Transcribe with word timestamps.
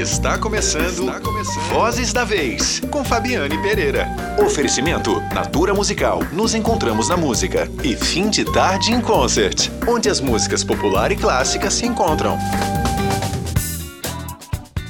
Está 0.00 0.38
começando, 0.38 1.00
Está 1.00 1.20
começando 1.20 1.62
Vozes 1.64 2.10
da 2.10 2.24
Vez, 2.24 2.80
com 2.90 3.04
Fabiane 3.04 3.60
Pereira. 3.60 4.08
Oferecimento 4.42 5.20
Natura 5.34 5.74
Musical. 5.74 6.20
Nos 6.32 6.54
encontramos 6.54 7.10
na 7.10 7.18
música. 7.18 7.70
E 7.84 7.94
Fim 7.94 8.30
de 8.30 8.46
Tarde 8.46 8.94
em 8.94 9.00
Concert, 9.02 9.68
onde 9.86 10.08
as 10.08 10.18
músicas 10.18 10.64
popular 10.64 11.12
e 11.12 11.16
clássicas 11.16 11.74
se 11.74 11.84
encontram. 11.84 12.38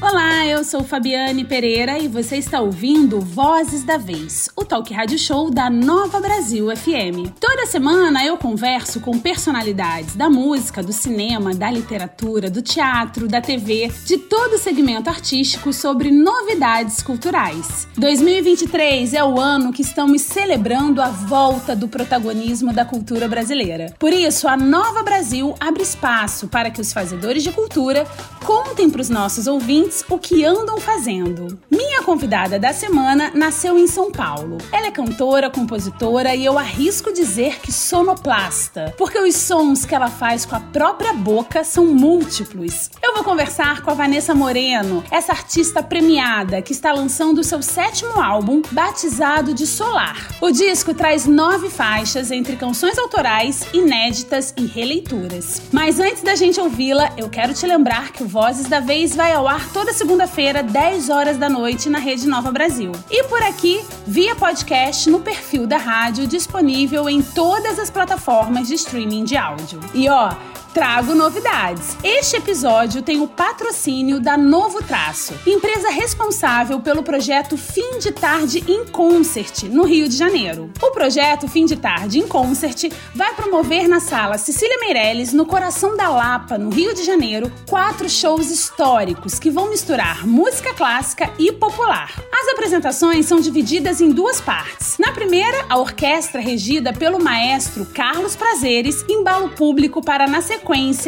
Olá, 0.03 0.47
eu 0.47 0.65
sou 0.65 0.83
Fabiane 0.83 1.45
Pereira 1.45 1.99
e 1.99 2.09
você 2.09 2.37
está 2.37 2.59
ouvindo 2.59 3.21
Vozes 3.21 3.85
da 3.85 3.99
Vez, 3.99 4.49
o 4.57 4.65
talk 4.65 4.95
rádio 4.95 5.19
show 5.19 5.51
da 5.51 5.69
Nova 5.69 6.19
Brasil 6.19 6.75
FM. 6.75 7.29
Toda 7.39 7.67
semana 7.67 8.25
eu 8.25 8.39
converso 8.39 9.01
com 9.01 9.19
personalidades 9.19 10.17
da 10.17 10.31
música, 10.31 10.83
do 10.83 10.91
cinema, 10.91 11.55
da 11.55 11.71
literatura, 11.71 12.49
do 12.49 12.63
teatro, 12.63 13.29
da 13.29 13.43
TV, 13.43 13.93
de 14.07 14.17
todo 14.17 14.55
o 14.55 14.59
segmento 14.59 15.11
artístico 15.11 15.71
sobre 15.71 16.11
novidades 16.11 17.03
culturais. 17.03 17.87
2023 17.99 19.13
é 19.13 19.23
o 19.23 19.39
ano 19.39 19.71
que 19.71 19.83
estamos 19.83 20.23
celebrando 20.23 21.03
a 21.03 21.11
volta 21.11 21.77
do 21.77 21.89
protagonismo 21.89 22.73
da 22.73 22.87
cultura 22.87 23.29
brasileira. 23.29 23.95
Por 23.99 24.15
isso, 24.15 24.49
a 24.49 24.57
Nova 24.57 25.03
Brasil 25.03 25.55
abre 25.61 25.83
espaço 25.83 26.49
para 26.49 26.71
que 26.71 26.81
os 26.81 26.91
fazedores 26.91 27.43
de 27.43 27.53
cultura 27.53 28.07
contem 28.47 28.89
para 28.89 29.03
os 29.03 29.11
nossos 29.11 29.47
ouvintes 29.47 29.90
o 30.09 30.19
que 30.19 30.45
andam 30.45 30.79
fazendo. 30.79 31.59
Minha 31.71 32.03
convidada 32.03 32.59
da 32.59 32.73
semana 32.73 33.33
nasceu 33.35 33.77
em 33.77 33.87
São 33.87 34.13
Paulo. 34.13 34.59
Ela 34.73 34.87
é 34.87 34.91
cantora, 34.91 35.51
compositora 35.51 36.35
e 36.35 36.45
eu 36.45 36.59
arrisco 36.59 37.13
dizer 37.13 37.61
que 37.61 37.73
sonoplasta, 37.73 38.95
porque 38.97 39.19
os 39.19 39.35
sons 39.35 39.85
que 39.85 39.95
ela 39.95 40.09
faz 40.09 40.47
com 40.47 40.55
a 40.55 40.61
própria 40.61 41.13
boca 41.13 41.65
são 41.65 41.87
múltiplos. 41.87 42.91
Eu 43.03 43.15
vou 43.15 43.25
conversar 43.25 43.83
com 43.83 43.91
a 43.91 43.95
Vanessa 43.95 44.35
Moreno, 44.35 45.03
essa 45.11 45.33
artista 45.33 45.83
premiada 45.83 46.63
que 46.63 46.73
está 46.73 46.93
lançando 46.93 47.39
o 47.39 47.45
seu 47.45 47.61
sétimo 47.61 48.21
álbum, 48.21 48.63
batizado 48.71 49.53
de 49.53 49.67
Solar. 49.67 50.29
O 50.41 50.51
disco 50.51 50.95
traz 50.95 51.27
nove 51.27 51.69
faixas 51.69 52.31
entre 52.31 52.57
canções 52.57 52.99
autorais, 52.99 53.67
inéditas 53.73 54.55
e 54.57 54.67
releituras. 54.67 55.63
Mas 55.73 55.99
antes 55.99 56.23
da 56.23 56.35
gente 56.35 56.61
ouvi-la, 56.61 57.13
eu 57.17 57.29
quero 57.29 57.53
te 57.53 57.67
lembrar 57.67 58.13
que 58.13 58.23
o 58.23 58.29
Vozes 58.29 58.67
da 58.67 58.81
Vez 58.81 59.15
vai 59.15 59.33
ao 59.33 59.49
ar 59.49 59.69
toda 59.81 59.95
segunda-feira, 59.95 60.63
10 60.63 61.09
horas 61.09 61.39
da 61.39 61.49
noite, 61.49 61.89
na 61.89 61.99
Rede 61.99 62.29
Nova 62.29 62.53
Brasil. 62.53 62.93
E 63.11 63.25
por 63.25 63.43
aqui, 63.43 63.83
via 64.07 64.37
podcast 64.37 65.09
no 65.09 65.21
perfil 65.21 65.67
da 65.67 65.79
rádio, 65.79 66.27
disponível 66.27 67.09
em 67.09 67.23
todas 67.23 67.79
as 67.79 67.89
plataformas 67.89 68.69
de 68.69 68.75
streaming 68.75 69.25
de 69.25 69.39
áudio. 69.39 69.81
E 69.95 70.07
ó, 70.07 70.35
trago 70.73 71.15
novidades. 71.15 71.97
Este 72.03 72.37
episódio 72.37 73.03
tem 73.03 73.21
o 73.21 73.27
patrocínio 73.27 74.21
da 74.21 74.37
Novo 74.37 74.83
Traço, 74.83 75.35
empresa 75.47 75.91
responsável 75.91 76.81
pelo 76.81 77.03
projeto 77.03 77.57
Fim 77.57 77.99
de 77.99 78.13
Tarde 78.13 78.63
em 78.69 78.85
Concert, 78.87 79.65
no 79.65 79.85
Rio 79.85 80.09
de 80.09 80.17
Janeiro. 80.17 80.71
O 80.81 80.93
projeto 80.93 81.49
Fim 81.49 81.65
de 81.65 81.77
Tarde 81.77 82.21
em 82.21 82.29
Concert 82.29 82.91
vai 83.15 83.35
promover 83.35 83.89
na 83.89 83.99
sala 83.99 84.39
Cecília 84.39 84.79
Meirelles, 84.79 85.33
no 85.33 85.45
coração 85.45 85.97
da 85.97 86.09
Lapa, 86.09 86.57
no 86.57 86.71
Rio 86.71 86.95
de 86.95 87.05
Janeiro, 87.05 87.51
quatro 87.69 88.09
shows 88.09 88.51
históricos 88.51 89.39
que 89.39 89.51
vão 89.51 89.71
misturar 89.71 90.27
música 90.27 90.73
clássica 90.73 91.31
e 91.39 91.51
popular. 91.51 92.13
As 92.33 92.49
apresentações 92.49 93.27
são 93.27 93.41
divididas 93.41 94.01
em 94.01 94.11
duas 94.11 94.41
partes. 94.41 94.99
Na 94.99 95.11
primeira, 95.11 95.65
a 95.69 95.79
orquestra 95.79 96.41
regida 96.41 96.93
pelo 96.93 97.23
maestro 97.23 97.85
Carlos 97.87 98.37
Prazeres 98.37 99.05
embala 99.09 99.47
o 99.47 99.51
público 99.51 100.01
para 100.01 100.29
na 100.29 100.41
sequência 100.41 100.60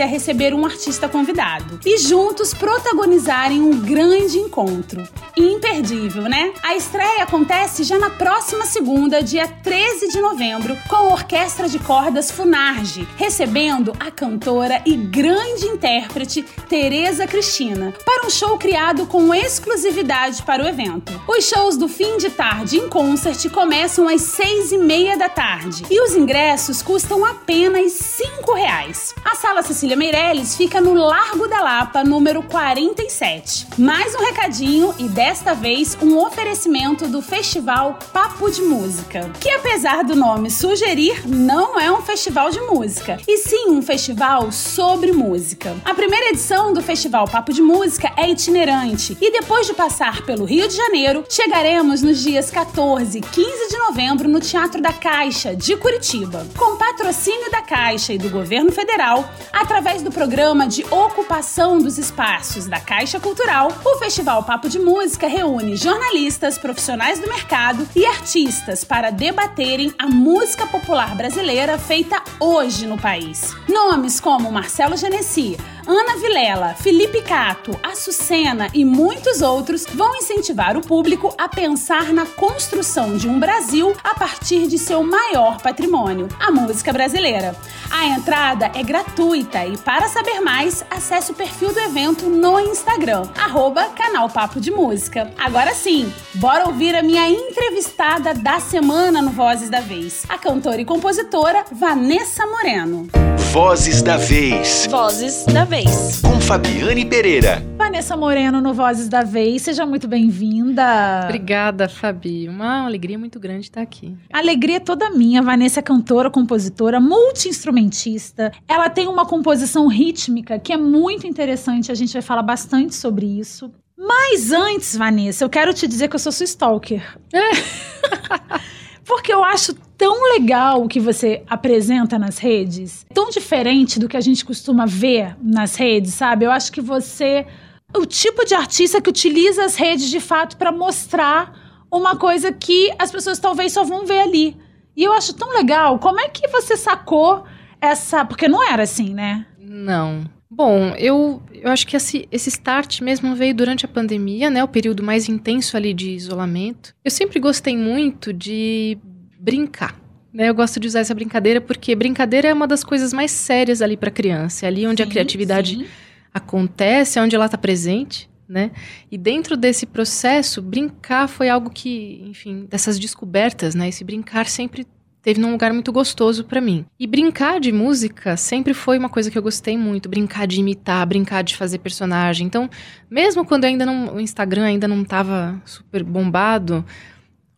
receber 0.07 0.55
um 0.55 0.65
artista 0.65 1.09
convidado 1.09 1.81
e 1.85 1.99
juntos 1.99 2.55
protagonizarem 2.55 3.61
um 3.61 3.81
grande 3.81 4.39
encontro. 4.39 5.07
Imperdível, 5.37 6.23
né? 6.23 6.53
A 6.63 6.77
estreia 6.77 7.23
acontece 7.23 7.85
já 7.85 7.99
na 7.99 8.11
próxima 8.11 8.67
segunda, 8.67 9.23
dia 9.23 9.49
13 9.49 10.09
de 10.09 10.21
novembro, 10.21 10.77
com 10.89 10.97
a 10.97 11.13
Orquestra 11.13 11.69
de 11.69 11.79
Cordas 11.79 12.31
Funarge, 12.31 13.09
recebendo 13.17 13.93
a 13.99 14.11
cantora 14.11 14.83
e 14.85 14.95
grande 14.97 15.67
intérprete 15.67 16.43
Tereza 16.69 17.27
Cristina, 17.27 17.95
para 18.05 18.27
um 18.27 18.31
show 18.31 18.59
criado 18.59 19.07
com 19.07 19.35
exclusividade 19.35 20.43
para 20.43 20.63
o 20.63 20.69
evento. 20.69 21.13
Os 21.27 21.45
shows 21.49 21.77
do 21.77 21.89
fim 21.89 22.17
de 22.19 22.31
tarde 22.31 22.77
em 22.79 22.89
concert 22.89 23.49
começam 23.51 24.09
às 24.09 24.23
seis 24.23 24.73
e 24.73 24.79
meia 24.79 25.17
da 25.17 25.29
tarde 25.29 25.85
e 25.91 26.01
os 26.01 26.15
ingressos 26.15 26.83
custam 26.83 27.25
apenas 27.25 27.93
cinco 27.93 28.55
reais. 28.55 29.15
A 29.25 29.35
Sala 29.43 29.61
Cecília 29.61 29.97
Meirelles 29.97 30.55
fica 30.55 30.81
no 30.81 30.95
Largo 30.95 31.49
da 31.49 31.61
Lapa, 31.61 32.05
número 32.05 32.45
47. 32.45 33.67
Mais 33.77 34.15
um 34.15 34.21
recadinho 34.21 34.95
e 35.01 35.09
desta 35.09 35.53
vez 35.53 35.99
um 36.01 36.17
oferecimento 36.17 37.09
do 37.09 37.21
Festival 37.21 37.99
Papo 38.13 38.49
de 38.49 38.63
Música, 38.63 39.29
que 39.41 39.51
apesar 39.51 40.05
do 40.05 40.15
nome 40.15 40.49
sugerir, 40.49 41.27
não 41.27 41.79
é 41.79 41.91
um 41.91 42.01
festival 42.03 42.51
de 42.51 42.61
música, 42.61 43.19
e 43.27 43.39
sim 43.39 43.71
um 43.71 43.83
festival 43.83 44.53
sobre 44.53 45.11
música. 45.11 45.75
A 45.85 45.93
primeira 45.93 46.29
edição 46.29 46.73
do 46.73 46.81
Festival 46.81 47.27
Papo 47.27 47.53
de 47.53 47.63
Música 47.63 48.13
é 48.17 48.31
itinerante 48.31 49.19
e 49.21 49.33
depois 49.33 49.67
de 49.67 49.75
passar 49.75 50.23
pelo 50.23 50.45
Rio 50.45 50.69
de 50.69 50.77
Janeiro, 50.77 51.25
chegaremos 51.29 52.01
nos 52.01 52.23
dias 52.23 52.49
14 52.49 53.19
e 53.19 53.21
15 53.21 53.69
de 53.71 53.79
novembro 53.79 54.29
no 54.29 54.39
Teatro 54.39 54.81
da 54.81 54.93
Caixa 54.93 55.57
de 55.57 55.77
Curitiba. 55.77 56.47
Com 56.57 56.77
patrocínio 56.77 57.51
da 57.51 57.61
Caixa 57.61 58.13
e 58.13 58.19
do 58.19 58.31
Governo 58.31 58.71
Federal, 58.71 59.32
através 59.53 60.03
do 60.03 60.11
programa 60.11 60.67
de 60.67 60.85
ocupação 60.85 61.79
dos 61.79 61.99
espaços 61.99 62.67
da 62.67 62.81
Caixa 62.81 63.21
Cultural, 63.21 63.73
o 63.85 63.99
Festival 63.99 64.43
Papo 64.45 64.69
de 64.69 64.79
Música 64.79 65.27
reúne 65.27 65.77
jornalistas, 65.77 66.59
profissionais 66.59 67.19
do 67.19 67.29
mercado 67.29 67.89
e 67.95 68.05
artistas 68.07 68.85
para 68.85 69.11
debaterem 69.11 69.93
a 69.99 70.07
música 70.07 70.67
popular 70.67 71.15
brasileira 71.15 71.79
feita 71.79 72.23
hoje 72.41 72.87
no 72.87 72.99
país. 72.99 73.55
Nomes 73.69 74.21
como 74.21 74.51
Marcelo 74.51 74.97
Genesi, 74.97 75.57
Ana 75.87 76.17
Vilela, 76.17 76.75
Felipe 76.75 77.21
Cato, 77.23 77.79
Açucena 77.83 78.69
e 78.73 78.85
muitos 78.85 79.43
outros 79.43 79.85
vão 79.93 80.15
incentivar 80.17 80.77
o 80.77 80.81
público 80.81 81.35
a 81.37 81.49
pensar 81.49 82.13
na 82.13 82.25
construção 82.25 83.17
de 83.17 83.29
um 83.29 83.41
Brasil 83.41 83.93
a 84.05 84.15
partir 84.15 84.69
de 84.69 84.79
seu 84.79 85.03
maior 85.03 85.61
patrimônio, 85.61 86.29
a 86.39 86.51
música 86.51 86.93
brasileira. 86.93 87.57
A 87.91 88.07
entrada 88.07 88.71
é 88.75 88.83
gratuita 88.83 89.67
e 89.67 89.77
para 89.77 90.09
saber 90.09 90.41
mais, 90.41 90.85
acesse 90.91 91.33
o 91.33 91.35
perfil 91.35 91.73
do 91.73 91.81
evento 91.81 92.29
no 92.29 92.61
Instagram, 92.61 93.29
arroba 93.37 93.89
canal 93.91 94.31
Papo 94.31 94.61
de 94.61 94.71
Música. 94.71 95.33
Agora 95.37 95.75
sim, 95.75 96.13
bora 96.35 96.67
ouvir 96.67 96.95
a 96.95 97.03
minha 97.03 97.29
entrevistada 97.29 98.35
da 98.35 98.61
semana 98.61 99.21
no 99.21 99.31
Vozes 99.31 99.69
da 99.69 99.81
Vez, 99.81 100.25
a 100.29 100.39
cantora 100.39 100.81
e 100.81 100.85
compositora 100.85 101.65
Vanessa 101.73 102.47
Moreno. 102.47 103.32
Vozes 103.53 104.01
da 104.01 104.17
Vez. 104.17 104.89
Vozes 104.91 105.45
da 105.45 105.67
Vez. 105.67 106.23
Com 106.23 106.41
Fabiane 106.41 107.05
Pereira. 107.05 107.63
Vanessa 107.77 108.17
Moreno 108.17 108.63
no 108.63 108.73
Vozes 108.73 109.11
da 109.11 109.23
Vez, 109.23 109.61
seja 109.61 109.85
muito 109.85 110.09
bem-vinda. 110.09 111.21
Obrigada, 111.25 111.87
Fabi. 111.87 112.49
Uma 112.49 112.87
alegria 112.87 113.19
muito 113.19 113.39
grande 113.39 113.67
estar 113.67 113.83
aqui. 113.83 114.17
A 114.33 114.39
alegria 114.39 114.77
é 114.77 114.81
toda 114.81 115.11
minha. 115.11 115.43
Vanessa 115.43 115.81
é 115.81 115.83
cantora, 115.83 116.31
compositora, 116.31 116.99
multi-instrumentista. 116.99 118.51
Ela 118.67 118.89
tem 118.89 119.07
uma 119.07 119.27
composição 119.27 119.87
rítmica 119.87 120.59
que 120.59 120.73
é 120.73 120.79
muito 120.79 121.27
interessante. 121.27 121.93
A 121.93 121.95
gente 121.95 122.15
vai 122.15 122.23
falar 122.23 122.43
bastante 122.43 122.95
sobre 122.95 123.27
isso. 123.27 123.71
Mas 123.95 124.51
antes, 124.51 124.97
Vanessa, 124.97 125.45
eu 125.45 125.51
quero 125.51 125.75
te 125.75 125.87
dizer 125.87 126.09
que 126.09 126.17
eu 126.17 126.21
sou 126.21 126.33
sua 126.33 126.45
stalker. 126.45 127.19
Porque 129.05 129.33
eu 129.33 129.43
acho 129.43 129.75
tão 129.97 130.33
legal 130.33 130.83
o 130.83 130.89
que 130.89 131.01
você 131.01 131.43
apresenta 131.49 132.19
nas 132.19 132.39
redes, 132.39 133.07
tão 133.13 133.31
diferente 133.31 133.99
do 133.99 134.09
que 134.09 134.17
a 134.17 134.21
gente 134.21 134.45
costuma 134.45 134.87
ver 134.87 135.37
nas 135.43 135.77
redes, 135.77 136.15
sabe? 136.15 136.45
Eu 136.45 136.51
acho 136.51 136.73
que 136.73 136.81
você 136.81 137.47
o 137.95 138.07
tipo 138.07 138.45
de 138.45 138.55
artista 138.55 139.01
que 139.01 139.11
utiliza 139.11 139.65
as 139.65 139.77
redes 139.77 140.09
de 140.09 140.19
fato 140.19 140.57
para 140.57 140.73
mostrar 140.73 141.85
uma 141.91 142.17
coisa 142.17 142.51
que 142.51 142.91
as 142.99 143.11
pessoas 143.11 143.39
talvez 143.39 143.73
só 143.73 143.85
vão 143.85 144.07
ver 144.07 144.21
ali. 144.21 144.57
E 144.97 145.05
eu 145.05 145.13
acho 145.13 145.35
tão 145.35 145.51
legal. 145.51 145.99
Como 145.99 146.19
é 146.19 146.29
que 146.29 146.49
você 146.49 146.77
sacou 146.77 147.45
essa. 147.81 148.25
Porque 148.25 148.49
não 148.49 148.63
era 148.63 148.85
assim, 148.85 149.13
né? 149.13 149.47
Não. 149.59 150.25
Bom, 150.55 150.95
eu, 150.99 151.43
eu 151.51 151.71
acho 151.71 151.87
que 151.87 151.97
esse, 151.97 152.29
esse 152.31 152.51
start 152.51 153.01
mesmo 153.01 153.35
veio 153.35 153.55
durante 153.55 153.87
a 153.87 153.89
pandemia, 153.89 154.51
né? 154.51 154.63
O 154.63 154.69
período 154.69 155.03
mais 155.03 155.27
intenso 155.27 155.79
ali 155.79 155.95
de 155.95 156.11
isolamento. 156.11 156.95
Eu 157.03 157.11
sempre 157.11 157.41
gostei 157.41 157.75
muito 157.75 158.35
de 158.35 158.99
brincar. 159.41 159.99
Né? 160.31 160.51
Eu 160.51 160.55
gosto 160.55 160.79
de 160.79 160.87
usar 160.87 161.01
essa 161.01 161.15
brincadeira 161.15 161.59
porque 161.59 161.95
brincadeira 161.95 162.49
é 162.49 162.53
uma 162.53 162.69
das 162.69 162.85
coisas 162.85 163.15
mais 163.15 163.31
sérias 163.31 163.81
ali 163.81 163.97
para 163.97 164.11
criança. 164.11 164.67
É 164.67 164.69
ali 164.69 164.87
onde 164.87 165.03
sim, 165.03 165.09
a 165.09 165.11
criatividade 165.11 165.77
sim. 165.77 165.87
acontece, 166.35 167.19
é 167.19 167.23
onde 167.23 167.35
ela 167.35 167.47
está 167.47 167.57
presente. 167.57 168.31
Né? 168.47 168.73
E 169.11 169.17
dentro 169.17 169.57
desse 169.57 169.87
processo, 169.87 170.61
brincar 170.61 171.29
foi 171.29 171.49
algo 171.49 171.71
que, 171.71 172.23
enfim, 172.27 172.67
dessas 172.69 172.99
descobertas, 172.99 173.75
né? 173.75 173.89
Esse 173.89 174.05
brincar 174.05 174.47
sempre 174.47 174.87
teve 175.23 175.41
num 175.41 175.53
lugar 175.53 175.73
muito 175.73 175.93
gostoso 175.93 176.45
para 176.45 176.61
mim. 176.61 176.85
E 176.99 177.07
brincar 177.07 177.61
de 177.61 177.71
música 177.71 178.37
sempre 178.37 178.75
foi 178.75 178.99
uma 178.99 179.09
coisa 179.09 179.31
que 179.31 179.39
eu 179.39 179.43
gostei 179.43 179.79
muito, 179.79 180.09
brincar 180.09 180.47
de 180.47 180.61
imitar, 180.61 181.07
brincar 181.07 181.43
de 181.43 181.57
fazer 181.57 181.79
personagem. 181.79 182.47
Então, 182.47 182.69
mesmo 183.09 183.45
quando 183.45 183.65
ainda 183.65 183.87
não, 183.87 184.17
o 184.17 184.21
Instagram 184.21 184.65
ainda 184.65 184.89
não 184.89 185.03
estava 185.03 185.61
super 185.65 186.03
bombado, 186.03 186.85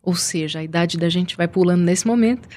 ou 0.01 0.15
seja, 0.15 0.59
a 0.59 0.63
idade 0.63 0.97
da 0.97 1.09
gente 1.09 1.35
vai 1.35 1.47
pulando 1.47 1.81
nesse 1.81 2.05
momento, 2.05 2.47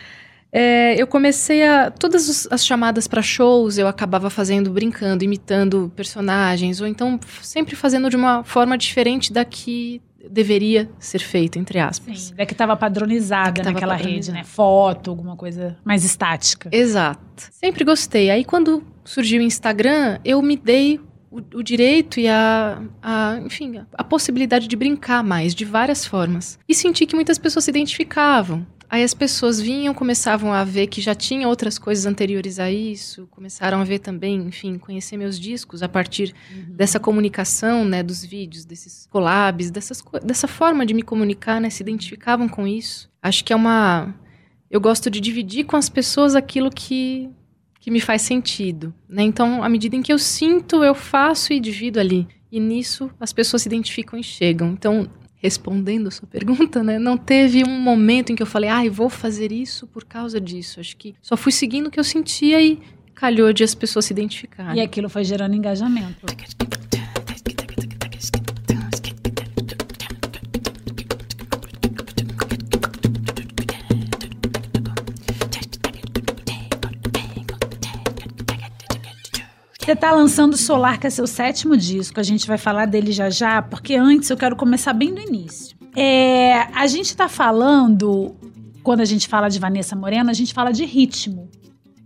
é, 0.51 1.01
eu 1.01 1.07
comecei 1.07 1.63
a. 1.63 1.91
Todas 1.91 2.49
as 2.51 2.65
chamadas 2.65 3.07
para 3.07 3.21
shows 3.21 3.77
eu 3.77 3.87
acabava 3.87 4.31
fazendo 4.31 4.71
brincando, 4.71 5.23
imitando 5.23 5.93
personagens, 5.95 6.81
ou 6.81 6.87
então 6.87 7.21
sempre 7.43 7.77
fazendo 7.77 8.09
de 8.09 8.17
uma 8.17 8.43
forma 8.45 8.77
diferente 8.77 9.31
da 9.31 9.45
que 9.45 10.01
deveria 10.31 10.91
ser 10.99 11.21
feito, 11.21 11.59
entre 11.59 11.79
aspas. 11.79 12.21
Sim, 12.21 12.35
da 12.35 12.45
que 12.45 12.53
estava 12.53 12.77
padronizada 12.77 13.63
que 13.63 13.63
naquela 13.63 13.95
rede, 13.95 14.33
né? 14.33 14.43
Foto, 14.45 15.11
alguma 15.11 15.37
coisa 15.37 15.77
mais 15.85 16.05
estática. 16.05 16.69
Exato. 16.73 17.49
Sempre 17.53 17.85
gostei. 17.85 18.31
Aí 18.31 18.45
quando 18.45 18.83
surgiu 19.05 19.41
o 19.41 19.45
Instagram, 19.45 20.19
eu 20.25 20.43
me 20.43 20.57
dei 20.57 21.01
o, 21.31 21.39
o 21.59 21.63
direito 21.63 22.19
e 22.19 22.29
a, 22.29 22.83
a, 23.03 23.41
enfim, 23.45 23.81
a 23.93 24.05
possibilidade 24.05 24.67
de 24.67 24.77
brincar 24.77 25.23
mais, 25.23 25.55
de 25.55 25.65
várias 25.65 26.05
formas. 26.05 26.59
E 26.69 26.75
senti 26.75 27.07
que 27.07 27.15
muitas 27.15 27.39
pessoas 27.39 27.65
se 27.65 27.71
identificavam. 27.71 28.67
Aí 28.91 29.03
as 29.03 29.13
pessoas 29.13 29.61
vinham, 29.61 29.93
começavam 29.93 30.53
a 30.53 30.65
ver 30.65 30.87
que 30.87 31.01
já 31.01 31.15
tinha 31.15 31.47
outras 31.47 31.79
coisas 31.79 32.07
anteriores 32.07 32.59
a 32.59 32.71
isso, 32.71 33.27
começaram 33.31 33.81
a 33.81 33.85
ver 33.85 33.99
também, 33.99 34.37
enfim, 34.37 34.79
conhecer 34.79 35.19
meus 35.19 35.39
discos 35.39 35.83
a 35.83 35.89
partir 35.89 36.35
uhum. 36.51 36.75
dessa 36.75 36.99
comunicação, 36.99 37.85
né, 37.85 38.03
dos 38.03 38.25
vídeos, 38.25 38.65
desses 38.65 39.07
collabs, 39.11 39.71
dessas, 39.71 40.03
dessa 40.25 40.49
forma 40.49 40.87
de 40.87 40.95
me 40.95 41.03
comunicar, 41.03 41.61
né, 41.61 41.69
se 41.69 41.83
identificavam 41.83 42.49
com 42.49 42.67
isso. 42.67 43.11
Acho 43.23 43.45
que 43.45 43.53
é 43.53 43.57
uma... 43.57 44.15
Eu 44.71 44.81
gosto 44.81 45.11
de 45.11 45.21
dividir 45.21 45.65
com 45.65 45.77
as 45.77 45.91
pessoas 45.91 46.35
aquilo 46.35 46.71
que, 46.71 47.29
que 47.81 47.91
me 47.91 48.01
faz 48.01 48.23
sentido, 48.23 48.95
né? 49.09 49.23
Então, 49.23 49.63
à 49.63 49.69
medida 49.69 49.97
em 49.97 50.03
que 50.03 50.13
eu 50.13 50.19
sinto, 50.19 50.85
eu 50.85 50.95
faço 50.95 51.55
e 51.55 51.61
divido 51.61 51.99
ali. 51.99 52.29
E 52.53 52.61
nisso 52.61 53.11
as 53.19 53.33
pessoas 53.33 53.63
se 53.63 53.69
identificam 53.69 54.19
e 54.19 54.23
chegam. 54.23 54.71
Então, 54.71 55.09
respondendo 55.39 56.09
a 56.09 56.11
sua 56.11 56.27
pergunta, 56.29 56.83
né? 56.83 56.99
Não 56.99 57.17
teve 57.17 57.65
um 57.65 57.81
momento 57.81 58.33
em 58.33 58.37
que 58.37 58.43
eu 58.43 58.47
falei, 58.47 58.69
ah, 58.69 58.83
vou 58.91 59.09
fazer 59.09 59.53
isso 59.53 59.87
por 59.87 60.05
causa 60.05 60.41
disso. 60.41 60.81
Acho 60.81 60.97
que 60.97 61.15
só 61.23 61.37
fui 61.37 61.53
seguindo 61.53 61.87
o 61.87 61.91
que 61.91 61.99
eu 61.99 62.05
sentia 62.05 62.61
e 62.61 62.79
calhou 63.15 63.53
de 63.53 63.65
as 63.65 63.75
pessoas 63.75 64.05
se 64.05 64.13
identificarem. 64.13 64.81
E 64.81 64.81
aquilo 64.81 65.09
foi 65.09 65.25
gerando 65.25 65.55
engajamento. 65.55 66.27
Você 79.89 79.95
está 79.95 80.13
lançando 80.13 80.55
Solar, 80.55 81.01
que 81.01 81.07
é 81.07 81.11
seu 81.11 81.27
sétimo 81.27 81.75
disco. 81.75 82.21
A 82.21 82.23
gente 82.23 82.47
vai 82.47 82.59
falar 82.59 82.85
dele 82.85 83.11
já 83.11 83.31
já, 83.31 83.63
porque 83.63 83.95
antes 83.95 84.29
eu 84.29 84.37
quero 84.37 84.55
começar 84.55 84.93
bem 84.93 85.15
do 85.15 85.21
início. 85.23 85.75
É, 85.97 86.59
a 86.75 86.87
gente 86.87 87.07
está 87.07 87.27
falando, 87.27 88.37
quando 88.83 89.01
a 89.01 89.07
gente 89.07 89.27
fala 89.27 89.49
de 89.49 89.59
Vanessa 89.59 89.97
Moreno, 89.97 90.29
a 90.29 90.35
gente 90.35 90.53
fala 90.53 90.73
de 90.73 90.85
ritmo. 90.85 91.51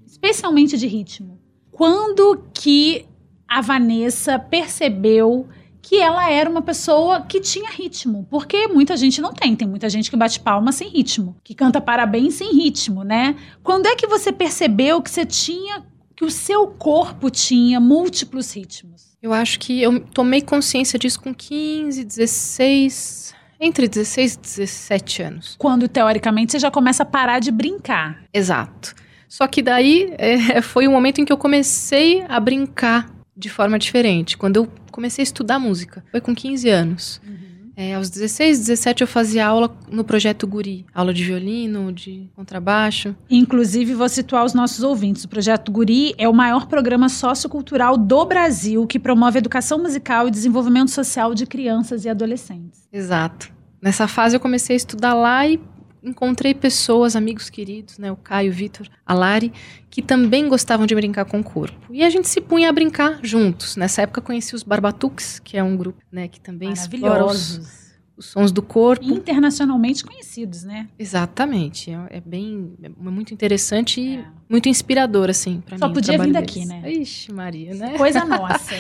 Especialmente 0.06 0.79
de 0.79 0.87
ritmo. 0.87 1.40
Quando 1.73 2.44
que 2.55 3.05
a 3.49 3.61
Vanessa 3.61 4.38
percebeu 4.38 5.49
que 5.82 5.96
ela 5.96 6.31
era 6.31 6.49
uma 6.49 6.62
pessoa 6.62 7.23
que 7.23 7.40
tinha 7.40 7.69
ritmo, 7.69 8.29
porque 8.31 8.69
muita 8.69 8.96
gente 8.96 9.20
não 9.20 9.32
tem, 9.32 9.56
tem 9.56 9.67
muita 9.67 9.90
gente 9.90 10.08
que 10.08 10.17
bate 10.17 10.38
palma 10.38 10.70
sem 10.70 10.88
ritmo, 10.88 11.34
que 11.43 11.52
canta 11.52 11.81
parabéns 11.81 12.34
sem 12.34 12.55
ritmo, 12.55 13.02
né? 13.02 13.34
Quando 13.61 13.87
é 13.87 13.96
que 13.96 14.06
você 14.06 14.31
percebeu 14.31 15.02
que 15.02 15.11
você 15.11 15.26
tinha 15.26 15.84
que 16.22 16.26
o 16.26 16.30
seu 16.30 16.69
corpo 16.69 17.28
tinha 17.30 17.80
múltiplos 17.80 18.54
ritmos? 18.54 19.16
Eu 19.20 19.32
acho 19.32 19.58
que 19.58 19.82
eu 19.82 19.98
tomei 19.98 20.40
consciência 20.40 20.96
disso 20.96 21.20
com 21.20 21.34
15, 21.34 22.04
16, 22.04 23.34
entre 23.58 23.88
16 23.88 24.34
e 24.34 24.38
17 24.38 25.22
anos. 25.22 25.56
Quando, 25.58 25.88
teoricamente, 25.88 26.52
você 26.52 26.60
já 26.60 26.70
começa 26.70 27.02
a 27.02 27.06
parar 27.06 27.40
de 27.40 27.50
brincar. 27.50 28.22
Exato. 28.32 28.94
Só 29.28 29.48
que 29.48 29.60
daí 29.62 30.14
é, 30.16 30.62
foi 30.62 30.86
o 30.86 30.92
momento 30.92 31.20
em 31.20 31.24
que 31.24 31.32
eu 31.32 31.36
comecei 31.36 32.24
a 32.28 32.38
brincar 32.38 33.10
de 33.36 33.48
forma 33.48 33.76
diferente. 33.76 34.38
Quando 34.38 34.58
eu 34.58 34.69
comecei 34.92 35.22
a 35.22 35.24
estudar 35.24 35.58
música. 35.58 36.04
Foi 36.12 36.20
com 36.20 36.36
15 36.36 36.69
anos. 36.69 37.20
Uhum. 37.26 37.51
É, 37.82 37.94
aos 37.94 38.08
16, 38.08 38.61
17 38.61 39.00
eu 39.00 39.08
fazia 39.08 39.44
aula 39.44 39.76
no 39.90 40.05
projeto 40.05 40.46
Guri, 40.46 40.87
aula 40.94 41.12
de 41.12 41.25
violino, 41.25 41.93
de 41.93 42.31
contrabaixo. 42.37 43.17
Inclusive, 43.29 43.93
vou 43.93 44.08
situar 44.08 44.44
os 44.44 44.55
nossos 44.55 44.84
ouvintes. 44.84 45.25
O 45.25 45.29
projeto 45.29 45.73
Guri 45.73 46.14
é 46.17 46.29
o 46.29 46.32
maior 46.32 46.67
programa 46.67 47.08
sociocultural 47.08 47.99
do 47.99 48.25
Brasil 48.25 48.87
que 48.87 49.00
promove 49.00 49.38
educação 49.38 49.81
musical 49.81 50.29
e 50.29 50.31
desenvolvimento 50.31 50.93
social 50.93 51.34
de 51.34 51.44
crianças 51.44 52.05
e 52.05 52.08
adolescentes. 52.08 52.86
Exato. 52.93 53.53
Nessa 53.82 54.06
fase 54.06 54.36
eu 54.36 54.41
comecei 54.41 54.74
a 54.74 54.77
estudar 54.77 55.12
lá 55.12 55.44
e 55.48 55.60
encontrei 56.03 56.55
pessoas, 56.55 57.15
amigos 57.15 57.49
queridos, 57.49 57.99
né, 57.99 58.11
o 58.11 58.17
Caio, 58.17 58.51
o 58.51 58.55
Vitor, 58.55 58.89
a 59.06 59.15
Lari, 59.15 59.53
que 59.89 60.03
também 60.03 60.49
gostavam 60.49 60.87
de 60.87 60.94
brincar 60.94 61.25
com 61.25 61.41
o 61.41 61.44
corpo. 61.44 61.93
E 61.93 62.03
a 62.03 62.11
gente 62.11 62.29
se 62.29 62.41
punha 62.41 62.69
a 62.69 62.73
brincar 62.73 63.21
juntos. 63.23 63.77
Nessa 63.77 64.03
época 64.03 64.21
conheci 64.21 64.55
os 64.55 64.63
Barbatuques, 64.63 65.39
que 65.39 65.56
é 65.56 65.63
um 65.63 65.77
grupo, 65.77 66.03
né, 66.11 66.29
que 66.29 66.41
também 66.41 66.73
explora 66.73 67.25
os, 67.25 67.93
os 68.17 68.27
sons 68.27 68.53
do 68.53 68.63
corpo. 68.63 69.05
Internacionalmente 69.05 70.05
conhecidos, 70.05 70.65
né? 70.65 70.89
Exatamente. 70.99 71.91
É, 71.91 72.06
é 72.11 72.21
bem, 72.21 72.75
é 72.82 72.89
muito 72.89 73.32
interessante 73.32 74.01
e 74.01 74.17
é. 74.17 74.25
muito 74.49 74.69
inspirador, 74.69 75.31
assim, 75.31 75.61
para 75.61 75.77
mim. 75.77 75.79
Só 75.79 75.89
podia 75.89 76.19
vir 76.19 76.32
daqui, 76.32 76.65
né? 76.65 76.91
Ixi, 76.91 77.32
Maria, 77.32 77.75
né? 77.75 77.97
Coisa 77.97 78.25
nossa. 78.27 78.75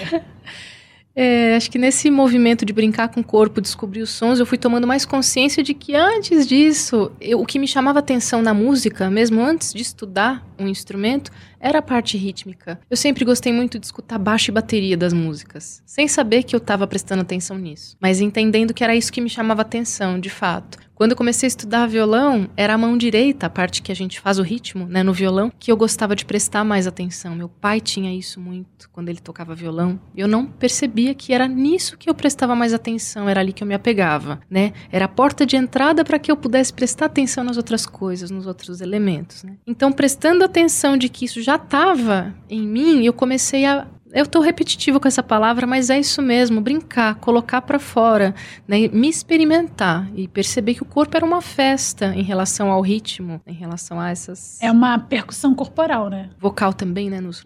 É, 1.14 1.54
acho 1.56 1.70
que 1.70 1.78
nesse 1.78 2.10
movimento 2.10 2.64
de 2.64 2.72
brincar 2.72 3.08
com 3.08 3.20
o 3.20 3.24
corpo, 3.24 3.60
descobrir 3.60 4.00
os 4.00 4.10
sons, 4.10 4.38
eu 4.38 4.46
fui 4.46 4.56
tomando 4.56 4.86
mais 4.86 5.04
consciência 5.04 5.62
de 5.62 5.74
que 5.74 5.94
antes 5.94 6.46
disso, 6.46 7.12
eu, 7.20 7.40
o 7.40 7.46
que 7.46 7.58
me 7.58 7.68
chamava 7.68 7.98
atenção 7.98 8.40
na 8.40 8.54
música, 8.54 9.10
mesmo 9.10 9.40
antes 9.42 9.74
de 9.74 9.82
estudar 9.82 10.46
um 10.58 10.66
instrumento, 10.66 11.30
era 11.60 11.78
a 11.78 11.82
parte 11.82 12.16
rítmica. 12.16 12.80
Eu 12.90 12.96
sempre 12.96 13.24
gostei 13.24 13.52
muito 13.52 13.78
de 13.78 13.86
escutar 13.86 14.18
baixo 14.18 14.50
e 14.50 14.54
bateria 14.54 14.96
das 14.96 15.12
músicas, 15.12 15.82
sem 15.84 16.08
saber 16.08 16.44
que 16.44 16.56
eu 16.56 16.58
estava 16.58 16.86
prestando 16.86 17.22
atenção 17.22 17.58
nisso, 17.58 17.96
mas 18.00 18.20
entendendo 18.20 18.72
que 18.72 18.82
era 18.82 18.96
isso 18.96 19.12
que 19.12 19.20
me 19.20 19.28
chamava 19.28 19.62
atenção, 19.62 20.18
de 20.18 20.30
fato 20.30 20.78
Quando 21.02 21.10
eu 21.10 21.16
comecei 21.16 21.48
a 21.48 21.48
estudar 21.48 21.88
violão, 21.88 22.48
era 22.56 22.74
a 22.74 22.78
mão 22.78 22.96
direita, 22.96 23.46
a 23.46 23.50
parte 23.50 23.82
que 23.82 23.90
a 23.90 23.94
gente 23.94 24.20
faz 24.20 24.38
o 24.38 24.42
ritmo, 24.44 24.86
né, 24.86 25.02
no 25.02 25.12
violão, 25.12 25.50
que 25.58 25.72
eu 25.72 25.76
gostava 25.76 26.14
de 26.14 26.24
prestar 26.24 26.62
mais 26.62 26.86
atenção. 26.86 27.34
Meu 27.34 27.48
pai 27.48 27.80
tinha 27.80 28.16
isso 28.16 28.38
muito 28.38 28.88
quando 28.92 29.08
ele 29.08 29.18
tocava 29.18 29.52
violão. 29.52 29.98
Eu 30.16 30.28
não 30.28 30.46
percebia 30.46 31.12
que 31.12 31.32
era 31.32 31.48
nisso 31.48 31.98
que 31.98 32.08
eu 32.08 32.14
prestava 32.14 32.54
mais 32.54 32.72
atenção, 32.72 33.28
era 33.28 33.40
ali 33.40 33.52
que 33.52 33.64
eu 33.64 33.66
me 33.66 33.74
apegava, 33.74 34.42
né? 34.48 34.74
Era 34.92 35.06
a 35.06 35.08
porta 35.08 35.44
de 35.44 35.56
entrada 35.56 36.04
para 36.04 36.20
que 36.20 36.30
eu 36.30 36.36
pudesse 36.36 36.72
prestar 36.72 37.06
atenção 37.06 37.42
nas 37.42 37.56
outras 37.56 37.84
coisas, 37.84 38.30
nos 38.30 38.46
outros 38.46 38.80
elementos, 38.80 39.42
né? 39.42 39.56
Então, 39.66 39.90
prestando 39.90 40.44
atenção 40.44 40.96
de 40.96 41.08
que 41.08 41.24
isso 41.24 41.42
já 41.42 41.56
estava 41.56 42.32
em 42.48 42.62
mim, 42.64 43.04
eu 43.04 43.12
comecei 43.12 43.66
a 43.66 43.88
eu 44.12 44.26
tô 44.26 44.40
repetitivo 44.40 45.00
com 45.00 45.08
essa 45.08 45.22
palavra, 45.22 45.66
mas 45.66 45.90
é 45.90 45.98
isso 45.98 46.20
mesmo, 46.22 46.60
brincar, 46.60 47.14
colocar 47.16 47.62
para 47.62 47.78
fora, 47.78 48.34
né, 48.66 48.88
me 48.88 49.08
experimentar 49.08 50.08
e 50.14 50.28
perceber 50.28 50.74
que 50.74 50.82
o 50.82 50.86
corpo 50.86 51.16
era 51.16 51.24
uma 51.24 51.40
festa 51.40 52.14
em 52.14 52.22
relação 52.22 52.70
ao 52.70 52.80
ritmo, 52.80 53.40
em 53.46 53.54
relação 53.54 53.98
a 54.00 54.10
essas 54.10 54.60
É 54.60 54.70
uma 54.70 54.98
percussão 54.98 55.54
corporal, 55.54 56.08
né? 56.08 56.30
vocal 56.38 56.72
também, 56.72 57.08
né, 57.10 57.20
nos 57.20 57.44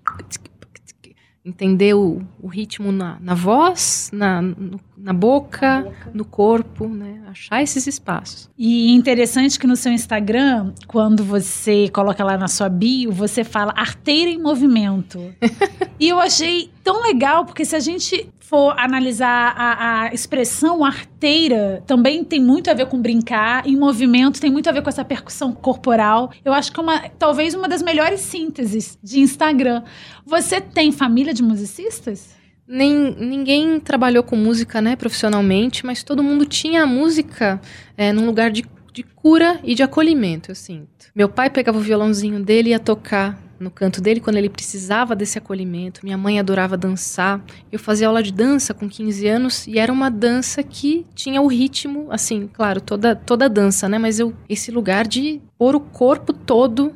entender 1.46 1.94
o, 1.94 2.20
o 2.42 2.48
ritmo 2.48 2.90
na, 2.90 3.18
na 3.20 3.32
voz, 3.34 4.10
na, 4.12 4.42
no- 4.42 4.80
na 4.98 5.12
boca, 5.12 5.86
no 6.12 6.24
corpo, 6.24 6.88
né, 6.88 7.20
achar 7.28 7.62
esses 7.62 7.86
espaços. 7.86 8.50
E 8.58 8.92
interessante 8.92 9.58
que 9.58 9.66
no 9.66 9.76
seu 9.76 9.92
Instagram, 9.92 10.72
quando 10.88 11.22
você 11.22 11.88
coloca 11.92 12.24
lá 12.24 12.36
na 12.36 12.48
sua 12.48 12.68
bio, 12.68 13.12
você 13.12 13.44
fala 13.44 13.72
arteira 13.76 14.30
em 14.30 14.38
movimento. 14.42 15.32
e 16.00 16.08
eu 16.08 16.18
achei 16.18 16.70
tão 16.82 17.02
legal, 17.02 17.44
porque 17.44 17.64
se 17.64 17.76
a 17.76 17.80
gente 17.80 18.28
for 18.48 18.78
analisar 18.78 19.54
a, 19.56 20.02
a 20.02 20.14
expressão 20.14 20.84
arteira, 20.84 21.82
também 21.84 22.22
tem 22.22 22.40
muito 22.40 22.70
a 22.70 22.74
ver 22.74 22.86
com 22.86 23.02
brincar, 23.02 23.66
em 23.66 23.76
movimento 23.76 24.40
tem 24.40 24.52
muito 24.52 24.68
a 24.68 24.72
ver 24.72 24.82
com 24.82 24.88
essa 24.88 25.04
percussão 25.04 25.52
corporal. 25.52 26.30
Eu 26.44 26.52
acho 26.52 26.70
que 26.70 26.78
é 26.78 26.82
uma, 26.82 27.08
talvez 27.18 27.54
uma 27.54 27.68
das 27.68 27.82
melhores 27.82 28.20
sínteses 28.20 28.96
de 29.02 29.18
Instagram. 29.18 29.82
Você 30.24 30.60
tem 30.60 30.92
família 30.92 31.34
de 31.34 31.42
musicistas? 31.42 32.36
Nem, 32.68 33.16
ninguém 33.18 33.80
trabalhou 33.80 34.22
com 34.22 34.36
música, 34.36 34.80
né, 34.80 34.94
profissionalmente, 34.94 35.84
mas 35.84 36.04
todo 36.04 36.22
mundo 36.22 36.46
tinha 36.46 36.84
a 36.84 36.86
música 36.86 37.60
é, 37.96 38.12
num 38.12 38.26
lugar 38.26 38.52
de, 38.52 38.64
de 38.92 39.02
cura 39.02 39.58
e 39.64 39.74
de 39.74 39.82
acolhimento, 39.82 40.52
eu 40.52 40.54
sinto. 40.54 41.06
Meu 41.12 41.28
pai 41.28 41.50
pegava 41.50 41.78
o 41.78 41.80
violãozinho 41.80 42.38
dele 42.38 42.68
e 42.68 42.72
ia 42.72 42.78
tocar 42.78 43.45
no 43.58 43.70
canto 43.70 44.00
dele 44.00 44.20
quando 44.20 44.36
ele 44.36 44.48
precisava 44.48 45.14
desse 45.14 45.38
acolhimento. 45.38 46.00
Minha 46.04 46.18
mãe 46.18 46.38
adorava 46.38 46.76
dançar. 46.76 47.44
Eu 47.70 47.78
fazia 47.78 48.06
aula 48.06 48.22
de 48.22 48.32
dança 48.32 48.74
com 48.74 48.88
15 48.88 49.26
anos 49.26 49.66
e 49.66 49.78
era 49.78 49.92
uma 49.92 50.10
dança 50.10 50.62
que 50.62 51.06
tinha 51.14 51.40
o 51.40 51.46
ritmo, 51.46 52.08
assim, 52.10 52.48
claro, 52.52 52.80
toda 52.80 53.14
toda 53.14 53.48
dança, 53.48 53.88
né, 53.88 53.98
mas 53.98 54.18
eu 54.18 54.34
esse 54.48 54.70
lugar 54.70 55.06
de 55.06 55.40
pôr 55.58 55.74
o 55.74 55.80
corpo 55.80 56.32
todo 56.32 56.94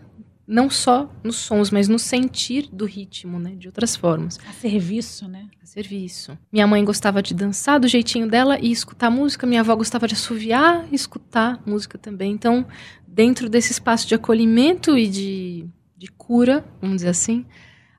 não 0.51 0.69
só 0.69 1.09
nos 1.23 1.37
sons, 1.37 1.71
mas 1.71 1.87
no 1.89 1.97
sentir 1.97 2.69
do 2.73 2.85
ritmo, 2.85 3.39
né, 3.39 3.53
de 3.57 3.69
outras 3.69 3.95
formas 3.95 4.37
A 4.49 4.53
serviço, 4.53 5.29
né? 5.29 5.47
a 5.63 5.67
serviço. 5.67 6.37
Minha 6.53 6.67
mãe 6.67 6.85
gostava 6.85 7.23
de 7.23 7.33
dançar 7.33 7.79
do 7.79 7.87
jeitinho 7.87 8.29
dela 8.29 8.59
e 8.61 8.73
escutar 8.73 9.11
música. 9.11 9.47
Minha 9.47 9.61
avó 9.61 9.77
gostava 9.77 10.09
de 10.09 10.15
assoviar 10.15 10.85
e 10.91 10.95
escutar 10.97 11.63
música 11.65 11.97
também. 11.97 12.33
Então, 12.33 12.67
dentro 13.07 13.49
desse 13.49 13.71
espaço 13.71 14.09
de 14.09 14.15
acolhimento 14.17 14.99
e 14.99 15.07
de, 15.07 15.67
de 16.01 16.09
cura, 16.09 16.65
vamos 16.81 16.97
dizer 16.97 17.11
assim, 17.11 17.45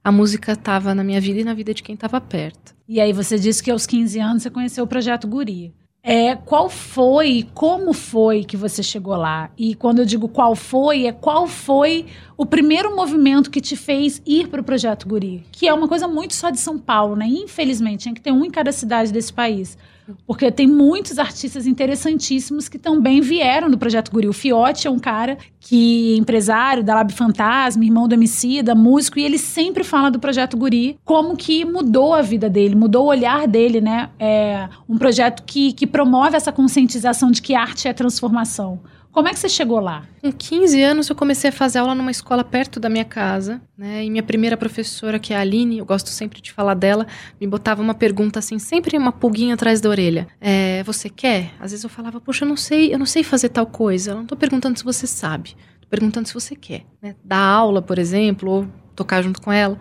a 0.03 0.11
música 0.11 0.53
estava 0.53 0.95
na 0.95 1.03
minha 1.03 1.21
vida 1.21 1.39
e 1.39 1.43
na 1.43 1.53
vida 1.53 1.71
de 1.71 1.83
quem 1.83 1.93
estava 1.93 2.19
perto. 2.19 2.75
E 2.87 2.99
aí 2.99 3.13
você 3.13 3.37
disse 3.37 3.61
que 3.61 3.69
aos 3.69 3.85
15 3.85 4.19
anos 4.19 4.41
você 4.41 4.49
conheceu 4.49 4.83
o 4.83 4.87
Projeto 4.87 5.27
Guri. 5.27 5.71
É, 6.01 6.35
qual 6.35 6.67
foi, 6.67 7.47
como 7.53 7.93
foi 7.93 8.43
que 8.43 8.57
você 8.57 8.81
chegou 8.81 9.15
lá? 9.15 9.51
E 9.55 9.75
quando 9.75 9.99
eu 9.99 10.05
digo 10.05 10.27
qual 10.27 10.55
foi, 10.55 11.05
é 11.05 11.11
qual 11.11 11.45
foi 11.45 12.07
o 12.35 12.43
primeiro 12.43 12.95
movimento 12.95 13.51
que 13.51 13.61
te 13.61 13.75
fez 13.75 14.19
ir 14.25 14.47
para 14.47 14.61
o 14.61 14.63
Projeto 14.63 15.07
Guri? 15.07 15.43
Que 15.51 15.67
é 15.67 15.73
uma 15.73 15.87
coisa 15.87 16.07
muito 16.07 16.33
só 16.33 16.49
de 16.49 16.59
São 16.59 16.79
Paulo, 16.79 17.15
né? 17.15 17.27
Infelizmente, 17.27 18.01
tinha 18.01 18.15
que 18.15 18.21
ter 18.21 18.31
um 18.31 18.43
em 18.43 18.49
cada 18.49 18.71
cidade 18.71 19.13
desse 19.13 19.31
país. 19.31 19.77
Porque 20.25 20.51
tem 20.51 20.67
muitos 20.67 21.19
artistas 21.19 21.65
interessantíssimos 21.67 22.67
que 22.67 22.77
também 22.77 23.21
vieram 23.21 23.69
do 23.69 23.77
Projeto 23.77 24.11
Guri. 24.11 24.27
O 24.27 24.33
Fiote 24.33 24.87
é 24.87 24.91
um 24.91 24.99
cara 24.99 25.37
que 25.59 26.13
é 26.13 26.17
empresário 26.17 26.83
da 26.83 26.95
Lab 26.95 27.13
Fantasma, 27.13 27.83
irmão 27.83 28.07
do 28.07 28.13
Emicida, 28.13 28.73
músico, 28.73 29.19
e 29.19 29.23
ele 29.23 29.37
sempre 29.37 29.83
fala 29.83 30.09
do 30.09 30.19
Projeto 30.19 30.57
Guri 30.57 30.97
como 31.03 31.35
que 31.35 31.63
mudou 31.65 32.13
a 32.13 32.21
vida 32.21 32.49
dele, 32.49 32.75
mudou 32.75 33.05
o 33.05 33.09
olhar 33.09 33.47
dele, 33.47 33.81
né? 33.81 34.09
É 34.19 34.67
um 34.87 34.97
projeto 34.97 35.43
que, 35.43 35.73
que 35.73 35.87
promove 35.87 36.35
essa 36.35 36.51
conscientização 36.51 37.31
de 37.31 37.41
que 37.41 37.53
arte 37.53 37.87
é 37.87 37.93
transformação. 37.93 38.79
Como 39.11 39.27
é 39.27 39.33
que 39.33 39.39
você 39.39 39.49
chegou 39.49 39.79
lá? 39.81 40.05
Com 40.21 40.31
15 40.31 40.81
anos, 40.81 41.09
eu 41.09 41.15
comecei 41.15 41.49
a 41.49 41.53
fazer 41.53 41.79
aula 41.79 41.93
numa 41.93 42.11
escola 42.11 42.45
perto 42.45 42.79
da 42.79 42.89
minha 42.89 43.03
casa, 43.03 43.61
né? 43.77 44.05
E 44.05 44.09
minha 44.09 44.23
primeira 44.23 44.55
professora, 44.55 45.19
que 45.19 45.33
é 45.33 45.37
a 45.37 45.41
Aline, 45.41 45.79
eu 45.79 45.85
gosto 45.85 46.09
sempre 46.09 46.41
de 46.41 46.51
falar 46.51 46.75
dela, 46.75 47.05
me 47.39 47.45
botava 47.45 47.81
uma 47.81 47.93
pergunta 47.93 48.39
assim, 48.39 48.57
sempre 48.57 48.97
uma 48.97 49.11
pulguinha 49.11 49.55
atrás 49.55 49.81
da 49.81 49.89
orelha. 49.89 50.27
É, 50.39 50.81
você 50.83 51.09
quer? 51.09 51.51
Às 51.59 51.71
vezes 51.71 51.83
eu 51.83 51.89
falava, 51.89 52.21
poxa, 52.21 52.45
eu 52.45 52.49
não 52.49 52.55
sei, 52.55 52.93
eu 52.93 52.97
não 52.97 53.05
sei 53.05 53.21
fazer 53.21 53.49
tal 53.49 53.65
coisa. 53.65 54.11
Eu 54.11 54.15
não 54.15 54.25
tô 54.25 54.37
perguntando 54.37 54.79
se 54.79 54.85
você 54.85 55.05
sabe, 55.05 55.55
tô 55.81 55.87
perguntando 55.89 56.27
se 56.29 56.33
você 56.33 56.55
quer, 56.55 56.85
né? 57.01 57.15
Dar 57.21 57.43
aula, 57.43 57.81
por 57.81 57.99
exemplo, 57.99 58.49
ou 58.49 58.67
tocar 58.95 59.21
junto 59.21 59.41
com 59.41 59.51
ela. 59.51 59.77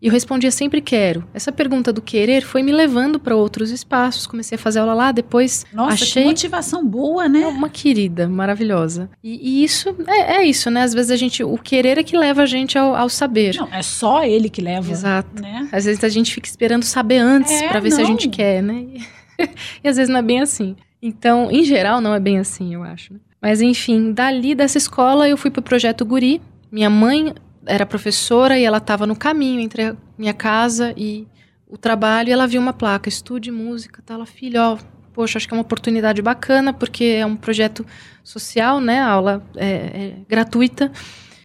E 0.00 0.06
eu 0.06 0.12
respondia 0.12 0.50
sempre 0.50 0.80
quero. 0.80 1.24
Essa 1.34 1.52
pergunta 1.52 1.92
do 1.92 2.00
querer 2.00 2.42
foi 2.42 2.62
me 2.62 2.72
levando 2.72 3.20
para 3.20 3.36
outros 3.36 3.70
espaços. 3.70 4.26
Comecei 4.26 4.56
a 4.56 4.58
fazer 4.58 4.78
aula 4.78 4.94
lá, 4.94 5.12
depois 5.12 5.66
Nossa, 5.72 5.92
achei 5.92 6.22
que 6.22 6.28
motivação 6.28 6.86
boa, 6.86 7.28
né? 7.28 7.46
uma 7.46 7.68
querida, 7.68 8.26
maravilhosa. 8.28 9.10
E, 9.22 9.60
e 9.60 9.64
isso 9.64 9.94
é, 10.06 10.36
é 10.36 10.44
isso, 10.44 10.70
né? 10.70 10.82
Às 10.82 10.94
vezes 10.94 11.10
a 11.10 11.16
gente. 11.16 11.44
O 11.44 11.58
querer 11.58 11.98
é 11.98 12.02
que 12.02 12.16
leva 12.16 12.42
a 12.42 12.46
gente 12.46 12.78
ao, 12.78 12.94
ao 12.96 13.08
saber. 13.10 13.56
Não, 13.56 13.68
é 13.72 13.82
só 13.82 14.24
ele 14.24 14.48
que 14.48 14.62
leva. 14.62 14.90
Exato. 14.90 15.42
Né? 15.42 15.68
Às 15.70 15.84
vezes 15.84 16.02
a 16.02 16.08
gente 16.08 16.32
fica 16.32 16.48
esperando 16.48 16.82
saber 16.84 17.18
antes 17.18 17.52
É, 17.60 17.68
pra 17.68 17.80
ver 17.80 17.90
se 17.90 18.00
a 18.00 18.04
não. 18.04 18.06
gente 18.10 18.28
quer, 18.30 18.62
né? 18.62 18.86
e 19.84 19.88
às 19.88 19.96
vezes 19.96 20.08
não 20.08 20.18
é 20.18 20.22
bem 20.22 20.40
assim. 20.40 20.76
Então, 21.02 21.50
em 21.50 21.62
geral, 21.64 22.00
não 22.00 22.14
é 22.14 22.20
bem 22.20 22.38
assim, 22.38 22.74
eu 22.74 22.82
acho. 22.82 23.12
né? 23.14 23.20
Mas 23.40 23.60
enfim, 23.60 24.12
dali 24.12 24.54
dessa 24.54 24.78
escola 24.78 25.28
eu 25.28 25.36
fui 25.36 25.50
pro 25.50 25.62
projeto 25.62 26.04
Guri. 26.04 26.40
Minha 26.70 26.90
mãe 26.90 27.34
era 27.66 27.84
professora 27.86 28.58
e 28.58 28.64
ela 28.64 28.78
estava 28.78 29.06
no 29.06 29.16
caminho 29.16 29.60
entre 29.60 29.82
a 29.82 29.96
minha 30.16 30.34
casa 30.34 30.94
e 30.96 31.26
o 31.68 31.76
trabalho 31.78 32.28
e 32.28 32.32
ela 32.32 32.46
viu 32.46 32.60
uma 32.60 32.72
placa, 32.72 33.08
estude 33.08 33.50
música, 33.50 34.02
tá? 34.04 34.14
Ela, 34.14 34.26
filha, 34.26 34.70
ó, 34.70 34.78
poxa, 35.12 35.38
acho 35.38 35.46
que 35.46 35.54
é 35.54 35.56
uma 35.56 35.62
oportunidade 35.62 36.20
bacana 36.22 36.72
porque 36.72 37.04
é 37.04 37.26
um 37.26 37.36
projeto 37.36 37.86
social, 38.24 38.80
né? 38.80 39.00
A 39.00 39.08
aula 39.08 39.44
é, 39.56 39.66
é 39.66 40.14
gratuita 40.28 40.90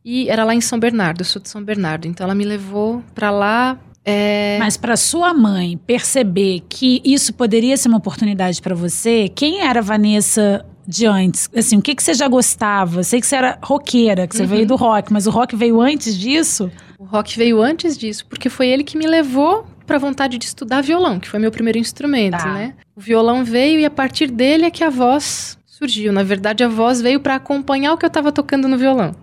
e 0.04 0.30
era 0.30 0.44
lá 0.44 0.54
em 0.54 0.62
São 0.62 0.80
Bernardo, 0.80 1.22
eu 1.22 1.26
sou 1.26 1.42
de 1.42 1.50
São 1.50 1.64
Bernardo, 1.64 2.08
então 2.08 2.24
ela 2.24 2.36
me 2.36 2.44
levou 2.44 3.04
pra 3.14 3.32
lá. 3.32 3.80
é, 4.04 4.58
Mas 4.60 4.78
para 4.78 4.96
sua 4.96 5.34
mãe 5.34 5.78
perceber 5.78 6.62
que 6.70 7.02
isso 7.04 7.34
poderia 7.34 7.76
ser 7.76 7.88
uma 7.88 7.98
oportunidade 7.98 8.62
para 8.62 8.76
você, 8.76 9.30
quem 9.30 9.62
era 9.62 9.80
a 9.80 9.84
Vanessa 9.84 10.66
de 10.88 11.06
antes? 11.06 11.50
Assim, 11.56 11.78
o 11.78 11.82
que, 11.82 11.96
que 11.96 12.04
você 12.04 12.14
já 12.14 12.28
gostava? 12.28 13.04
Sei 13.04 13.20
que 13.20 13.28
você 13.28 13.36
era 13.36 13.58
roqueira, 13.62 14.28
que 14.28 14.36
você 14.36 14.44
Uhum. 14.44 14.50
veio 14.50 14.66
do 14.68 14.76
rock, 14.76 15.12
mas 15.12 15.28
o 15.28 15.30
rock 15.32 15.56
veio 15.56 15.82
antes 15.82 16.18
disso? 16.18 16.72
O 17.00 17.04
rock 17.06 17.38
veio 17.38 17.62
antes 17.62 17.98
disso, 17.98 18.26
porque 18.28 18.50
foi 18.50 18.68
ele 18.68 18.84
que 18.84 18.98
me 18.98 19.06
levou 19.08 19.66
pra 19.86 19.98
vontade 19.98 20.38
de 20.38 20.46
estudar 20.46 20.82
violão, 20.82 21.20
que 21.20 21.28
foi 21.30 21.40
meu 21.40 21.52
primeiro 21.52 21.78
instrumento, 21.78 22.38
Tá. 22.38 22.54
né? 22.54 22.74
O 22.96 23.02
violão 23.02 23.44
veio 23.44 23.80
e 23.80 23.86
a 23.86 23.90
partir 23.92 24.28
dele 24.32 24.66
é 24.66 24.72
que 24.72 24.84
a 24.84 24.90
voz 24.90 25.58
surgiu. 25.66 26.14
Na 26.14 26.24
verdade, 26.24 26.64
a 26.64 26.68
voz 26.68 27.02
veio 27.02 27.20
pra 27.20 27.36
acompanhar 27.36 27.94
o 27.94 27.98
que 27.98 28.06
eu 28.06 28.10
tava 28.10 28.32
tocando 28.32 28.68
no 28.68 28.78
violão. 28.78 29.14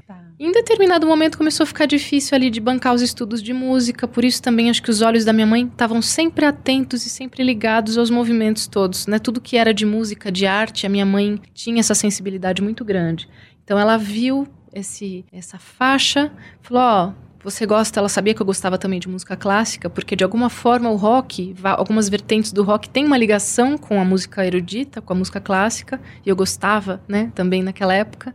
Em 0.44 0.50
determinado 0.50 1.06
momento 1.06 1.38
começou 1.38 1.62
a 1.62 1.66
ficar 1.68 1.87
difícil 1.87 2.34
ali 2.34 2.50
de 2.50 2.58
bancar 2.58 2.92
os 2.92 3.00
estudos 3.00 3.40
de 3.40 3.52
música, 3.52 4.08
por 4.08 4.25
isso 4.25 4.42
também 4.42 4.68
acho 4.68 4.82
que 4.82 4.90
os 4.90 5.00
olhos 5.00 5.25
da 5.25 5.32
minha 5.32 5.46
mãe 5.46 5.68
estavam 5.68 6.02
sempre 6.02 6.44
atentos 6.44 7.06
e 7.06 7.11
sempre 7.11 7.44
ligados 7.44 7.96
aos 7.96 8.11
movimentos 8.11 8.66
todos, 8.66 9.06
né? 9.06 9.20
Tudo 9.20 9.40
que 9.40 9.56
era 9.56 9.72
de 9.72 9.87
música, 9.87 10.32
de 10.32 10.44
arte, 10.44 10.84
a 10.84 10.88
minha 10.88 11.06
mãe 11.06 11.40
tinha 11.54 11.78
essa 11.78 11.94
sensibilidade 11.94 12.61
muito 12.61 12.84
grande. 12.84 13.28
Então 13.62 13.78
ela 13.78 13.96
viu 13.96 14.49
esse 14.75 15.25
essa 15.32 15.61
faixa, 15.61 16.32
falou: 16.61 16.82
"Ó, 16.82 17.12
você 17.44 17.64
gosta?" 17.64 18.00
Ela 18.00 18.08
sabia 18.08 18.34
que 18.34 18.42
eu 18.42 18.46
gostava 18.46 18.76
também 18.76 18.99
de 18.99 19.08
música 19.08 19.37
clássica, 19.37 19.88
porque 19.88 20.16
de 20.16 20.25
alguma 20.25 20.50
forma 20.50 20.90
o 20.90 20.96
rock, 20.96 21.54
algumas 21.62 22.08
vertentes 22.08 22.50
do 22.50 22.64
rock 22.64 22.90
têm 22.90 23.06
uma 23.06 23.16
ligação 23.16 23.78
com 23.78 24.00
a 24.00 24.04
música 24.04 24.44
erudita, 24.44 25.00
com 25.00 25.12
a 25.12 25.16
música 25.16 25.40
clássica, 25.40 26.00
e 26.26 26.28
eu 26.28 26.34
gostava, 26.34 27.00
né, 27.06 27.30
também 27.32 27.62
naquela 27.62 27.94
época. 27.94 28.34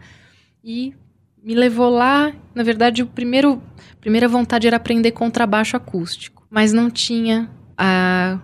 E 0.63 0.93
me 1.47 1.55
levou 1.55 1.89
lá, 1.89 2.33
na 2.53 2.61
verdade, 2.61 3.01
o 3.01 3.07
primeiro 3.07 3.63
primeira 4.01 4.27
vontade 4.27 4.67
era 4.67 4.75
aprender 4.75 5.11
contrabaixo 5.11 5.77
acústico, 5.77 6.45
mas 6.49 6.73
não 6.73 6.89
tinha 6.91 7.49
a 7.77 8.37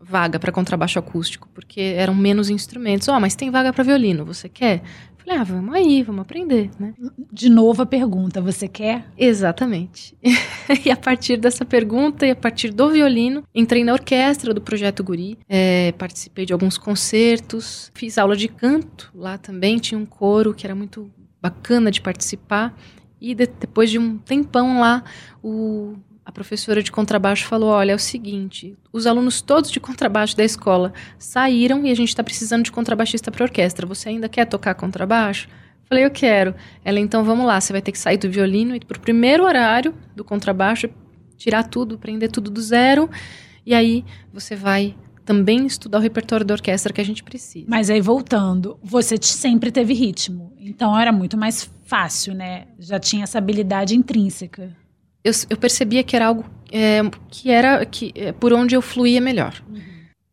vaga 0.00 0.40
para 0.40 0.50
contrabaixo 0.50 0.98
acústico, 0.98 1.48
porque 1.54 1.80
eram 1.80 2.16
menos 2.16 2.50
instrumentos. 2.50 3.06
Ó, 3.06 3.20
mas 3.20 3.36
tem 3.36 3.48
vaga 3.48 3.72
para 3.72 3.84
violino, 3.84 4.24
você 4.24 4.48
quer? 4.48 4.82
Falei, 5.18 5.38
ah, 5.38 5.44
vamos 5.44 5.72
aí, 5.72 6.02
vamos 6.02 6.22
aprender, 6.22 6.68
né? 6.80 6.94
De 7.32 7.48
novo 7.48 7.82
a 7.82 7.86
pergunta, 7.86 8.40
você 8.40 8.66
quer? 8.66 9.06
Exatamente. 9.16 10.16
e 10.84 10.90
a 10.90 10.96
partir 10.96 11.36
dessa 11.36 11.64
pergunta 11.64 12.26
e 12.26 12.32
a 12.32 12.36
partir 12.36 12.72
do 12.72 12.90
violino, 12.90 13.44
entrei 13.54 13.84
na 13.84 13.92
orquestra 13.92 14.52
do 14.52 14.60
Projeto 14.60 15.04
Guri, 15.04 15.38
é, 15.48 15.92
participei 15.92 16.44
de 16.44 16.52
alguns 16.52 16.76
concertos, 16.76 17.92
fiz 17.94 18.18
aula 18.18 18.36
de 18.36 18.48
canto 18.48 19.12
lá 19.14 19.38
também, 19.38 19.78
tinha 19.78 19.96
um 19.96 20.04
coro 20.04 20.52
que 20.52 20.66
era 20.66 20.74
muito 20.74 21.08
bacana 21.42 21.90
de 21.90 22.00
participar. 22.00 22.74
E 23.20 23.34
de, 23.34 23.46
depois 23.46 23.90
de 23.90 23.98
um 23.98 24.16
tempão 24.16 24.80
lá, 24.80 25.02
o, 25.42 25.96
a 26.24 26.30
professora 26.30 26.82
de 26.82 26.92
contrabaixo 26.92 27.46
falou: 27.46 27.70
Olha, 27.70 27.92
é 27.92 27.94
o 27.94 27.98
seguinte, 27.98 28.76
os 28.92 29.06
alunos 29.06 29.42
todos 29.42 29.70
de 29.70 29.80
contrabaixo 29.80 30.36
da 30.36 30.44
escola 30.44 30.92
saíram 31.18 31.84
e 31.84 31.90
a 31.90 31.94
gente 31.94 32.08
está 32.08 32.22
precisando 32.22 32.64
de 32.64 32.72
contrabaixista 32.72 33.30
para 33.30 33.44
orquestra. 33.44 33.86
Você 33.86 34.08
ainda 34.08 34.28
quer 34.28 34.46
tocar 34.46 34.74
contrabaixo? 34.74 35.48
Falei, 35.84 36.06
eu 36.06 36.10
quero. 36.10 36.54
Ela, 36.82 36.98
então 36.98 37.22
vamos 37.22 37.44
lá, 37.44 37.60
você 37.60 37.70
vai 37.70 37.82
ter 37.82 37.92
que 37.92 37.98
sair 37.98 38.16
do 38.16 38.30
violino 38.30 38.74
e 38.74 38.80
para 38.80 38.96
o 38.96 39.00
primeiro 39.00 39.44
horário 39.44 39.94
do 40.16 40.24
contrabaixo, 40.24 40.88
tirar 41.36 41.64
tudo, 41.64 41.96
aprender 41.96 42.28
tudo 42.28 42.50
do 42.50 42.62
zero, 42.62 43.10
e 43.66 43.74
aí 43.74 44.02
você 44.32 44.56
vai 44.56 44.96
também 45.24 45.66
estudar 45.66 45.98
o 45.98 46.00
repertório 46.00 46.44
da 46.44 46.54
orquestra 46.54 46.92
que 46.92 47.00
a 47.00 47.04
gente 47.04 47.22
precisa. 47.22 47.66
Mas 47.68 47.90
aí 47.90 48.00
voltando, 48.00 48.78
você 48.82 49.16
sempre 49.20 49.70
teve 49.70 49.94
ritmo, 49.94 50.52
então 50.58 50.98
era 50.98 51.12
muito 51.12 51.36
mais 51.36 51.70
fácil, 51.84 52.34
né? 52.34 52.66
Já 52.78 52.98
tinha 52.98 53.24
essa 53.24 53.38
habilidade 53.38 53.96
intrínseca. 53.96 54.74
Eu, 55.24 55.32
eu 55.50 55.56
percebia 55.56 56.02
que 56.02 56.16
era 56.16 56.26
algo 56.26 56.44
é, 56.70 57.00
que 57.30 57.50
era 57.50 57.84
que, 57.86 58.12
é, 58.14 58.32
por 58.32 58.52
onde 58.52 58.74
eu 58.74 58.82
fluía 58.82 59.20
melhor. 59.20 59.62
Uhum 59.68 59.91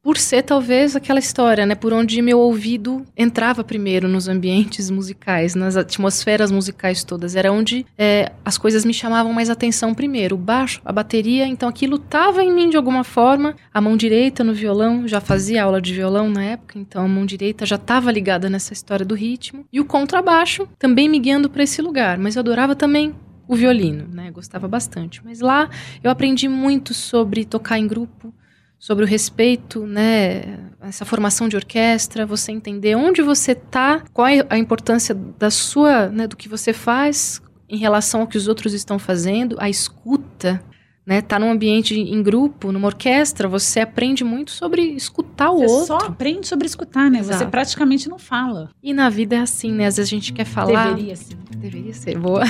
por 0.10 0.18
ser 0.18 0.42
talvez 0.42 0.96
aquela 0.96 1.20
história, 1.20 1.68
né, 1.68 1.76
por 1.76 1.94
onde 1.94 2.20
meu 2.20 2.40
ouvido 2.40 3.06
entrava 3.16 3.64
primeiro 3.64 4.08
nos 4.08 4.28
ambientes 4.28 4.90
musicais, 4.90 5.54
nas 5.54 5.78
atmosferas 5.78 6.52
musicais 6.52 7.04
todas, 7.04 7.36
era 7.36 7.52
onde 7.52 7.86
é, 7.96 8.32
as 8.44 8.58
coisas 8.58 8.84
me 8.84 8.92
chamavam 8.92 9.32
mais 9.32 9.52
atenção 9.52 9.94
primeiro, 9.94 10.34
o 10.34 10.40
baixo, 10.40 10.82
a 10.84 10.92
bateria, 10.92 11.46
então 11.46 11.70
aquilo 11.70 11.98
estava 11.98 12.44
em 12.44 12.52
mim 12.52 12.72
de 12.72 12.76
alguma 12.76 13.04
forma, 13.04 13.56
a 13.72 13.80
mão 13.80 13.96
direita 13.96 14.44
no 14.44 14.52
violão, 14.52 15.08
já 15.08 15.22
fazia 15.22 15.64
aula 15.64 15.80
de 15.80 15.94
violão 15.94 16.28
na 16.28 16.44
época, 16.44 16.80
então 16.80 17.06
a 17.06 17.08
mão 17.08 17.24
direita 17.24 17.64
já 17.64 17.76
estava 17.76 18.12
ligada 18.12 18.50
nessa 18.50 18.74
história 18.74 19.06
do 19.06 19.14
ritmo, 19.14 19.64
e 19.72 19.80
o 19.80 19.86
contrabaixo 19.86 20.68
também 20.80 21.08
me 21.08 21.20
guiando 21.20 21.52
para 21.52 21.62
esse 21.62 21.84
lugar, 21.84 22.18
mas 22.18 22.36
eu 22.36 22.40
adorava 22.40 22.76
também 22.76 23.14
o 23.48 23.56
violino, 23.56 24.08
né? 24.08 24.30
Gostava 24.30 24.68
bastante. 24.68 25.26
Mas 25.26 25.40
lá 25.40 25.68
eu 26.04 26.12
aprendi 26.12 26.48
muito 26.48 26.94
sobre 26.94 27.44
tocar 27.44 27.80
em 27.80 27.88
grupo, 27.88 28.32
sobre 28.80 29.04
o 29.04 29.08
respeito, 29.08 29.86
né, 29.86 30.58
essa 30.82 31.04
formação 31.04 31.50
de 31.50 31.58
orquestra, 31.58 32.26
você 32.26 32.54
entender 32.54 32.96
onde 32.96 33.22
você 33.22 33.52
está, 33.52 34.02
qual 34.14 34.28
é 34.28 34.46
a 34.50 34.58
importância 34.58 35.14
da 35.14 35.52
sua, 35.52 36.08
né, 36.08 36.26
do 36.26 36.38
que 36.38 36.48
você 36.48 36.72
faz 36.72 37.42
em 37.68 37.78
relação 37.78 38.22
ao 38.22 38.28
que 38.28 38.38
os 38.38 38.48
outros 38.48 38.74
estão 38.74 38.98
fazendo, 38.98 39.58
a 39.60 39.70
escuta, 39.70 40.64
né? 41.06 41.22
Tá 41.22 41.40
num 41.40 41.52
ambiente 41.52 42.00
em 42.00 42.22
grupo, 42.22 42.72
numa 42.72 42.88
orquestra, 42.88 43.48
você 43.48 43.80
aprende 43.80 44.24
muito 44.24 44.52
sobre 44.52 44.82
escutar 44.82 45.52
o 45.52 45.58
você 45.58 45.66
outro. 45.66 45.80
Você 45.80 45.88
só 45.88 45.98
aprende 45.98 46.48
sobre 46.48 46.68
escutar, 46.68 47.10
né? 47.10 47.20
Exato. 47.20 47.40
Você 47.40 47.46
praticamente 47.48 48.08
não 48.08 48.20
fala. 48.20 48.70
E 48.82 48.94
na 48.94 49.10
vida 49.10 49.36
é 49.36 49.40
assim, 49.40 49.72
né? 49.72 49.88
Às 49.88 49.98
vezes 49.98 50.12
a 50.12 50.16
gente 50.16 50.34
quer 50.34 50.46
falar. 50.46 50.94
Deveria 50.94 51.16
ser. 51.16 51.36
Deveria 51.58 51.94
ser, 51.94 52.18
boa. 52.18 52.44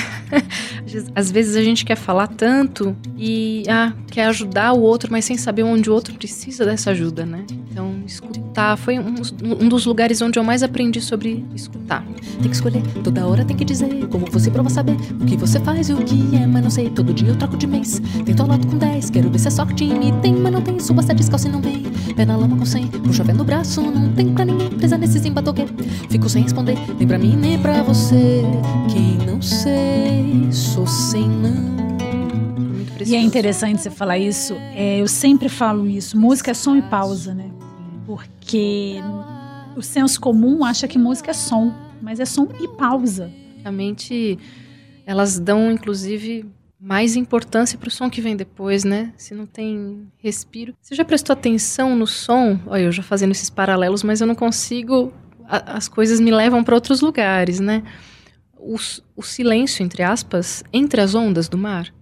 Às 1.16 1.32
vezes 1.32 1.56
a 1.56 1.64
gente 1.64 1.84
quer 1.84 1.96
falar 1.96 2.28
tanto 2.28 2.96
e 3.18 3.64
ah, 3.68 3.94
quer 4.12 4.26
ajudar 4.26 4.74
o 4.74 4.82
outro, 4.82 5.12
mas 5.12 5.26
sem 5.26 5.38
saber 5.38 5.64
onde 5.64 5.90
o 5.90 5.94
outro 5.94 6.14
precisa 6.14 6.66
dessa 6.66 6.92
ajuda, 6.92 7.26
né? 7.26 7.46
Então, 7.72 8.04
escutar 8.06 8.78
foi 8.78 9.00
um, 9.00 9.16
um 9.44 9.70
dos 9.70 9.86
lugares 9.86 10.22
onde 10.22 10.38
eu 10.38 10.44
mais 10.44 10.62
aprendi 10.64 11.02
sobre 11.02 11.46
escutar. 11.56 12.06
Tem 12.40 12.50
que 12.50 12.56
escolher, 12.56 12.84
toda 13.04 13.26
hora 13.26 13.46
tem 13.46 13.56
que 13.56 13.66
dizer 13.66 14.08
como 14.08 14.26
você 14.28 14.52
prova 14.52 14.70
saber 14.70 14.98
o 15.20 15.26
que 15.26 15.38
você 15.38 15.60
faz 15.60 15.90
e 15.90 15.94
o 15.94 16.04
que 16.04 16.36
é, 16.36 16.46
mas 16.46 16.64
não 16.64 16.70
sei. 16.70 16.90
Todo 16.90 17.14
dia 17.14 17.30
eu 17.30 17.36
troco 17.36 17.58
de 17.58 17.66
mês. 17.66 18.02
Tento 18.26 18.44
loto 18.50 18.68
com 18.68 18.78
10, 18.78 19.12
quero 19.12 19.30
ver 19.30 19.38
se 19.38 19.48
é 19.48 19.52
sorte 19.52 19.86
me 19.86 20.12
tem, 20.22 20.34
mas 20.34 20.52
não 20.52 20.62
tem. 20.62 20.80
Suba 20.80 21.04
sete 21.04 21.18
descalço 21.18 21.48
e 21.48 21.52
não 21.52 21.62
vem. 21.62 21.84
Pé 22.16 22.26
na 22.26 22.36
lama 22.36 22.58
com 22.58 22.66
100, 22.66 22.88
puxa 22.88 23.24
pé 23.24 23.32
no 23.32 23.44
braço, 23.44 23.80
não 23.82 24.12
tem 24.12 24.34
pra 24.34 24.44
ninguém. 24.44 24.70
Presa 24.72 24.98
nesse 24.98 25.20
zimbatoque, 25.20 25.68
fico 26.10 26.28
sem 26.28 26.42
responder. 26.42 26.76
Nem 26.98 27.08
pra 27.08 27.20
mim, 27.20 27.36
nem 27.36 27.60
pra 27.60 27.84
você. 27.84 28.42
Quem 28.92 29.18
não 29.28 29.40
sei, 29.40 30.52
sou 30.52 30.88
sem 30.88 31.30
não. 31.30 31.78
E 33.06 33.16
é 33.16 33.22
interessante 33.22 33.82
você 33.82 33.92
falar 33.92 34.18
isso. 34.18 34.54
É, 34.74 35.00
eu 35.00 35.08
sempre 35.08 35.48
falo 35.48 35.88
isso. 35.88 36.20
Música 36.20 36.52
é 36.52 36.54
som 36.56 36.76
e 36.76 36.82
pausa, 36.82 37.34
né? 37.34 37.52
Porque 38.06 38.96
o 39.78 39.82
senso 39.82 40.20
comum 40.20 40.66
acha 40.66 40.88
que 40.88 40.98
música 40.98 41.30
é 41.32 41.34
som, 41.36 41.72
mas 42.02 42.20
é 42.20 42.26
som 42.26 42.48
e 42.60 42.68
pausa. 42.68 43.32
A 43.64 43.72
mente, 43.72 44.40
elas 45.06 45.40
dão, 45.40 45.72
inclusive, 45.72 46.46
mais 46.80 47.16
importância 47.16 47.78
para 47.78 47.90
o 47.90 47.92
som 47.92 48.10
que 48.10 48.22
vem 48.22 48.36
depois, 48.36 48.84
né? 48.84 49.14
Se 49.18 49.34
não 49.34 49.46
tem 49.46 50.08
respiro. 50.18 50.74
Você 50.82 50.96
já 50.96 51.04
prestou 51.04 51.34
atenção 51.34 51.96
no 51.96 52.08
som? 52.08 52.60
Olha, 52.66 52.84
eu 52.84 52.92
já 52.92 53.04
fazendo 53.04 53.32
esses 53.32 53.50
paralelos, 53.50 54.04
mas 54.04 54.22
eu 54.22 54.28
não 54.28 54.36
consigo. 54.36 55.14
A, 55.46 55.78
as 55.78 55.88
coisas 55.88 56.20
me 56.20 56.32
levam 56.32 56.64
para 56.64 56.76
outros 56.76 57.02
lugares, 57.02 57.60
né? 57.60 57.84
O, 58.58 58.76
o, 59.16 59.24
silêncio, 59.24 59.84
entre 59.84 60.04
aspas, 60.04 60.64
entre 60.72 61.02
as 61.02 61.16
ondas 61.16 61.48
do 61.48 61.58
mar 61.58 61.94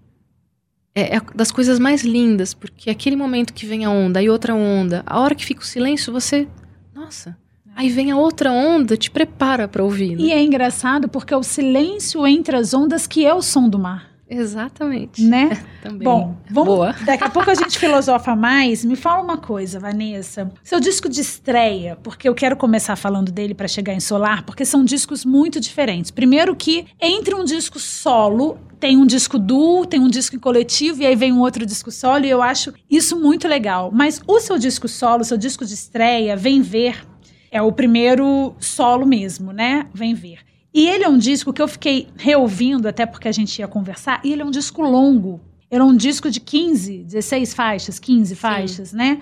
é, 0.93 1.17
é 1.17 1.21
das 1.35 1.51
coisas 1.51 1.77
mais 1.77 2.03
lindas, 2.03 2.55
porque 2.55 2.89
aquele 2.89 3.15
momento 3.15 3.53
que 3.53 3.65
vem 3.65 3.85
a 3.85 3.91
onda 3.91 4.21
e 4.21 4.29
outra 4.29 4.55
onda, 4.55 5.03
a 5.05 5.19
hora 5.19 5.35
que 5.35 5.45
fica 5.45 5.61
o 5.61 5.65
silêncio, 5.65 6.11
você. 6.11 6.47
Nossa, 6.93 7.37
Aí 7.77 7.89
vem 7.89 8.09
a 8.09 8.17
outra 8.17 8.51
onda, 8.51 8.97
te 8.97 9.11
prepara 9.11 9.67
para 9.67 9.83
ouvir. 9.83 10.15
Né? 10.15 10.23
E 10.23 10.31
é 10.31 10.41
engraçado 10.41 11.07
porque 11.07 11.31
é 11.31 11.37
o 11.37 11.43
silêncio 11.43 12.25
entre 12.25 12.55
as 12.55 12.73
ondas 12.73 13.05
que 13.05 13.23
é 13.23 13.31
o 13.31 13.41
som 13.43 13.69
do 13.69 13.77
mar. 13.77 14.16
Exatamente. 14.29 15.23
Né? 15.23 15.49
Também. 15.81 16.03
Bom, 16.03 16.35
vamos, 16.49 16.75
Boa. 16.75 16.95
daqui 17.05 17.23
a 17.23 17.29
pouco 17.29 17.49
a 17.49 17.55
gente 17.55 17.77
filosofa 17.79 18.35
mais. 18.35 18.83
Me 18.83 18.95
fala 18.95 19.23
uma 19.23 19.37
coisa, 19.37 19.79
Vanessa. 19.79 20.51
Seu 20.63 20.79
disco 20.79 21.07
de 21.07 21.21
estreia, 21.21 21.97
porque 22.03 22.27
eu 22.27 22.35
quero 22.35 22.55
começar 22.57 22.95
falando 22.95 23.31
dele 23.31 23.53
para 23.53 23.67
chegar 23.67 23.93
em 23.93 23.99
Solar, 23.99 24.43
porque 24.43 24.65
são 24.65 24.83
discos 24.83 25.23
muito 25.23 25.59
diferentes. 25.59 26.11
Primeiro 26.11 26.55
que 26.55 26.85
entre 26.99 27.33
um 27.33 27.43
disco 27.43 27.79
solo 27.79 28.59
tem 28.79 28.95
um 28.95 29.05
disco 29.05 29.39
duo, 29.39 29.85
tem 29.85 29.99
um 29.99 30.07
disco 30.07 30.35
em 30.35 30.39
coletivo 30.39 31.01
e 31.01 31.05
aí 31.05 31.15
vem 31.15 31.31
um 31.31 31.39
outro 31.39 31.65
disco 31.65 31.89
solo 31.89 32.25
e 32.25 32.29
eu 32.29 32.41
acho 32.41 32.73
isso 32.89 33.19
muito 33.19 33.47
legal. 33.47 33.91
Mas 33.91 34.21
o 34.27 34.39
seu 34.39 34.57
disco 34.59 34.87
solo, 34.87 35.23
seu 35.23 35.37
disco 35.37 35.65
de 35.65 35.73
estreia, 35.73 36.35
Vem 36.35 36.61
Ver, 36.61 37.03
é 37.51 37.61
o 37.61 37.71
primeiro 37.71 38.55
solo 38.59 39.05
mesmo, 39.05 39.51
né? 39.51 39.87
Vem 39.93 40.13
Ver. 40.13 40.46
E 40.77 40.87
ele 40.87 41.03
é 41.03 41.09
um 41.09 41.17
disco 41.17 41.51
que 41.51 41.59
eu 41.59 41.67
fiquei 41.67 42.07
reouvindo, 42.15 42.87
até 42.87 43.03
porque 43.03 43.27
a 43.27 43.31
gente 43.31 43.57
ia 43.57 43.67
conversar, 43.67 44.21
e 44.23 44.31
ele 44.31 44.43
é 44.43 44.45
um 44.45 44.51
disco 44.51 44.83
longo. 44.83 45.41
Era 45.71 45.83
um 45.83 45.97
disco 45.97 46.29
de 46.29 46.39
15, 46.39 46.99
16 46.99 47.55
faixas, 47.55 47.97
15 47.97 48.35
faixas, 48.35 48.89
Sim. 48.89 48.97
né? 48.97 49.19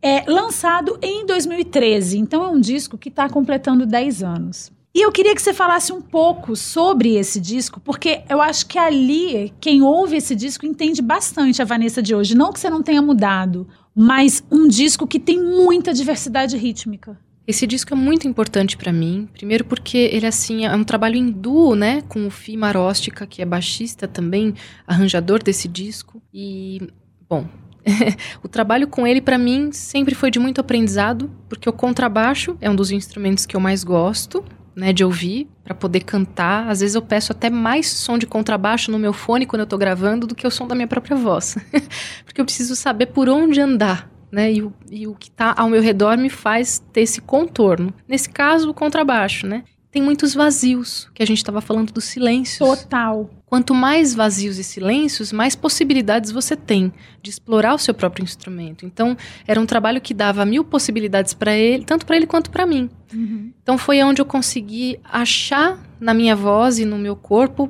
É 0.00 0.22
lançado 0.30 0.96
em 1.02 1.26
2013. 1.26 2.18
Então 2.18 2.44
é 2.44 2.46
um 2.46 2.60
disco 2.60 2.96
que 2.96 3.08
está 3.08 3.28
completando 3.28 3.84
10 3.84 4.22
anos. 4.22 4.70
E 4.94 5.04
eu 5.04 5.10
queria 5.10 5.34
que 5.34 5.42
você 5.42 5.52
falasse 5.52 5.92
um 5.92 6.00
pouco 6.00 6.54
sobre 6.54 7.16
esse 7.16 7.40
disco, 7.40 7.80
porque 7.80 8.22
eu 8.28 8.40
acho 8.40 8.64
que 8.66 8.78
ali, 8.78 9.52
quem 9.58 9.82
ouve 9.82 10.18
esse 10.18 10.36
disco 10.36 10.64
entende 10.64 11.02
bastante 11.02 11.60
a 11.60 11.64
Vanessa 11.64 12.00
de 12.00 12.14
hoje. 12.14 12.36
Não 12.36 12.52
que 12.52 12.60
você 12.60 12.70
não 12.70 12.80
tenha 12.80 13.02
mudado, 13.02 13.66
mas 13.92 14.44
um 14.48 14.68
disco 14.68 15.04
que 15.08 15.18
tem 15.18 15.42
muita 15.42 15.92
diversidade 15.92 16.56
rítmica. 16.56 17.18
Esse 17.46 17.66
disco 17.66 17.92
é 17.92 17.96
muito 17.96 18.28
importante 18.28 18.76
para 18.76 18.92
mim, 18.92 19.28
primeiro 19.32 19.64
porque 19.64 19.98
ele 19.98 20.26
assim 20.26 20.64
é 20.64 20.74
um 20.74 20.84
trabalho 20.84 21.16
em 21.16 21.28
duo, 21.28 21.74
né, 21.74 22.00
com 22.02 22.26
o 22.26 22.30
Fi 22.30 22.56
Marostica, 22.56 23.26
que 23.26 23.42
é 23.42 23.44
baixista 23.44 24.06
também, 24.06 24.54
arranjador 24.86 25.42
desse 25.42 25.66
disco. 25.66 26.22
E 26.32 26.80
bom, 27.28 27.48
o 28.44 28.48
trabalho 28.48 28.86
com 28.86 29.04
ele 29.04 29.20
para 29.20 29.36
mim 29.38 29.72
sempre 29.72 30.14
foi 30.14 30.30
de 30.30 30.38
muito 30.38 30.60
aprendizado, 30.60 31.30
porque 31.48 31.68
o 31.68 31.72
contrabaixo 31.72 32.56
é 32.60 32.70
um 32.70 32.76
dos 32.76 32.92
instrumentos 32.92 33.44
que 33.44 33.56
eu 33.56 33.60
mais 33.60 33.82
gosto, 33.82 34.44
né, 34.74 34.92
de 34.92 35.04
ouvir 35.04 35.48
para 35.64 35.74
poder 35.74 36.04
cantar. 36.04 36.68
Às 36.68 36.78
vezes 36.78 36.94
eu 36.94 37.02
peço 37.02 37.32
até 37.32 37.50
mais 37.50 37.88
som 37.88 38.16
de 38.16 38.26
contrabaixo 38.26 38.90
no 38.92 39.00
meu 39.00 39.12
fone 39.12 39.46
quando 39.46 39.60
eu 39.60 39.66
tô 39.66 39.76
gravando 39.76 40.28
do 40.28 40.34
que 40.34 40.46
o 40.46 40.50
som 40.50 40.68
da 40.68 40.76
minha 40.76 40.88
própria 40.88 41.16
voz. 41.16 41.56
porque 42.24 42.40
eu 42.40 42.44
preciso 42.44 42.76
saber 42.76 43.06
por 43.06 43.28
onde 43.28 43.60
andar 43.60 44.11
né? 44.32 44.50
E 44.50 44.62
o, 44.62 44.72
e 44.90 45.06
o 45.06 45.14
que 45.14 45.28
está 45.28 45.54
ao 45.56 45.68
meu 45.68 45.82
redor 45.82 46.16
me 46.16 46.30
faz 46.30 46.82
ter 46.92 47.02
esse 47.02 47.20
contorno. 47.20 47.92
Nesse 48.08 48.30
caso, 48.30 48.70
o 48.70 48.74
contrabaixo, 48.74 49.46
né? 49.46 49.62
Tem 49.90 50.00
muitos 50.00 50.32
vazios, 50.32 51.10
que 51.12 51.22
a 51.22 51.26
gente 51.26 51.36
estava 51.36 51.60
falando 51.60 51.92
dos 51.92 52.04
silêncios. 52.04 52.66
Total. 52.66 53.28
Quanto 53.44 53.74
mais 53.74 54.14
vazios 54.14 54.56
e 54.56 54.64
silêncios, 54.64 55.30
mais 55.32 55.54
possibilidades 55.54 56.30
você 56.30 56.56
tem 56.56 56.90
de 57.22 57.28
explorar 57.28 57.74
o 57.74 57.78
seu 57.78 57.92
próprio 57.92 58.24
instrumento. 58.24 58.86
Então, 58.86 59.14
era 59.46 59.60
um 59.60 59.66
trabalho 59.66 60.00
que 60.00 60.14
dava 60.14 60.46
mil 60.46 60.64
possibilidades 60.64 61.34
para 61.34 61.54
ele, 61.54 61.84
tanto 61.84 62.06
para 62.06 62.16
ele 62.16 62.26
quanto 62.26 62.50
para 62.50 62.64
mim. 62.64 62.88
Uhum. 63.12 63.52
Então, 63.62 63.76
foi 63.76 64.02
onde 64.02 64.22
eu 64.22 64.24
consegui 64.24 64.98
achar 65.04 65.78
na 66.00 66.14
minha 66.14 66.34
voz 66.34 66.78
e 66.78 66.86
no 66.86 66.96
meu 66.96 67.14
corpo 67.14 67.68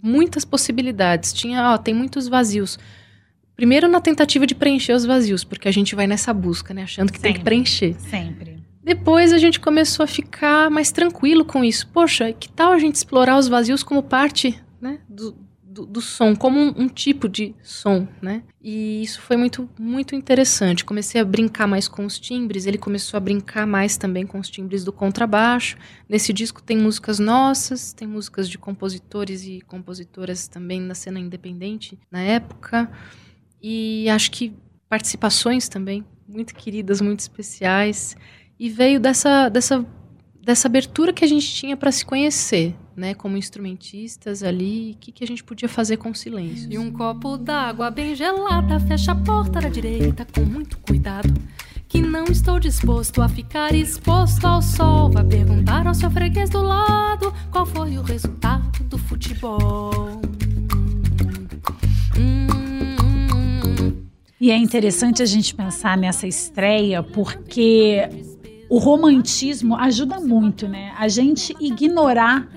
muitas 0.00 0.44
possibilidades. 0.44 1.32
Tinha, 1.32 1.72
ó, 1.72 1.76
tem 1.76 1.92
muitos 1.92 2.28
vazios. 2.28 2.78
Primeiro 3.56 3.88
na 3.88 4.00
tentativa 4.00 4.46
de 4.46 4.54
preencher 4.54 4.92
os 4.92 5.04
vazios, 5.04 5.44
porque 5.44 5.68
a 5.68 5.72
gente 5.72 5.94
vai 5.94 6.06
nessa 6.06 6.32
busca, 6.32 6.72
né? 6.72 6.82
Achando 6.82 7.12
que 7.12 7.18
Sempre. 7.18 7.32
tem 7.32 7.38
que 7.38 7.44
preencher. 7.44 7.94
Sempre. 8.00 8.62
Depois 8.82 9.32
a 9.32 9.38
gente 9.38 9.60
começou 9.60 10.02
a 10.02 10.06
ficar 10.06 10.68
mais 10.70 10.90
tranquilo 10.90 11.44
com 11.44 11.62
isso. 11.62 11.86
Poxa, 11.88 12.32
que 12.32 12.48
tal 12.48 12.72
a 12.72 12.78
gente 12.78 12.96
explorar 12.96 13.38
os 13.38 13.46
vazios 13.46 13.82
como 13.82 14.02
parte 14.02 14.60
né, 14.80 14.98
do, 15.08 15.36
do, 15.72 15.86
do 15.86 16.00
som, 16.00 16.34
como 16.34 16.58
um, 16.58 16.82
um, 16.82 16.88
tipo 16.88 17.28
de 17.28 17.54
som, 17.62 18.08
né? 18.20 18.42
E 18.60 19.02
isso 19.02 19.20
foi 19.20 19.36
muito, 19.36 19.70
muito 19.78 20.16
interessante. 20.16 20.84
Comecei 20.84 21.20
a 21.20 21.24
brincar 21.24 21.68
mais 21.68 21.86
com 21.86 22.04
os 22.04 22.18
timbres, 22.18 22.66
ele 22.66 22.76
começou 22.76 23.16
a 23.16 23.20
brincar 23.20 23.66
mais 23.66 23.96
também 23.96 24.26
com 24.26 24.40
os 24.40 24.50
timbres 24.50 24.84
do 24.84 24.92
contrabaixo. 24.92 25.76
Nesse 26.08 26.32
disco 26.32 26.60
tem 26.60 26.76
músicas 26.76 27.20
nossas, 27.20 27.92
tem 27.92 28.08
músicas 28.08 28.48
de 28.48 28.58
compositores 28.58 29.44
e 29.44 29.60
compositoras 29.60 30.48
também 30.48 30.80
na 30.80 30.94
cena 30.94 31.20
independente 31.20 31.96
na 32.10 32.20
época. 32.20 32.90
E 33.62 34.08
acho 34.08 34.30
que 34.30 34.52
participações 34.88 35.68
também, 35.68 36.04
muito 36.28 36.54
queridas, 36.54 37.00
muito 37.00 37.20
especiais. 37.20 38.16
E 38.58 38.68
veio 38.68 38.98
dessa, 38.98 39.48
dessa, 39.48 39.86
dessa 40.42 40.68
abertura 40.68 41.12
que 41.12 41.24
a 41.24 41.28
gente 41.28 41.52
tinha 41.54 41.76
para 41.76 41.92
se 41.92 42.04
conhecer, 42.04 42.74
né? 42.96 43.14
Como 43.14 43.36
instrumentistas 43.36 44.42
ali, 44.42 44.92
o 44.92 44.98
que, 44.98 45.12
que 45.12 45.24
a 45.24 45.26
gente 45.26 45.44
podia 45.44 45.68
fazer 45.68 45.96
com 45.96 46.10
o 46.10 46.14
silêncio. 46.14 46.70
E 46.70 46.78
um 46.78 46.90
copo 46.90 47.36
d'água 47.36 47.90
bem 47.90 48.14
gelada, 48.14 48.80
fecha 48.80 49.12
a 49.12 49.14
porta 49.14 49.60
da 49.60 49.68
direita 49.68 50.26
com 50.26 50.44
muito 50.44 50.78
cuidado. 50.78 51.32
Que 51.88 52.00
não 52.00 52.24
estou 52.24 52.58
disposto 52.58 53.20
a 53.20 53.28
ficar 53.28 53.74
exposto 53.74 54.46
ao 54.46 54.62
sol. 54.62 55.10
Vai 55.10 55.24
perguntar 55.24 55.86
ao 55.86 55.94
seu 55.94 56.10
freguês 56.10 56.48
do 56.48 56.62
lado 56.62 57.32
qual 57.50 57.66
foi 57.66 57.98
o 57.98 58.02
resultado 58.02 58.82
do 58.84 58.96
futebol. 58.96 60.11
E 64.42 64.50
é 64.50 64.56
interessante 64.56 65.22
a 65.22 65.24
gente 65.24 65.54
pensar 65.54 65.96
nessa 65.96 66.26
estreia 66.26 67.00
porque 67.00 68.08
o 68.68 68.76
romantismo 68.76 69.76
ajuda 69.76 70.18
muito, 70.18 70.66
né? 70.66 70.92
A 70.98 71.06
gente 71.06 71.54
ignorar 71.60 72.48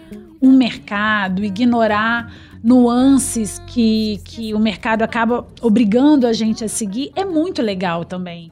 um 0.41 0.57
mercado, 0.57 1.43
ignorar 1.43 2.33
nuances 2.63 3.61
que, 3.67 4.19
que 4.23 4.51
o 4.55 4.57
mercado 4.57 5.03
acaba 5.03 5.47
obrigando 5.61 6.25
a 6.25 6.33
gente 6.33 6.63
a 6.63 6.67
seguir 6.67 7.11
é 7.15 7.23
muito 7.23 7.61
legal 7.61 8.03
também. 8.03 8.51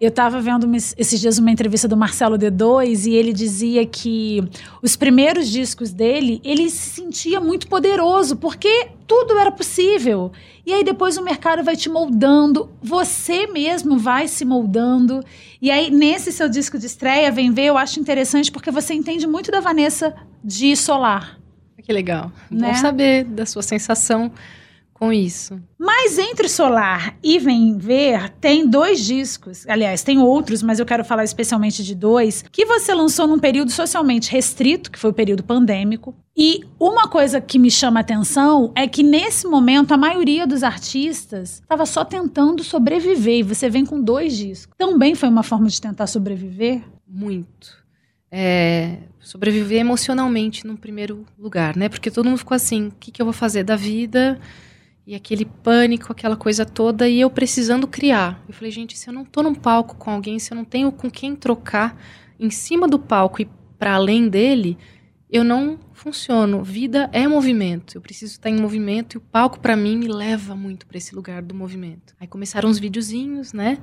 Eu 0.00 0.10
estava 0.10 0.40
vendo 0.40 0.72
esses 0.76 1.20
dias 1.20 1.38
uma 1.38 1.50
entrevista 1.50 1.88
do 1.88 1.96
Marcelo 1.96 2.38
D2 2.38 3.06
e 3.06 3.14
ele 3.14 3.32
dizia 3.32 3.84
que 3.84 4.48
os 4.80 4.94
primeiros 4.94 5.48
discos 5.50 5.92
dele, 5.92 6.40
ele 6.44 6.70
se 6.70 6.90
sentia 6.90 7.40
muito 7.40 7.66
poderoso, 7.66 8.36
porque 8.36 8.90
tudo 9.08 9.36
era 9.36 9.50
possível. 9.50 10.30
E 10.64 10.72
aí 10.72 10.84
depois 10.84 11.16
o 11.16 11.22
mercado 11.22 11.64
vai 11.64 11.74
te 11.74 11.88
moldando, 11.88 12.70
você 12.80 13.48
mesmo 13.48 13.98
vai 13.98 14.28
se 14.28 14.44
moldando. 14.44 15.20
E 15.60 15.68
aí 15.68 15.90
nesse 15.90 16.30
seu 16.30 16.48
disco 16.48 16.78
de 16.78 16.86
estreia, 16.86 17.32
Vem 17.32 17.50
Ver, 17.50 17.66
eu 17.66 17.76
acho 17.76 17.98
interessante 17.98 18.52
porque 18.52 18.70
você 18.70 18.94
entende 18.94 19.26
muito 19.26 19.50
da 19.50 19.58
Vanessa 19.58 20.14
de 20.44 20.76
Solar. 20.76 21.40
Que 21.82 21.92
legal. 21.92 22.30
Né? 22.48 22.68
Bom 22.68 22.74
saber 22.76 23.24
da 23.24 23.46
sua 23.46 23.62
sensação 23.62 24.30
com 24.98 25.12
isso. 25.12 25.60
Mas 25.78 26.18
entre 26.18 26.48
Solar 26.48 27.16
e 27.22 27.38
Vem 27.38 27.78
Ver, 27.78 28.30
tem 28.40 28.66
dois 28.66 29.04
discos. 29.04 29.64
Aliás, 29.68 30.02
tem 30.02 30.18
outros, 30.18 30.62
mas 30.62 30.80
eu 30.80 30.86
quero 30.86 31.04
falar 31.04 31.24
especialmente 31.24 31.84
de 31.84 31.94
dois, 31.94 32.44
que 32.50 32.66
você 32.66 32.92
lançou 32.92 33.26
num 33.26 33.38
período 33.38 33.70
socialmente 33.70 34.30
restrito, 34.30 34.90
que 34.90 34.98
foi 34.98 35.10
o 35.10 35.14
período 35.14 35.44
pandêmico. 35.44 36.14
E 36.36 36.64
uma 36.78 37.08
coisa 37.08 37.40
que 37.40 37.58
me 37.58 37.70
chama 37.70 38.00
a 38.00 38.02
atenção 38.02 38.72
é 38.74 38.88
que 38.88 39.02
nesse 39.02 39.46
momento 39.46 39.92
a 39.92 39.96
maioria 39.96 40.46
dos 40.46 40.62
artistas 40.62 41.60
estava 41.60 41.86
só 41.86 42.04
tentando 42.04 42.64
sobreviver. 42.64 43.38
E 43.38 43.42
você 43.42 43.70
vem 43.70 43.86
com 43.86 44.00
dois 44.00 44.36
discos. 44.36 44.74
Também 44.76 45.14
foi 45.14 45.28
uma 45.28 45.42
forma 45.42 45.68
de 45.68 45.80
tentar 45.80 46.06
sobreviver? 46.06 46.82
Muito. 47.06 47.78
É, 48.30 48.98
sobreviver 49.20 49.80
emocionalmente 49.80 50.66
no 50.66 50.76
primeiro 50.76 51.24
lugar, 51.38 51.76
né? 51.76 51.88
Porque 51.88 52.10
todo 52.10 52.26
mundo 52.26 52.38
ficou 52.38 52.54
assim: 52.54 52.88
o 52.88 52.92
que, 52.98 53.10
que 53.10 53.22
eu 53.22 53.26
vou 53.26 53.32
fazer 53.32 53.64
da 53.64 53.76
vida? 53.76 54.38
E 55.08 55.14
aquele 55.14 55.46
pânico, 55.46 56.12
aquela 56.12 56.36
coisa 56.36 56.66
toda, 56.66 57.08
e 57.08 57.18
eu 57.18 57.30
precisando 57.30 57.88
criar. 57.88 58.44
Eu 58.46 58.52
falei, 58.52 58.70
gente, 58.70 58.94
se 58.94 59.08
eu 59.08 59.14
não 59.14 59.24
tô 59.24 59.42
num 59.42 59.54
palco 59.54 59.96
com 59.96 60.10
alguém, 60.10 60.38
se 60.38 60.52
eu 60.52 60.54
não 60.54 60.66
tenho 60.66 60.92
com 60.92 61.10
quem 61.10 61.34
trocar 61.34 61.98
em 62.38 62.50
cima 62.50 62.86
do 62.86 62.98
palco 62.98 63.40
e 63.40 63.48
para 63.78 63.94
além 63.94 64.28
dele, 64.28 64.76
eu 65.30 65.42
não 65.42 65.78
funciono. 65.94 66.62
Vida 66.62 67.08
é 67.10 67.26
movimento. 67.26 67.96
Eu 67.96 68.02
preciso 68.02 68.32
estar 68.32 68.50
em 68.50 68.60
movimento 68.60 69.14
e 69.14 69.16
o 69.16 69.22
palco 69.22 69.58
para 69.60 69.74
mim 69.74 69.96
me 69.96 70.08
leva 70.08 70.54
muito 70.54 70.86
para 70.86 70.98
esse 70.98 71.14
lugar 71.14 71.40
do 71.40 71.54
movimento. 71.54 72.14
Aí 72.20 72.26
começaram 72.26 72.68
uns 72.68 72.78
videozinhos, 72.78 73.54
né? 73.54 73.78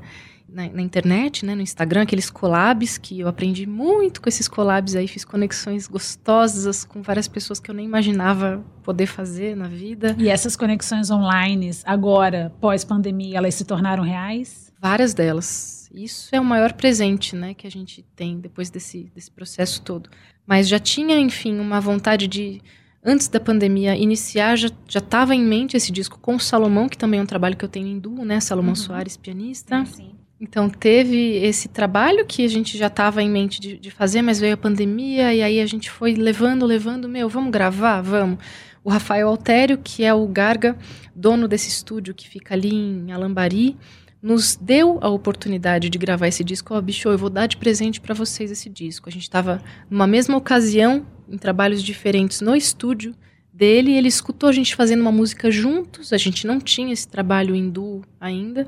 Na, 0.47 0.67
na, 0.69 0.81
internet, 0.81 1.45
né, 1.45 1.55
no 1.55 1.61
Instagram, 1.61 2.03
aqueles 2.03 2.29
collabs 2.29 2.97
que 2.97 3.19
eu 3.19 3.27
aprendi 3.27 3.65
muito 3.65 4.21
com 4.21 4.29
esses 4.29 4.47
collabs 4.47 4.95
aí, 4.95 5.07
fiz 5.07 5.25
conexões 5.25 5.87
gostosas 5.87 6.85
com 6.85 7.01
várias 7.01 7.27
pessoas 7.27 7.59
que 7.59 7.69
eu 7.69 7.75
nem 7.75 7.85
imaginava 7.85 8.63
poder 8.83 9.07
fazer 9.07 9.55
na 9.55 9.67
vida. 9.67 10.15
E 10.19 10.29
essas 10.29 10.55
conexões 10.55 11.09
online, 11.09 11.71
agora, 11.83 12.53
pós-pandemia, 12.61 13.37
elas 13.37 13.55
se 13.55 13.65
tornaram 13.65 14.03
reais? 14.03 14.71
Várias 14.79 15.13
delas. 15.13 15.89
Isso 15.93 16.35
é 16.35 16.39
o 16.39 16.45
maior 16.45 16.73
presente, 16.73 17.35
né, 17.35 17.53
que 17.53 17.65
a 17.65 17.71
gente 17.71 18.03
tem 18.15 18.39
depois 18.39 18.69
desse, 18.69 19.11
desse 19.15 19.31
processo 19.31 19.81
todo. 19.81 20.09
Mas 20.45 20.67
já 20.67 20.77
tinha, 20.77 21.17
enfim, 21.17 21.59
uma 21.59 21.79
vontade 21.79 22.27
de 22.27 22.61
antes 23.03 23.27
da 23.27 23.39
pandemia 23.39 23.95
iniciar, 23.95 24.57
já 24.57 24.69
estava 24.87 25.35
em 25.35 25.41
mente 25.41 25.77
esse 25.77 25.91
disco 25.91 26.19
com 26.19 26.35
o 26.35 26.39
Salomão, 26.39 26.89
que 26.89 26.97
também 26.97 27.19
é 27.19 27.23
um 27.23 27.25
trabalho 27.25 27.55
que 27.55 27.63
eu 27.63 27.69
tenho 27.69 27.87
em 27.87 27.99
duo, 27.99 28.25
né? 28.25 28.39
Salomão 28.39 28.71
uhum. 28.71 28.75
Soares, 28.75 29.15
pianista. 29.15 29.85
Sim, 29.85 29.93
sim. 29.93 30.24
Então 30.39 30.69
teve 30.69 31.37
esse 31.37 31.69
trabalho 31.69 32.25
que 32.25 32.43
a 32.43 32.47
gente 32.47 32.77
já 32.77 32.87
estava 32.87 33.23
em 33.23 33.29
mente 33.29 33.59
de, 33.61 33.77
de, 33.77 33.89
fazer, 33.89 34.21
mas 34.21 34.39
veio 34.39 34.53
a 34.53 34.57
pandemia 34.57 35.33
e 35.33 35.41
aí 35.41 35.61
a 35.61 35.65
gente 35.65 35.89
foi 35.89 36.13
levando, 36.13 36.65
levando, 36.65 37.07
meu, 37.07 37.29
vamos 37.29 37.51
gravar, 37.51 38.01
vamos. 38.01 38.39
O 38.83 38.89
Rafael 38.89 39.27
Altério, 39.29 39.77
que 39.77 40.03
é 40.03 40.13
o 40.13 40.27
Garga, 40.27 40.77
dono 41.15 41.47
desse 41.47 41.69
estúdio 41.69 42.13
que 42.13 42.27
fica 42.27 42.53
ali 42.53 42.73
em 42.73 43.11
Alambari, 43.11 43.77
nos 44.21 44.55
deu 44.55 44.99
a 45.01 45.09
oportunidade 45.09 45.89
de 45.89 45.97
gravar 45.97 46.27
esse 46.27 46.43
disco. 46.43 46.73
Ó, 46.73 46.77
oh, 46.77 46.81
bicho, 46.81 47.07
eu 47.07 47.17
vou 47.17 47.29
dar 47.29 47.47
de 47.47 47.57
presente 47.57 48.01
para 48.01 48.13
vocês 48.13 48.51
esse 48.51 48.69
disco. 48.69 49.07
A 49.07 49.11
gente 49.11 49.23
estava 49.23 49.61
numa 49.89 50.05
mesma 50.05 50.35
ocasião, 50.35 51.05
em 51.29 51.37
trabalhos 51.37 51.81
diferentes 51.81 52.41
no 52.41 52.55
estúdio 52.55 53.15
dele, 53.53 53.93
ele 53.93 54.07
escutou 54.07 54.49
a 54.49 54.51
gente 54.51 54.75
fazendo 54.75 55.01
uma 55.01 55.11
música 55.11 55.49
juntos. 55.49 56.11
A 56.11 56.17
gente 56.17 56.45
não 56.45 56.59
tinha 56.59 56.91
esse 56.91 57.07
trabalho 57.07 57.55
duo 57.71 58.03
ainda. 58.19 58.67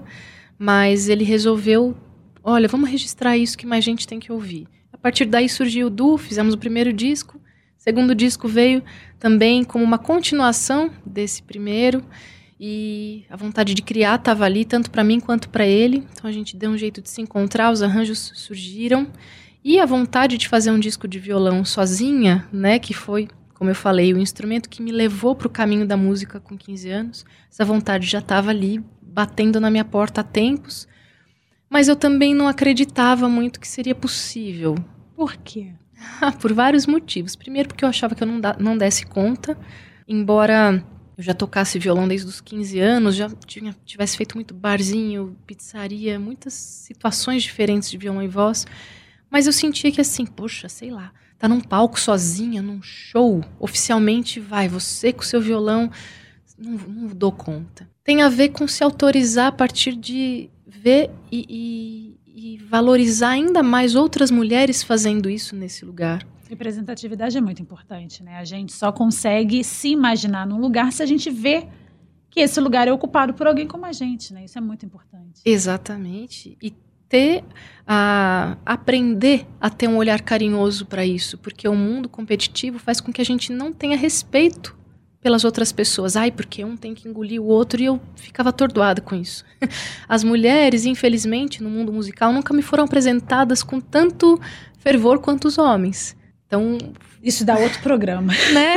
Mas 0.58 1.10
ele 1.10 1.24
resolveu, 1.24 1.96
olha, 2.44 2.68
vamos 2.68 2.90
registrar 2.90 3.38
isso 3.38 3.58
que 3.58 3.66
mais 3.66 3.84
gente 3.84 4.08
tem 4.08 4.20
que 4.20 4.32
ouvir. 4.32 4.68
A 4.92 4.98
partir 4.98 5.26
daí 5.26 5.48
surgiu 5.48 5.88
o 5.88 5.90
Du, 5.90 6.18
fizemos 6.18 6.54
o 6.54 6.58
primeiro 6.58 6.92
disco. 6.92 7.38
O 7.38 7.42
segundo 7.78 8.16
disco 8.16 8.48
veio 8.48 8.84
também 9.20 9.64
como 9.64 9.84
uma 9.84 9.98
continuação 9.98 10.92
desse 11.06 11.44
primeiro. 11.44 12.04
E 12.60 13.24
a 13.30 13.36
vontade 13.36 13.76
de 13.76 13.84
criar 13.84 14.16
estava 14.16 14.44
ali, 14.44 14.66
tanto 14.66 14.90
para 14.90 15.04
mim 15.04 15.20
quanto 15.20 15.50
para 15.50 15.66
ele. 15.66 16.04
Então 16.12 16.28
a 16.28 16.34
gente 16.34 16.58
deu 16.58 16.72
um 16.72 16.78
jeito 16.78 17.02
de 17.02 17.10
se 17.10 17.22
encontrar, 17.22 17.72
os 17.72 17.84
arranjos 17.84 18.32
surgiram. 18.36 19.08
E 19.64 19.80
a 19.80 19.86
vontade 19.86 20.38
de 20.38 20.48
fazer 20.48 20.72
um 20.72 20.80
disco 20.80 21.08
de 21.08 21.20
violão 21.20 21.64
sozinha, 21.64 22.48
né, 22.52 22.80
que 22.80 22.94
foi, 22.94 23.28
como 23.54 23.70
eu 23.70 23.76
falei, 23.76 24.14
o 24.14 24.18
instrumento 24.18 24.70
que 24.70 24.82
me 24.82 24.92
levou 24.92 25.36
para 25.36 25.48
o 25.48 25.50
caminho 25.50 25.86
da 25.86 25.98
música 25.98 26.40
com 26.40 26.58
15 26.58 26.90
anos. 26.90 27.26
Essa 27.52 27.66
vontade 27.66 28.08
já 28.08 28.20
estava 28.20 28.50
ali, 28.50 28.82
batendo 29.18 29.60
na 29.60 29.72
minha 29.72 29.84
porta 29.84 30.22
há 30.22 30.24
tempos, 30.24 30.88
mas 31.68 31.88
eu 31.88 31.96
também 31.96 32.36
não 32.36 32.48
acreditava 32.48 33.28
muito 33.28 33.60
que 33.60 33.68
seria 33.68 33.96
possível. 33.96 34.76
Por 35.16 35.36
quê? 35.38 35.74
Por 36.40 36.54
vários 36.54 36.86
motivos. 36.86 37.36
Primeiro, 37.36 37.68
porque 37.68 37.84
eu 37.84 37.90
achava 37.90 38.14
que 38.14 38.22
eu 38.22 38.28
não, 38.28 38.40
da, 38.40 38.56
não 38.60 38.78
desse 38.78 39.08
conta, 39.08 39.58
embora 40.08 40.86
eu 41.18 41.24
já 41.24 41.34
tocasse 41.34 41.80
violão 41.80 42.08
desde 42.08 42.28
os 42.28 42.40
15 42.40 42.80
anos, 42.80 43.16
já 43.16 43.28
tinha, 43.48 43.76
tivesse 43.84 44.16
feito 44.16 44.36
muito 44.36 44.54
barzinho, 44.54 45.36
pizzaria, 45.48 46.20
muitas 46.20 46.54
situações 46.54 47.42
diferentes 47.42 47.90
de 47.90 47.98
violão 47.98 48.22
e 48.22 48.28
voz, 48.28 48.68
mas 49.32 49.48
eu 49.48 49.52
sentia 49.52 49.92
que 49.92 50.00
assim, 50.00 50.28
poxa, 50.28 50.70
sei 50.70 50.92
lá, 50.92 51.12
tá 51.40 51.48
num 51.48 51.60
palco 51.60 52.00
sozinha, 52.00 52.62
num 52.62 52.84
show, 52.84 53.44
oficialmente 53.60 54.40
vai, 54.40 54.70
você 54.70 55.12
com 55.12 55.24
seu 55.24 55.42
violão, 55.42 55.90
não, 56.58 56.72
não 56.72 57.08
dou 57.08 57.32
conta 57.32 57.88
tem 58.08 58.22
a 58.22 58.30
ver 58.30 58.50
com 58.50 58.66
se 58.70 58.82
autorizar 58.86 59.48
a 59.48 59.52
partir 59.52 59.94
de 59.94 60.50
ver 60.66 61.12
e, 61.30 62.18
e, 62.26 62.54
e 62.54 62.58
valorizar 62.60 63.32
ainda 63.32 63.62
mais 63.62 63.96
outras 63.96 64.32
mulheres 64.32 64.82
fazendo 64.82 65.30
isso 65.30 65.58
nesse 65.58 65.84
lugar. 65.84 66.26
Representatividade 66.50 67.38
é 67.38 67.42
muito 67.42 67.62
importante, 67.62 68.24
né? 68.24 68.38
A 68.38 68.46
gente 68.46 68.72
só 68.72 68.94
consegue 68.94 69.62
se 69.62 69.90
imaginar 69.90 70.48
num 70.48 70.58
lugar 70.58 70.94
se 70.94 71.04
a 71.04 71.06
gente 71.06 71.30
vê 71.30 71.68
que 72.30 72.40
esse 72.40 72.62
lugar 72.62 72.88
é 72.88 72.94
ocupado 72.94 73.34
por 73.34 73.46
alguém 73.46 73.68
como 73.68 73.86
a 73.86 73.92
gente, 73.92 74.34
né? 74.34 74.46
Isso 74.46 74.58
é 74.58 74.62
muito 74.62 74.86
importante. 74.86 75.42
Exatamente. 75.44 76.58
E 76.62 76.74
ter 77.10 77.44
a 77.86 78.56
aprender 78.66 79.46
a 79.60 79.70
ter 79.70 79.90
um 79.90 79.98
olhar 79.98 80.22
carinhoso 80.22 80.86
para 80.86 81.06
isso, 81.06 81.38
porque 81.38 81.68
o 81.68 81.76
mundo 81.76 82.08
competitivo 82.08 82.80
faz 82.80 83.02
com 83.02 83.12
que 83.12 83.20
a 83.20 83.26
gente 83.26 83.52
não 83.52 83.74
tenha 83.74 83.98
respeito 83.98 84.78
pelas 85.28 85.44
outras 85.44 85.74
pessoas. 85.74 86.16
Ai, 86.16 86.32
porque 86.32 86.64
um 86.64 86.78
tem 86.78 86.96
que 86.96 87.06
engolir 87.06 87.42
o 87.42 87.46
outro 87.48 87.82
e 87.82 87.86
eu 87.86 88.00
ficava 88.16 88.48
atordoada 88.48 89.02
com 89.02 89.14
isso. 89.14 89.44
As 90.08 90.24
mulheres, 90.24 90.86
infelizmente, 90.86 91.62
no 91.62 91.70
mundo 91.70 91.92
musical 91.92 92.32
nunca 92.32 92.54
me 92.54 92.62
foram 92.62 92.86
apresentadas 92.86 93.62
com 93.62 93.82
tanto 93.82 94.40
fervor 94.80 95.20
quanto 95.20 95.50
os 95.50 95.58
homens. 95.58 96.16
Então, 96.48 96.78
isso 97.22 97.44
dá 97.44 97.58
outro 97.58 97.82
programa, 97.82 98.32
né? 98.54 98.76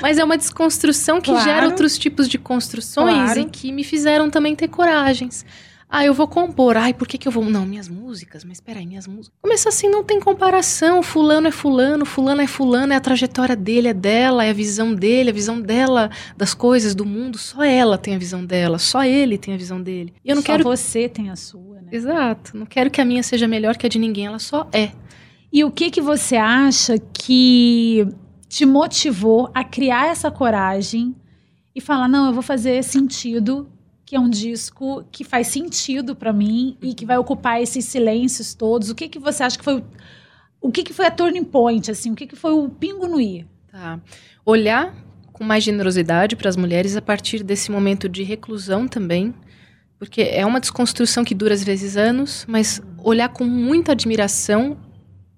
Mas 0.00 0.18
é 0.18 0.24
uma 0.24 0.36
desconstrução 0.36 1.20
que 1.20 1.30
Claro. 1.30 1.44
gera 1.44 1.66
outros 1.66 1.96
tipos 1.96 2.28
de 2.28 2.36
construções 2.36 3.14
Claro. 3.14 3.40
e 3.40 3.44
que 3.44 3.70
me 3.70 3.84
fizeram 3.84 4.28
também 4.28 4.56
ter 4.56 4.66
coragens. 4.66 5.46
Ah, 5.94 6.06
eu 6.06 6.14
vou 6.14 6.26
compor. 6.26 6.74
Ai, 6.78 6.94
por 6.94 7.06
que, 7.06 7.18
que 7.18 7.28
eu 7.28 7.32
vou. 7.32 7.44
Não, 7.44 7.66
minhas 7.66 7.86
músicas, 7.86 8.44
mas 8.44 8.60
peraí, 8.60 8.86
minhas 8.86 9.06
músicas. 9.06 9.38
Começa 9.42 9.68
assim, 9.68 9.90
não 9.90 10.02
tem 10.02 10.18
comparação. 10.18 11.02
Fulano 11.02 11.48
é 11.48 11.50
fulano, 11.50 12.06
fulano 12.06 12.40
é 12.40 12.46
fulano, 12.46 12.94
é 12.94 12.96
a 12.96 13.00
trajetória 13.00 13.54
dele, 13.54 13.88
é 13.88 13.92
dela, 13.92 14.42
é 14.42 14.48
a 14.48 14.54
visão 14.54 14.94
dele, 14.94 15.28
a 15.28 15.32
visão 15.34 15.60
dela 15.60 16.10
das 16.34 16.54
coisas, 16.54 16.94
do 16.94 17.04
mundo. 17.04 17.36
Só 17.36 17.62
ela 17.62 17.98
tem 17.98 18.14
a 18.14 18.18
visão 18.18 18.42
dela, 18.42 18.78
só 18.78 19.04
ele 19.04 19.36
tem 19.36 19.52
a 19.52 19.56
visão 19.58 19.82
dele. 19.82 20.14
E 20.24 20.30
eu 20.30 20.34
não 20.34 20.40
Só 20.40 20.46
quero. 20.46 20.64
você 20.64 21.10
tem 21.10 21.28
a 21.28 21.36
sua, 21.36 21.82
né? 21.82 21.88
Exato. 21.92 22.56
Não 22.56 22.64
quero 22.64 22.90
que 22.90 22.98
a 22.98 23.04
minha 23.04 23.22
seja 23.22 23.46
melhor 23.46 23.76
que 23.76 23.84
a 23.84 23.88
de 23.90 23.98
ninguém, 23.98 24.24
ela 24.24 24.38
só 24.38 24.66
é. 24.72 24.92
E 25.52 25.62
o 25.62 25.70
que 25.70 25.90
que 25.90 26.00
você 26.00 26.36
acha 26.36 26.98
que 27.12 28.08
te 28.48 28.64
motivou 28.64 29.50
a 29.52 29.62
criar 29.62 30.06
essa 30.06 30.30
coragem 30.30 31.14
e 31.74 31.82
falar 31.82 32.08
não, 32.08 32.28
eu 32.28 32.32
vou 32.32 32.42
fazer 32.42 32.82
sentido, 32.82 33.68
que 34.12 34.16
é 34.16 34.20
um 34.20 34.28
disco 34.28 35.02
que 35.10 35.24
faz 35.24 35.46
sentido 35.46 36.14
pra 36.14 36.34
mim 36.34 36.76
e 36.82 36.92
que 36.92 37.06
vai 37.06 37.16
ocupar 37.16 37.62
esses 37.62 37.86
silêncios 37.86 38.52
todos. 38.52 38.90
O 38.90 38.94
que 38.94 39.08
que 39.08 39.18
você 39.18 39.42
acha 39.42 39.56
que 39.56 39.64
foi 39.64 39.82
o 40.60 40.70
que 40.70 40.82
que 40.82 40.92
foi 40.92 41.06
a 41.06 41.10
turning 41.10 41.44
point 41.44 41.90
assim? 41.90 42.12
O 42.12 42.14
que 42.14 42.26
que 42.26 42.36
foi 42.36 42.52
o 42.52 42.68
pingo 42.68 43.08
no 43.08 43.18
i? 43.18 43.46
Tá. 43.70 43.98
Olhar 44.44 44.94
com 45.32 45.42
mais 45.42 45.64
generosidade 45.64 46.36
para 46.36 46.50
as 46.50 46.58
mulheres 46.58 46.94
a 46.94 47.00
partir 47.00 47.42
desse 47.42 47.70
momento 47.70 48.06
de 48.06 48.22
reclusão 48.22 48.86
também, 48.86 49.34
porque 49.98 50.20
é 50.20 50.44
uma 50.44 50.60
desconstrução 50.60 51.24
que 51.24 51.34
dura 51.34 51.54
às 51.54 51.64
vezes 51.64 51.96
anos, 51.96 52.44
mas 52.46 52.82
olhar 52.98 53.30
com 53.30 53.44
muita 53.44 53.92
admiração 53.92 54.76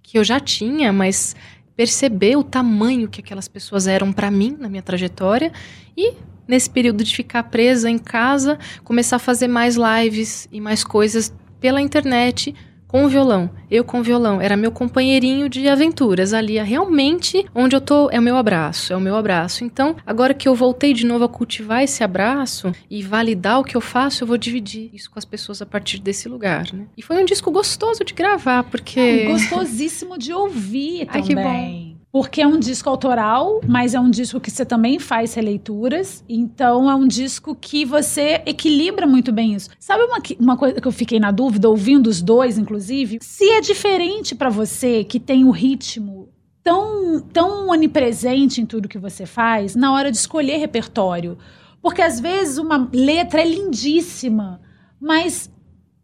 que 0.03 0.19
eu 0.19 0.25
já 0.25 0.41
tinha, 0.41 0.93
mas 0.93 1.37
perceber 1.77 2.35
o 2.35 2.43
tamanho 2.43 3.09
que 3.09 3.21
aquelas 3.21 3.47
pessoas 3.47 3.87
eram 3.87 4.13
para 4.13 4.33
mim 4.33 4.57
na 4.59 4.69
minha 4.69 4.83
trajetória 4.83 5.53
e 5.97 6.15
nesse 6.47 6.69
período 6.69 7.03
de 7.05 7.15
ficar 7.15 7.45
presa 7.45 7.91
em 7.91 7.99
casa, 7.99 8.59
começar 8.83 9.17
a 9.17 9.21
fazer 9.21 9.49
mais 9.49 9.77
lives 9.77 10.49
e 10.53 10.61
mais 10.61 10.85
coisas 10.85 11.33
pela 11.61 11.81
internet 11.81 12.55
com 12.95 13.05
o 13.05 13.09
violão. 13.09 13.51
Eu 13.69 13.83
com 13.83 13.99
o 13.99 14.03
violão. 14.05 14.41
Era 14.41 14.57
meu 14.57 14.71
companheirinho 14.71 15.49
de 15.49 15.67
aventuras 15.69 16.33
ali. 16.33 16.59
É 16.59 16.63
realmente 16.63 17.45
onde 17.53 17.75
eu 17.75 17.81
tô, 17.81 18.09
é 18.09 18.21
o 18.21 18.23
meu 18.23 18.37
abraço. 18.37 18.93
É 18.93 18.97
o 18.97 19.01
meu 19.01 19.17
abraço. 19.17 19.65
Então, 19.65 19.97
agora 20.07 20.33
que 20.33 20.47
eu 20.47 20.55
voltei 20.55 20.93
de 20.93 21.05
novo 21.05 21.25
a 21.25 21.29
cultivar 21.29 21.83
esse 21.83 22.05
abraço 22.05 22.71
e 22.89 23.03
validar 23.03 23.59
o 23.59 23.65
que 23.65 23.77
eu 23.77 23.81
faço, 23.81 24.23
eu 24.23 24.29
vou 24.29 24.39
dividir 24.39 24.91
isso 24.93 25.11
com 25.11 25.19
as 25.19 25.25
pessoas 25.25 25.61
a 25.61 25.67
partir 25.67 25.99
desse 25.99 26.29
lugar, 26.29 26.73
né? 26.73 26.87
E 26.97 27.03
foi 27.03 27.21
um 27.21 27.25
disco 27.25 27.51
gostoso 27.51 28.05
de 28.05 28.15
gravar, 28.15 28.63
porque. 28.63 29.25
Não, 29.25 29.33
gostosíssimo 29.33 30.17
de 30.17 30.33
ouvir 30.33 31.09
Ai, 31.09 31.21
também. 31.21 31.25
que 31.25 31.35
bom. 31.35 31.94
Porque 32.15 32.41
é 32.41 32.47
um 32.47 32.61
disco 32.61 32.89
autoral, 32.89 33.61
mas 33.67 33.93
é 33.93 33.99
um 33.99 34.09
disco 34.09 34.39
que 34.39 34.49
você 34.49 34.65
também 34.65 35.01
faz 35.01 35.35
releituras. 35.35 36.23
Então 36.29 36.89
é 36.89 36.95
um 36.95 37.09
disco 37.09 37.57
que 37.57 37.85
você 37.85 38.41
equilibra 38.47 39.05
muito 39.05 39.33
bem 39.33 39.53
isso. 39.53 39.71
Sabe 39.81 40.05
uma, 40.05 40.23
uma 40.39 40.57
coisa 40.57 40.81
que 40.81 40.87
eu 40.87 40.93
fiquei 40.93 41.19
na 41.19 41.33
dúvida, 41.33 41.69
ouvindo 41.69 42.07
os 42.07 42.23
dois, 42.23 42.57
inclusive? 42.57 43.19
Se 43.21 43.51
é 43.51 43.61
diferente 43.61 44.33
pra 44.33 44.49
você 44.49 45.03
que 45.03 45.19
tem 45.19 45.43
o 45.43 45.51
ritmo 45.51 46.29
tão, 46.63 47.21
tão 47.21 47.69
onipresente 47.69 48.61
em 48.61 48.65
tudo 48.65 48.89
que 48.89 48.97
você 48.97 49.27
faz, 49.27 49.75
na 49.75 49.93
hora 49.93 50.13
de 50.13 50.17
escolher 50.17 50.59
repertório. 50.59 51.37
Porque 51.83 52.01
às 52.01 52.21
vezes 52.21 52.59
uma 52.59 52.89
letra 52.93 53.41
é 53.41 53.45
lindíssima, 53.45 54.61
mas 55.01 55.51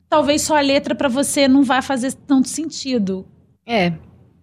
talvez 0.09 0.43
só 0.43 0.57
a 0.57 0.61
letra 0.61 0.93
pra 0.93 1.09
você 1.09 1.47
não 1.47 1.63
vai 1.63 1.81
fazer 1.81 2.15
tanto 2.15 2.49
sentido. 2.49 3.29
É, 3.65 3.93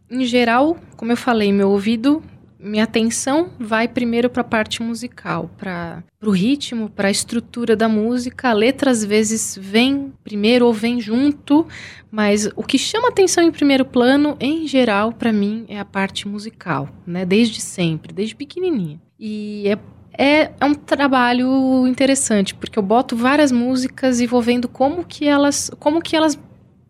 em 0.10 0.26
geral, 0.26 0.78
como 0.96 1.12
eu 1.12 1.18
falei, 1.18 1.52
meu 1.52 1.70
ouvido, 1.70 2.24
minha 2.60 2.84
atenção 2.84 3.50
vai 3.60 3.88
primeiro 3.88 4.30
para 4.30 4.42
a 4.42 4.46
parte 4.46 4.82
musical, 4.82 5.50
para 5.58 6.04
o 6.24 6.32
ritmo, 6.32 6.90
para 6.90 7.08
a 7.08 7.12
estrutura 7.12 7.76
da 7.76 7.88
música. 7.88 8.50
A 8.50 8.54
letra 8.54 8.90
às 8.92 9.04
vezes 9.04 9.58
vem 9.60 10.12
primeiro 10.24 10.66
ou 10.66 10.74
vem 10.74 11.00
junto, 11.00 11.68
mas 12.10 12.50
o 12.56 12.64
que 12.64 12.78
chama 12.78 13.10
atenção 13.10 13.44
em 13.44 13.52
primeiro 13.52 13.86
plano, 13.86 14.36
em 14.40 14.68
geral, 14.68 15.14
para 15.14 15.32
mim, 15.32 15.66
é 15.70 15.80
a 15.80 15.86
parte 15.86 16.28
musical, 16.28 16.90
né? 17.06 17.26
Desde 17.26 17.62
sempre, 17.62 18.14
desde 18.14 18.36
pequenininha. 18.36 19.00
E 19.20 19.68
é 19.68 19.78
é, 20.18 20.52
é 20.60 20.66
um 20.66 20.74
trabalho 20.74 21.86
interessante, 21.86 22.56
porque 22.56 22.80
eu 22.80 22.84
boto 22.84 23.16
várias 23.16 23.52
músicas 23.52 24.20
e 24.20 24.26
vou 24.26 24.42
vendo 24.42 24.68
como 24.68 25.06
que 25.06 25.28
elas, 25.28 25.70
como 25.80 26.02
que 26.02 26.16
elas 26.16 26.38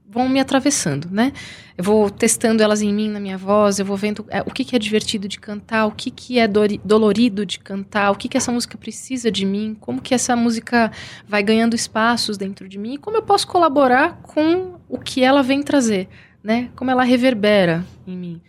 vão 0.09 0.29
me 0.29 0.39
atravessando, 0.39 1.09
né? 1.11 1.33
Eu 1.77 1.83
vou 1.83 2.09
testando 2.09 2.63
elas 2.63 2.81
em 2.81 2.93
mim, 2.93 3.09
na 3.09 3.19
minha 3.19 3.37
voz, 3.37 3.77
eu 3.77 3.85
vou 3.85 3.97
vendo 3.97 4.25
é, 4.29 4.41
o 4.41 4.51
que, 4.51 4.63
que 4.63 4.75
é 4.75 4.79
divertido 4.79 5.27
de 5.27 5.39
cantar, 5.39 5.85
o 5.85 5.91
que, 5.91 6.09
que 6.09 6.39
é 6.39 6.47
dolorido 6.47 7.45
de 7.45 7.59
cantar, 7.59 8.11
o 8.11 8.15
que, 8.15 8.29
que 8.29 8.37
essa 8.37 8.51
música 8.51 8.77
precisa 8.77 9.29
de 9.29 9.45
mim, 9.45 9.75
como 9.79 10.01
que 10.01 10.13
essa 10.15 10.35
música 10.35 10.91
vai 11.27 11.43
ganhando 11.43 11.75
espaços 11.75 12.37
dentro 12.37 12.67
de 12.67 12.77
mim 12.77 12.97
como 12.97 13.17
eu 13.17 13.21
posso 13.21 13.47
colaborar 13.47 14.19
com 14.23 14.79
o 14.89 14.97
que 14.97 15.23
ela 15.23 15.43
vem 15.43 15.61
trazer, 15.61 16.07
né? 16.43 16.69
Como 16.75 16.89
ela 16.89 17.03
reverbera 17.03 17.85
em 18.05 18.17
mim. 18.17 18.41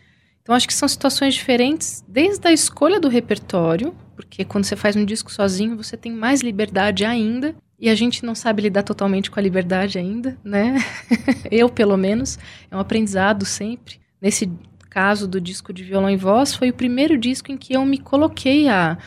Então 0.42 0.54
acho 0.54 0.66
que 0.66 0.74
são 0.74 0.88
situações 0.88 1.34
diferentes 1.34 2.02
desde 2.08 2.48
a 2.48 2.52
escolha 2.52 2.98
do 2.98 3.08
repertório, 3.08 3.94
porque 4.16 4.44
quando 4.44 4.64
você 4.64 4.76
faz 4.76 4.96
um 4.96 5.04
disco 5.04 5.30
sozinho, 5.30 5.76
você 5.76 5.96
tem 5.96 6.10
mais 6.10 6.40
liberdade 6.40 7.04
ainda. 7.04 7.54
E 7.78 7.88
a 7.88 7.94
gente 7.94 8.24
não 8.24 8.34
sabe 8.34 8.62
lidar 8.62 8.82
totalmente 8.82 9.30
com 9.30 9.38
a 9.38 9.42
liberdade 9.42 9.98
ainda, 9.98 10.36
né? 10.42 10.76
Eu, 11.50 11.68
pelo 11.68 11.96
menos. 11.96 12.38
É 12.70 12.76
um 12.76 12.80
aprendizado 12.80 13.44
sempre. 13.44 14.00
Nesse 14.20 14.50
caso 14.90 15.28
do 15.28 15.40
disco 15.40 15.72
de 15.72 15.84
violão 15.84 16.10
e 16.10 16.16
voz, 16.16 16.54
foi 16.54 16.70
o 16.70 16.74
primeiro 16.74 17.16
disco 17.16 17.52
em 17.52 17.56
que 17.56 17.74
eu 17.74 17.84
me 17.84 17.98
coloquei 17.98 18.68
a 18.68 18.98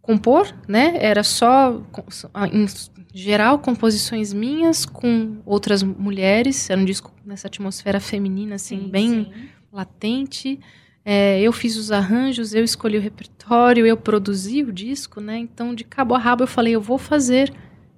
compor, 0.00 0.46
né? 0.66 0.96
Era 0.98 1.22
só, 1.22 1.82
com- 1.92 2.04
em 2.50 2.66
geral, 3.12 3.58
composições 3.58 4.32
minhas 4.32 4.86
com 4.86 5.36
outras 5.44 5.82
mulheres. 5.82 6.70
Era 6.70 6.80
um 6.80 6.84
disco 6.84 7.12
nessa 7.26 7.46
atmosfera 7.48 8.00
feminina, 8.00 8.54
assim, 8.54 8.88
bem 8.88 9.30
latente. 9.72 10.58
É, 11.04 11.38
eu 11.40 11.52
fiz 11.52 11.76
os 11.76 11.92
arranjos, 11.92 12.54
eu 12.54 12.64
escolhi 12.64 12.96
o 12.96 13.00
repertório, 13.00 13.84
eu 13.86 13.96
produzi 13.98 14.62
o 14.62 14.72
disco, 14.72 15.20
né? 15.20 15.36
Então, 15.36 15.74
de 15.74 15.84
cabo 15.84 16.14
a 16.14 16.18
rabo, 16.18 16.44
eu 16.44 16.46
falei, 16.48 16.74
eu 16.74 16.80
vou 16.80 16.96
fazer, 16.96 17.52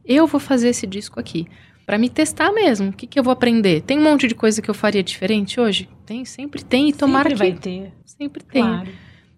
eu 0.07 0.27
vou 0.27 0.41
fazer 0.41 0.69
esse 0.69 0.87
disco 0.87 1.19
aqui. 1.21 1.47
Pra 1.85 1.99
me 1.99 2.09
testar 2.09 2.51
mesmo. 2.53 2.89
O 2.91 2.93
que, 2.93 3.07
que 3.07 3.19
eu 3.19 3.23
vou 3.23 3.33
aprender? 3.33 3.81
Tem 3.83 3.97
um 3.99 4.03
monte 4.03 4.27
de 4.27 4.35
coisa 4.35 4.61
que 4.61 4.69
eu 4.69 4.75
faria 4.75 5.03
diferente 5.05 5.61
hoje? 5.61 5.89
Tem, 6.05 6.25
sempre 6.25 6.65
tem. 6.65 6.89
E 6.89 6.93
tomara 6.93 7.29
Sempre 7.31 7.39
vai 7.39 7.53
que 7.53 7.61
ter. 7.61 7.93
sempre 8.05 8.43
tem. 8.43 8.63
Claro. 8.63 8.89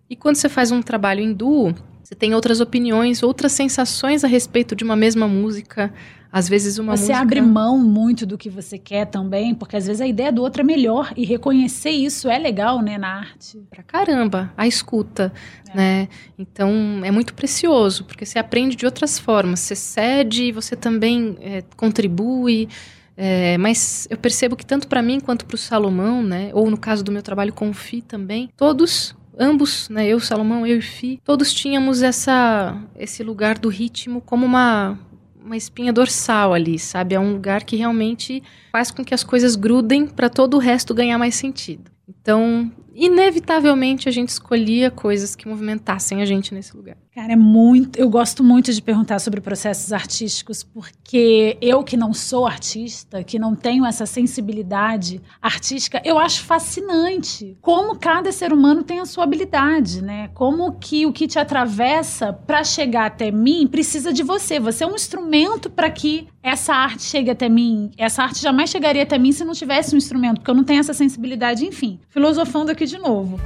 E 0.09 0.17
quando 0.17 0.37
você 0.37 0.49
faz 0.49 0.71
um 0.73 0.81
trabalho 0.81 1.21
em 1.21 1.33
duo, 1.35 1.75
você 2.09 2.15
tem 2.15 2.35
outras 2.35 2.59
opiniões, 2.59 3.23
outras 3.23 3.53
sensações 3.53 4.25
a 4.25 4.27
respeito 4.27 4.75
de 4.75 4.83
uma 4.83 4.97
mesma 4.97 5.29
música. 5.29 5.93
Às 6.33 6.49
vezes 6.49 6.79
uma 6.79 6.97
Você 6.97 7.09
música... 7.13 7.21
abre 7.21 7.43
mão 7.43 7.77
muito 7.77 8.25
do 8.25 8.39
que 8.39 8.49
você 8.49 8.79
quer 8.79 9.05
também, 9.05 9.55
porque 9.55 9.77
às 9.77 9.87
vezes 9.87 10.01
a 10.01 10.07
ideia 10.07 10.33
do 10.33 10.41
outro 10.41 10.63
é 10.63 10.65
melhor 10.65 11.13
e 11.15 11.27
reconhecer 11.27 11.91
isso 11.91 12.27
é 12.31 12.39
legal, 12.39 12.81
né, 12.81 12.97
na 12.97 13.19
arte. 13.19 13.61
pra 13.69 13.83
caramba 13.83 14.51
a 14.57 14.67
escuta, 14.67 15.31
né? 15.75 16.09
Então 16.39 16.73
é 17.05 17.11
muito 17.11 17.35
precioso 17.35 18.05
porque 18.05 18.25
você 18.25 18.39
aprende 18.39 18.75
de 18.75 18.87
outras 18.87 19.19
formas. 19.19 19.61
Você 19.61 19.75
cede, 19.75 20.45
e 20.45 20.53
você 20.53 20.75
também 20.75 21.37
é, 21.43 21.63
contribui. 21.77 22.71
é, 23.19 23.59
mas 23.59 24.09
eu 24.09 24.17
percebo 24.17 24.57
que 24.57 24.65
tanto 24.65 24.89
para 24.89 25.03
mim 25.03 25.21
quanto 25.21 25.45
para 25.45 25.57
o 25.57 25.59
Salomão, 25.59 26.23
né? 26.23 26.53
Ou 26.55 26.71
no 26.71 26.79
caso 26.79 27.05
do 27.05 27.13
meu 27.13 27.23
trabalho 27.23 27.53
com 27.53 27.69
o 27.69 27.75
Fi 27.75 28.01
também, 28.01 28.49
todos 28.57 29.15
ambos, 29.39 29.89
né? 29.89 30.07
Eu, 30.07 30.21
Salomão, 30.21 30.67
eu 30.67 30.79
e 30.79 30.83
Fi, 30.83 31.21
todos 31.25 31.53
tínhamos 31.53 32.03
essa 32.03 32.77
esse 32.97 33.23
lugar 33.23 33.59
do 33.59 33.69
ritmo 33.69 34.21
como 34.21 34.45
uma 34.45 34.99
uma 35.43 35.57
espinha 35.57 35.93
dorsal 35.93 36.53
ali, 36.53 36.79
sabe? 36.79 37.15
É 37.15 37.21
um 37.21 37.33
lugar 37.33 37.65
que 37.65 37.77
realmente 37.77 38.43
faz 38.71 38.91
com 38.91 39.03
que 39.03 39.15
as 39.15 39.25
coisas 39.25 39.57
grudem 39.57 40.07
para 40.07 40.29
todo 40.29 40.55
o 40.55 40.59
resto 40.59 40.93
ganhar 40.93 41.17
mais 41.17 41.37
sentido. 41.37 41.91
Então, 42.07 42.71
inevitavelmente 43.05 44.09
a 44.09 44.13
gente 44.13 44.31
escolhia 44.31 44.91
coisas 44.91 45.37
que 45.37 45.47
movimentassem 45.49 46.21
a 46.21 46.25
gente 46.25 46.55
nesse 46.55 46.77
lugar. 46.77 46.97
Cara, 47.15 47.33
é 47.33 47.37
muito. 47.37 47.99
Eu 47.99 48.09
gosto 48.09 48.45
muito 48.45 48.73
de 48.73 48.81
perguntar 48.81 49.19
sobre 49.19 49.41
processos 49.41 49.93
artísticos, 49.93 50.63
porque 50.63 51.59
eu 51.61 51.83
que 51.83 51.97
não 51.97 52.15
sou 52.15 52.47
artista, 52.47 53.25
que 53.25 53.39
não 53.39 53.57
tenho 53.57 53.85
essa 53.85 54.07
sensibilidade 54.07 55.21
artística, 55.43 56.01
eu 56.05 56.19
acho 56.19 56.45
fascinante 56.45 57.57
como 57.61 57.97
cada 57.97 58.31
ser 58.31 58.53
humano 58.53 58.85
tem 58.85 59.01
a 59.01 59.07
sua 59.07 59.25
habilidade, 59.25 60.01
né? 60.01 60.29
Como 60.29 60.73
que 60.79 61.07
o 61.07 61.13
que 61.13 61.27
te 61.27 61.39
atravessa 61.39 62.33
para 62.33 62.63
chegar 62.63 63.07
até 63.07 63.31
mim 63.31 63.67
precisa 63.67 64.13
de 64.13 64.23
você. 64.23 64.61
Você 64.61 64.85
é 64.85 64.87
um 64.87 64.95
instrumento 64.95 65.69
para 65.69 65.91
que 65.91 66.29
essa 66.41 66.73
arte 66.73 67.03
chegue 67.03 67.31
até 67.31 67.49
mim. 67.49 67.91
Essa 67.99 68.23
arte 68.23 68.41
jamais 68.41 68.71
chegaria 68.71 69.03
até 69.03 69.19
mim 69.19 69.33
se 69.33 69.45
não 69.45 69.53
tivesse 69.53 69.95
um 69.95 69.99
instrumento, 69.99 70.39
porque 70.39 70.51
eu 70.51 70.55
não 70.55 70.65
tenho 70.65 70.81
essa 70.81 70.95
sensibilidade, 70.95 71.67
enfim. 71.67 71.99
Filosofando 72.09 72.71
aqui 72.71 72.87
de 72.89 72.99
novo. 72.99 73.39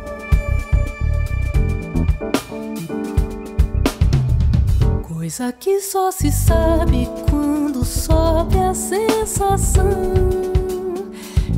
Coisa 5.02 5.52
que 5.52 5.80
só 5.80 6.10
se 6.10 6.30
sabe 6.30 7.08
quando 7.28 7.84
sobe 7.84 8.58
a 8.58 8.72
sensação 8.74 9.90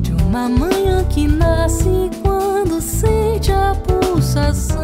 de 0.00 0.12
uma 0.12 0.48
manhã 0.48 1.04
que 1.04 1.28
nasce 1.28 2.10
quando 2.22 2.80
sente 2.80 3.52
a 3.52 3.74
pulsação. 3.74 4.82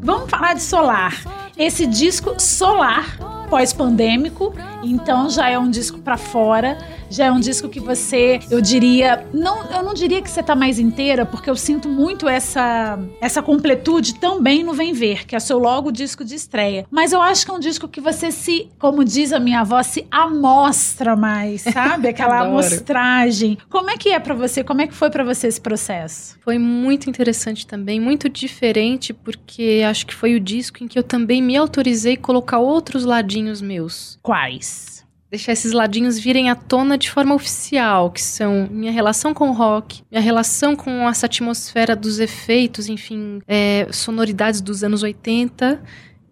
Vamos 0.00 0.30
falar 0.30 0.54
de 0.54 0.62
Solar. 0.62 1.14
Esse 1.56 1.86
disco 1.86 2.40
Solar 2.40 3.18
pós-pandêmico, 3.48 4.54
então 4.82 5.28
já 5.28 5.48
é 5.48 5.58
um 5.58 5.70
disco 5.70 5.98
para 5.98 6.16
fora, 6.16 6.78
já 7.10 7.26
é 7.26 7.32
um 7.32 7.40
disco 7.40 7.68
que 7.68 7.80
você, 7.80 8.40
eu 8.50 8.60
diria, 8.60 9.26
não, 9.32 9.64
eu 9.70 9.82
não 9.82 9.94
diria 9.94 10.20
que 10.22 10.30
você 10.30 10.42
tá 10.42 10.54
mais 10.54 10.78
inteira, 10.78 11.24
porque 11.24 11.48
eu 11.48 11.56
sinto 11.56 11.88
muito 11.88 12.28
essa 12.28 12.98
essa 13.20 13.42
completude 13.42 14.14
também 14.14 14.62
no 14.62 14.72
Vem 14.72 14.92
Ver, 14.92 15.26
que 15.26 15.34
é 15.34 15.40
seu 15.40 15.58
logo 15.58 15.90
disco 15.90 16.24
de 16.24 16.34
estreia. 16.34 16.86
Mas 16.90 17.12
eu 17.12 17.20
acho 17.20 17.44
que 17.44 17.50
é 17.50 17.54
um 17.54 17.58
disco 17.58 17.88
que 17.88 18.00
você 18.00 18.30
se, 18.30 18.68
como 18.78 19.04
diz 19.04 19.32
a 19.32 19.40
minha 19.40 19.60
avó, 19.60 19.82
se 19.82 20.06
amostra 20.10 21.16
mais, 21.16 21.62
sabe? 21.62 22.08
Aquela 22.08 22.40
amostragem. 22.40 23.58
Como 23.68 23.90
é 23.90 23.96
que 23.96 24.10
é 24.10 24.18
para 24.18 24.34
você? 24.34 24.62
Como 24.62 24.80
é 24.80 24.86
que 24.86 24.94
foi 24.94 25.10
para 25.10 25.24
você 25.24 25.46
esse 25.46 25.60
processo? 25.60 26.38
Foi 26.40 26.58
muito 26.58 27.08
interessante 27.08 27.66
também, 27.66 28.00
muito 28.00 28.28
diferente, 28.28 29.12
porque 29.12 29.82
acho 29.88 30.06
que 30.06 30.14
foi 30.14 30.34
o 30.34 30.40
disco 30.40 30.82
em 30.82 30.88
que 30.88 30.98
eu 30.98 31.02
também 31.02 31.42
me 31.42 31.56
autorizei 31.56 32.16
colocar 32.16 32.58
outros 32.58 33.04
ladinhos 33.04 33.60
meus. 33.60 34.18
Quais? 34.22 34.98
Deixar 35.30 35.52
esses 35.52 35.72
ladinhos 35.72 36.18
virem 36.18 36.48
à 36.48 36.54
tona 36.54 36.96
de 36.96 37.10
forma 37.10 37.34
oficial, 37.34 38.10
que 38.10 38.22
são 38.22 38.66
minha 38.70 38.90
relação 38.90 39.34
com 39.34 39.50
o 39.50 39.52
rock, 39.52 40.02
minha 40.10 40.22
relação 40.22 40.74
com 40.74 41.06
essa 41.08 41.26
atmosfera 41.26 41.94
dos 41.94 42.18
efeitos, 42.18 42.88
enfim, 42.88 43.40
é, 43.46 43.86
sonoridades 43.92 44.62
dos 44.62 44.82
anos 44.82 45.02
80, 45.02 45.82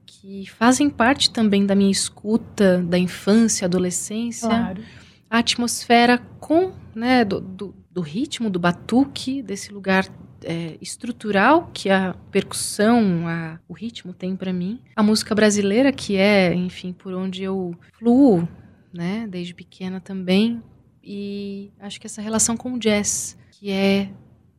que 0.06 0.46
fazem 0.50 0.88
parte 0.88 1.30
também 1.30 1.66
da 1.66 1.74
minha 1.74 1.90
escuta, 1.92 2.78
da 2.78 2.98
infância, 2.98 3.66
adolescência 3.66 4.48
Claro. 4.48 4.82
a 5.28 5.38
atmosfera 5.38 6.18
com, 6.40 6.72
né, 6.94 7.22
do, 7.22 7.38
do, 7.40 7.74
do 7.92 8.00
ritmo, 8.00 8.48
do 8.48 8.58
batuque, 8.58 9.42
desse 9.42 9.72
lugar 9.74 10.06
é, 10.42 10.76
estrutural 10.80 11.70
que 11.74 11.90
a 11.90 12.14
percussão, 12.30 13.26
a- 13.28 13.58
o 13.68 13.72
ritmo 13.74 14.12
tem 14.14 14.34
para 14.36 14.52
mim. 14.52 14.80
A 14.94 15.02
música 15.02 15.34
brasileira, 15.34 15.92
que 15.92 16.16
é, 16.16 16.54
enfim, 16.54 16.92
por 16.92 17.12
onde 17.14 17.42
eu 17.42 17.74
fluo, 17.98 18.46
né, 18.92 19.26
desde 19.28 19.54
pequena 19.54 20.00
também. 20.00 20.62
E 21.02 21.70
acho 21.78 22.00
que 22.00 22.06
essa 22.06 22.20
relação 22.20 22.56
com 22.56 22.72
o 22.74 22.78
jazz, 22.78 23.36
que 23.52 23.70
é, 23.70 24.10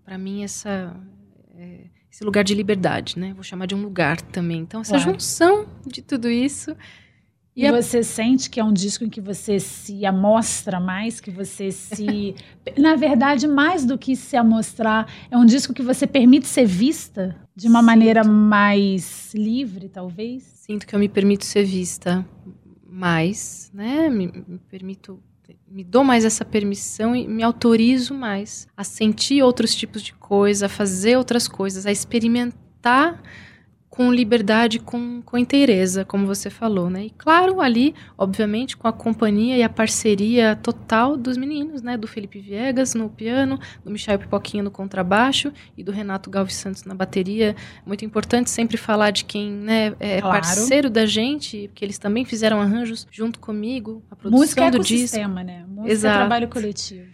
para 0.05 0.17
mim, 0.17 0.43
essa... 0.43 0.95
é, 1.55 1.85
esse 2.11 2.23
lugar 2.23 2.43
de 2.43 2.55
liberdade, 2.55 3.19
né? 3.19 3.33
Vou 3.33 3.43
chamar 3.43 3.65
de 3.67 3.75
um 3.75 3.81
lugar 3.81 4.19
também. 4.21 4.59
Então, 4.61 4.81
essa 4.81 4.97
Claro. 4.97 5.11
junção 5.13 5.67
de 5.85 6.01
tudo 6.01 6.29
isso. 6.29 6.75
E, 7.55 7.65
a- 7.65 7.71
você 7.71 8.01
sente 8.03 8.49
que 8.49 8.59
é 8.59 8.63
um 8.63 8.71
disco 8.71 9.03
em 9.03 9.09
que 9.09 9.19
você 9.19 9.59
se 9.59 10.05
amostra 10.05 10.79
mais, 10.79 11.19
que 11.19 11.29
você 11.31 11.71
se. 11.71 12.33
Na 12.77 12.95
verdade, 12.95 13.47
mais 13.47 13.83
do 13.85 13.97
que 13.97 14.15
se 14.15 14.37
amostrar, 14.37 15.07
é 15.29 15.37
um 15.37 15.45
disco 15.45 15.73
que 15.73 15.81
você 15.81 16.05
permite 16.07 16.47
ser 16.47 16.65
vista 16.65 17.35
de 17.55 17.67
uma 17.67 17.79
Sinto. 17.79 17.85
maneira 17.87 18.23
mais 18.23 19.33
livre, 19.33 19.89
talvez. 19.89 20.43
Sinto 20.43 20.85
que 20.87 20.95
eu 20.95 20.99
me 20.99 21.09
permito 21.09 21.45
ser 21.45 21.63
vista 21.65 22.23
mais, 22.97 23.69
né? 23.73 24.09
Me, 24.09 24.25
me 24.25 24.57
permito, 24.69 25.21
me 25.67 25.83
dou 25.83 26.03
mais 26.03 26.25
essa 26.25 26.43
permissão 26.43 27.15
e 27.15 27.27
me 27.27 27.43
autorizo 27.43 28.13
mais 28.13 28.67
a 28.75 28.83
sentir 28.83 29.43
outros 29.43 29.75
tipos 29.75 30.01
de 30.01 30.13
coisa, 30.13 30.65
a 30.65 30.69
fazer 30.69 31.15
outras 31.15 31.47
coisas, 31.47 31.85
a 31.85 31.91
experimentar 31.91 33.21
com 33.97 34.13
liberdade, 34.13 34.77
com, 34.77 35.23
com 35.23 35.39
inteireza, 35.39 36.05
como 36.05 36.27
você 36.27 36.51
falou, 36.51 36.87
né? 36.87 37.05
E 37.05 37.09
claro, 37.09 37.59
ali, 37.59 37.95
obviamente, 38.15 38.77
com 38.77 38.87
a 38.87 38.93
companhia 38.93 39.57
e 39.57 39.63
a 39.63 39.69
parceria 39.69 40.55
total 40.55 41.17
dos 41.17 41.35
meninos, 41.35 41.81
né? 41.81 41.97
Do 41.97 42.05
Felipe 42.07 42.39
Viegas 42.39 42.93
no 42.93 43.09
piano, 43.09 43.59
do 43.83 43.89
Michel 43.89 44.19
Pipoquinha 44.19 44.61
no 44.61 44.69
contrabaixo 44.69 45.51
e 45.75 45.83
do 45.83 45.91
Renato 45.91 46.29
Galves 46.29 46.53
Santos 46.53 46.83
na 46.83 46.93
bateria. 46.93 47.55
Muito 47.87 48.05
importante 48.05 48.51
sempre 48.51 48.77
falar 48.77 49.09
de 49.09 49.25
quem 49.25 49.49
né, 49.51 49.95
é 49.99 50.21
Claro. 50.21 50.41
parceiro 50.41 50.91
da 50.91 51.07
gente, 51.07 51.67
porque 51.69 51.83
eles 51.83 51.97
também 51.97 52.23
fizeram 52.23 52.61
arranjos 52.61 53.07
junto 53.09 53.39
comigo, 53.39 54.03
a 54.11 54.15
produção 54.15 54.41
Música 54.43 54.65
é 54.65 54.69
do 54.69 54.77
disco. 54.77 55.17
né? 55.17 55.65
Música 55.67 55.91
Exato. 55.91 56.13
é 56.15 56.19
trabalho 56.19 56.47
coletivo. 56.49 57.07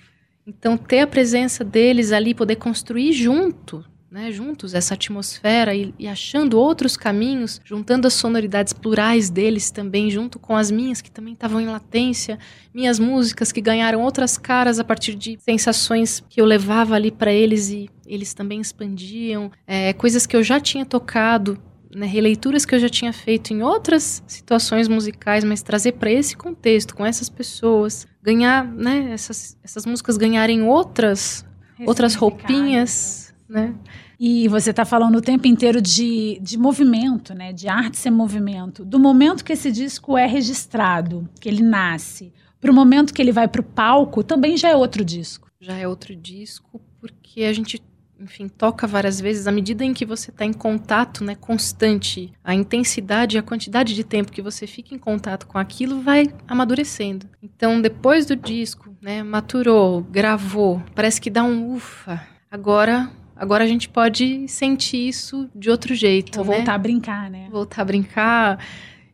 Então, 0.45 0.75
ter 0.75 0.99
a 0.99 1.07
presença 1.07 1.63
deles 1.63 2.11
ali, 2.11 2.35
poder 2.35 2.57
construir 2.57 3.13
junto, 3.13 3.85
né, 4.13 4.32
juntos 4.32 4.76
essa 4.76 4.93
atmosfera 4.93 5.73
e, 5.73 5.91
e 5.97 6.08
achando 6.08 6.60
outros 6.60 6.95
caminhos, 6.95 7.60
juntando 7.65 8.08
as 8.08 8.13
sonoridades 8.13 8.71
plurais 8.71 9.28
deles 9.28 9.71
também, 9.71 10.12
junto 10.12 10.38
com 10.38 10.56
as 10.56 10.69
minhas 10.69 11.02
que 11.02 11.10
também 11.10 11.34
estavam 11.34 11.60
em 11.60 11.65
latência, 11.65 12.38
minhas 12.71 12.99
músicas 12.99 13.52
que 13.52 13.60
ganharam 13.60 14.04
outras 14.04 14.38
caras 14.38 14.78
a 14.78 14.84
partir 14.84 15.15
de 15.15 15.39
sensações 15.41 16.23
que 16.30 16.39
eu 16.39 16.45
levava 16.45 16.93
ali 16.93 17.10
para 17.10 17.34
eles 17.34 17.71
e 17.71 17.89
eles 18.06 18.36
também 18.36 18.62
expandiam, 18.62 19.52
é, 19.65 19.93
coisas 19.93 20.28
que 20.28 20.36
eu 20.36 20.43
já 20.43 20.60
tinha 20.60 20.86
tocado. 20.86 21.58
Né, 21.95 22.08
releituras 22.08 22.65
que 22.65 22.73
eu 22.73 22.80
já 22.80 22.89
tinha 22.89 23.13
feito 23.13 23.54
em 23.54 23.62
outras 23.62 24.23
situações 24.26 24.88
musicais, 24.88 25.43
mas 25.43 25.62
trazer 25.62 25.91
para 25.91 26.10
esse 26.10 26.36
contexto, 26.36 26.95
com 26.95 27.06
essas 27.06 27.30
pessoas, 27.30 28.08
ganhar, 28.19 28.65
né, 28.65 29.12
essas, 29.12 29.56
essas 29.63 29.86
músicas 29.86 30.17
ganharem 30.17 30.63
outras 30.63 31.45
outras 31.86 32.15
roupinhas, 32.15 33.34
né? 33.47 33.76
E 34.25 34.47
você 34.47 34.69
está 34.69 34.86
falando 34.86 35.17
o 35.17 35.21
tempo 35.21 35.47
inteiro 35.47 35.81
de, 35.81 36.39
de 36.41 36.57
movimento, 36.57 37.33
né? 37.33 37.51
De 37.51 37.67
arte 37.67 37.97
ser 37.97 38.09
movimento. 38.09 38.86
Do 38.86 38.97
momento 38.97 39.43
que 39.43 39.51
esse 39.51 39.69
disco 39.69 40.17
é 40.17 40.25
registrado, 40.25 41.27
que 41.41 41.49
ele 41.49 41.62
nasce, 41.62 42.31
para 42.62 42.71
o 42.71 42.73
momento 42.73 43.13
que 43.13 43.21
ele 43.21 43.33
vai 43.33 43.49
para 43.49 43.59
o 43.59 43.65
palco, 43.65 44.23
também 44.23 44.55
já 44.55 44.69
é 44.69 44.75
outro 44.77 45.03
disco. 45.03 45.51
Já 45.59 45.75
é 45.75 45.86
outro 45.86 46.15
disco, 46.15 46.79
porque 47.01 47.43
a 47.43 47.51
gente, 47.51 47.83
enfim, 48.17 48.47
toca 48.47 48.88
várias 48.88 49.19
vezes, 49.19 49.45
à 49.45 49.51
medida 49.51 49.83
em 49.83 49.93
que 49.93 50.05
você 50.05 50.31
está 50.31 50.45
em 50.45 50.53
contato, 50.53 51.21
né, 51.21 51.36
constante, 51.36 52.31
a 52.41 52.55
intensidade 52.55 53.36
e 53.36 53.39
a 53.39 53.43
quantidade 53.43 53.93
de 53.93 54.05
tempo 54.05 54.31
que 54.31 54.41
você 54.41 54.65
fica 54.65 54.95
em 54.95 54.99
contato 54.99 55.45
com 55.47 55.57
aquilo 55.57 55.99
vai 55.99 56.33
amadurecendo. 56.47 57.27
Então, 57.41 57.81
depois 57.81 58.25
do 58.25 58.38
disco, 58.38 58.95
né, 59.01 59.21
maturou, 59.21 60.01
gravou, 60.01 60.81
parece 60.95 61.19
que 61.19 61.29
dá 61.29 61.43
um 61.43 61.75
ufa. 61.75 62.25
Agora, 62.49 63.12
agora 63.43 63.63
a 63.63 63.67
gente 63.67 63.89
pode 63.89 64.47
sentir 64.47 65.10
isso 65.10 65.49
de 65.53 65.69
outro 65.69 65.93
jeito, 65.93 66.38
Vou 66.38 66.45
né? 66.45 66.58
voltar 66.58 66.73
a 66.73 66.77
brincar, 66.77 67.29
né? 67.29 67.47
voltar 67.51 67.82
a 67.82 67.86
brincar. 67.86 68.65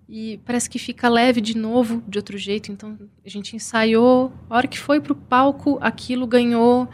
E 0.07 0.39
parece 0.45 0.69
que 0.69 0.79
fica 0.79 1.07
leve 1.07 1.39
de 1.41 1.55
novo, 1.55 2.03
de 2.07 2.17
outro 2.17 2.37
jeito. 2.37 2.71
Então 2.71 2.97
a 3.23 3.29
gente 3.29 3.55
ensaiou. 3.55 4.31
A 4.49 4.57
hora 4.57 4.67
que 4.67 4.79
foi 4.79 4.99
pro 4.99 5.13
palco, 5.13 5.77
aquilo 5.81 6.25
ganhou. 6.25 6.87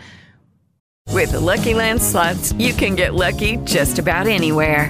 With 1.13 1.27
the 1.27 1.37
Lucky 1.37 1.73
Land 1.73 2.01
slots, 2.01 2.53
you 2.57 2.73
can 2.73 2.95
get 2.97 3.13
lucky 3.13 3.57
just 3.65 3.99
about 3.99 4.27
anywhere. 4.29 4.89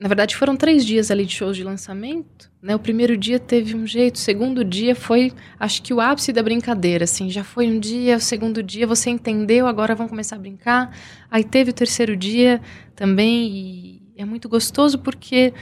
Na 0.00 0.06
verdade, 0.06 0.36
foram 0.36 0.56
três 0.56 0.86
dias 0.86 1.10
ali 1.10 1.26
de 1.26 1.34
shows 1.34 1.56
de 1.56 1.64
lançamento. 1.64 2.50
Né? 2.62 2.74
O 2.74 2.78
primeiro 2.78 3.16
dia 3.16 3.40
teve 3.40 3.74
um 3.74 3.84
jeito, 3.84 4.14
o 4.14 4.18
segundo 4.18 4.64
dia 4.64 4.94
foi, 4.94 5.32
acho 5.58 5.82
que 5.82 5.92
o 5.92 6.00
ápice 6.00 6.32
da 6.32 6.42
brincadeira. 6.42 7.04
Assim, 7.04 7.28
já 7.28 7.42
foi 7.42 7.68
um 7.68 7.80
dia, 7.80 8.16
o 8.16 8.20
segundo 8.20 8.62
dia 8.62 8.86
você 8.86 9.10
entendeu, 9.10 9.66
agora 9.66 9.96
vamos 9.96 10.10
começar 10.10 10.36
a 10.36 10.38
brincar. 10.38 10.96
Aí 11.28 11.42
teve 11.42 11.70
o 11.70 11.74
terceiro 11.74 12.16
dia 12.16 12.60
também, 12.94 13.48
e 13.48 14.02
é 14.16 14.24
muito 14.24 14.48
gostoso 14.48 14.98
porque 15.00 15.52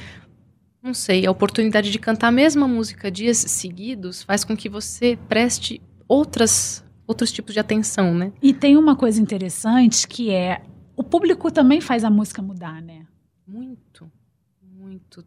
não 0.87 0.95
sei, 0.95 1.27
a 1.27 1.31
oportunidade 1.33 1.91
de 1.91 1.99
cantar 1.99 2.29
a 2.29 2.33
mesma 2.33 2.69
música 2.69 3.11
dias 3.11 3.39
seguidos 3.39 4.23
faz 4.23 4.45
com 4.45 4.57
que 4.57 4.69
você 4.69 5.19
preste 5.29 5.83
outras, 6.07 6.85
outros 7.09 7.33
tipos 7.33 7.53
de 7.53 7.59
atenção, 7.59 8.15
né? 8.15 8.33
E 8.41 8.55
tem 8.55 8.77
uma 8.77 8.95
coisa 8.95 9.21
interessante 9.21 10.07
que 10.07 10.31
é 10.31 10.63
o 10.97 11.03
público 11.03 11.51
também 11.51 11.81
faz 11.81 12.05
a 12.05 12.11
música 12.11 12.41
mudar, 12.41 12.81
né? 12.81 13.05
Muito, 13.47 13.81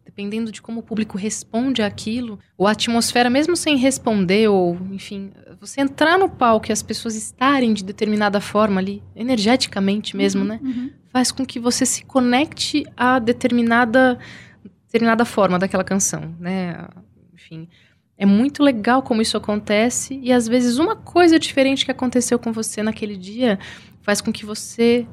Dependendo 0.04 0.50
de 0.52 0.60
como 0.62 0.80
o 0.80 0.82
público 0.82 1.16
responde 1.18 1.82
àquilo, 1.82 2.38
ou 2.56 2.66
a 2.66 2.72
atmosfera, 2.72 3.28
mesmo 3.30 3.56
sem 3.56 3.76
responder, 3.76 4.48
ou 4.48 4.76
enfim, 4.90 5.30
você 5.60 5.80
entrar 5.80 6.18
no 6.18 6.28
palco 6.28 6.70
e 6.70 6.72
as 6.72 6.82
pessoas 6.82 7.14
estarem 7.16 7.72
de 7.72 7.84
determinada 7.84 8.40
forma 8.40 8.80
ali, 8.80 9.02
energeticamente 9.16 10.16
mesmo, 10.16 10.42
Uhum, 10.42 10.48
né? 10.48 10.60
uhum. 10.62 10.90
Faz 11.12 11.32
com 11.32 11.44
que 11.44 11.58
você 11.58 11.84
se 11.84 12.04
conecte 12.04 12.84
a 12.96 13.18
determinada 13.18 14.18
determinada 14.84 15.24
forma 15.24 15.58
daquela 15.58 15.84
canção, 15.84 16.34
né? 16.38 16.88
Enfim, 17.34 17.68
É 18.18 18.26
muito 18.26 18.62
legal 18.62 19.02
como 19.02 19.22
isso 19.22 19.36
acontece 19.36 20.20
e 20.22 20.30
às 20.32 20.46
vezes 20.46 20.76
uma 20.78 20.94
coisa 20.94 21.38
diferente 21.38 21.84
que 21.86 21.90
aconteceu 21.90 22.38
com 22.38 22.52
você 22.52 22.82
naquele 22.82 23.16
dia 23.16 23.58
faz 24.02 24.20
com 24.20 24.30
que 24.30 24.44
você 24.44 25.06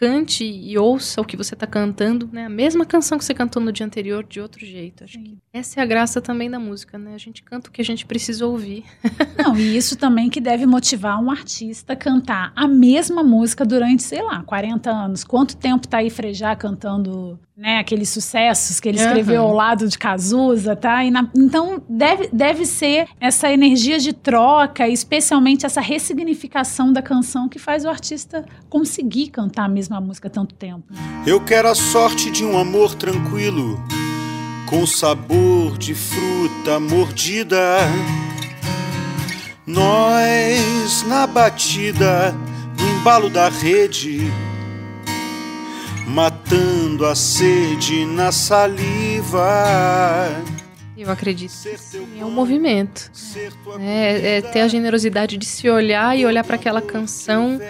cante 0.00 0.44
e 0.44 0.78
ouça 0.78 1.20
o 1.20 1.24
que 1.26 1.36
você 1.36 1.52
está 1.52 1.66
cantando, 1.66 2.26
né? 2.32 2.46
A 2.46 2.48
mesma 2.48 2.86
canção 2.86 3.18
que 3.18 3.24
você 3.24 3.34
cantou 3.34 3.62
no 3.62 3.70
dia 3.70 3.84
anterior 3.84 4.24
de 4.24 4.40
outro 4.40 4.64
jeito. 4.64 5.04
Acho 5.04 5.18
que 5.18 5.36
essa 5.52 5.78
é 5.78 5.82
a 5.82 5.86
graça 5.86 6.22
também 6.22 6.50
da 6.50 6.58
música, 6.58 6.96
né? 6.96 7.14
A 7.14 7.18
gente 7.18 7.42
canta 7.42 7.68
o 7.68 7.72
que 7.72 7.82
a 7.82 7.84
gente 7.84 8.06
precisa 8.06 8.46
ouvir. 8.46 8.82
Não, 9.36 9.54
e 9.58 9.76
isso 9.76 9.98
também 9.98 10.30
que 10.30 10.40
deve 10.40 10.64
motivar 10.64 11.22
um 11.22 11.30
artista 11.30 11.92
a 11.92 11.96
cantar 11.96 12.50
a 12.56 12.66
mesma 12.66 13.22
música 13.22 13.62
durante, 13.62 14.02
sei 14.02 14.22
lá, 14.22 14.42
40 14.42 14.90
anos. 14.90 15.22
Quanto 15.22 15.54
tempo 15.54 15.86
tá 15.86 15.98
aí 15.98 16.08
Frejá 16.08 16.56
cantando, 16.56 17.38
né, 17.60 17.76
aqueles 17.78 18.08
sucessos 18.08 18.80
que 18.80 18.88
ele 18.88 18.96
escreveu 18.98 19.42
Uhum. 19.42 19.48
ao 19.50 19.54
lado 19.54 19.86
de 19.86 19.98
Cazuza, 19.98 20.74
tá? 20.74 21.04
E 21.04 21.10
na- 21.10 21.28
então 21.36 21.82
deve, 21.86 22.30
deve 22.32 22.64
ser 22.64 23.06
essa 23.20 23.52
energia 23.52 23.98
de 23.98 24.14
troca, 24.14 24.88
especialmente 24.88 25.66
essa 25.66 25.82
ressignificação 25.82 26.90
da 26.90 27.02
canção 27.02 27.50
que 27.50 27.58
faz 27.58 27.84
o 27.84 27.90
artista 27.90 28.46
conseguir 28.70 29.28
cantar 29.28 29.64
a 29.64 29.68
mesma 29.68 30.00
música 30.00 30.30
tanto 30.30 30.54
tempo. 30.54 30.84
Eu 31.26 31.38
quero 31.44 31.68
a 31.68 31.74
sorte 31.74 32.30
de 32.30 32.46
um 32.46 32.56
amor 32.56 32.94
tranquilo, 32.94 33.78
com 34.66 34.86
sabor 34.86 35.76
de 35.76 35.94
fruta 35.94 36.80
mordida. 36.80 37.76
Nós 39.66 41.04
na 41.06 41.26
batida, 41.26 42.34
no 42.78 42.88
embalo 43.00 43.28
da 43.28 43.50
rede, 43.50 44.32
matando 46.10 47.06
a 47.06 47.14
sede 47.14 48.04
na 48.04 48.32
saliva. 48.32 49.46
Eu 50.98 51.10
acredito 51.10 51.50
que 51.50 51.78
sim, 51.78 52.20
é 52.20 52.24
um 52.24 52.30
movimento. 52.30 53.10
É, 53.78 54.38
é 54.38 54.42
ter 54.42 54.60
a 54.60 54.68
generosidade 54.68 55.38
de 55.38 55.46
se 55.46 55.70
olhar 55.70 56.18
e 56.18 56.26
olhar 56.26 56.42
para 56.44 56.56
aquela 56.56 56.82
canção. 56.82 57.60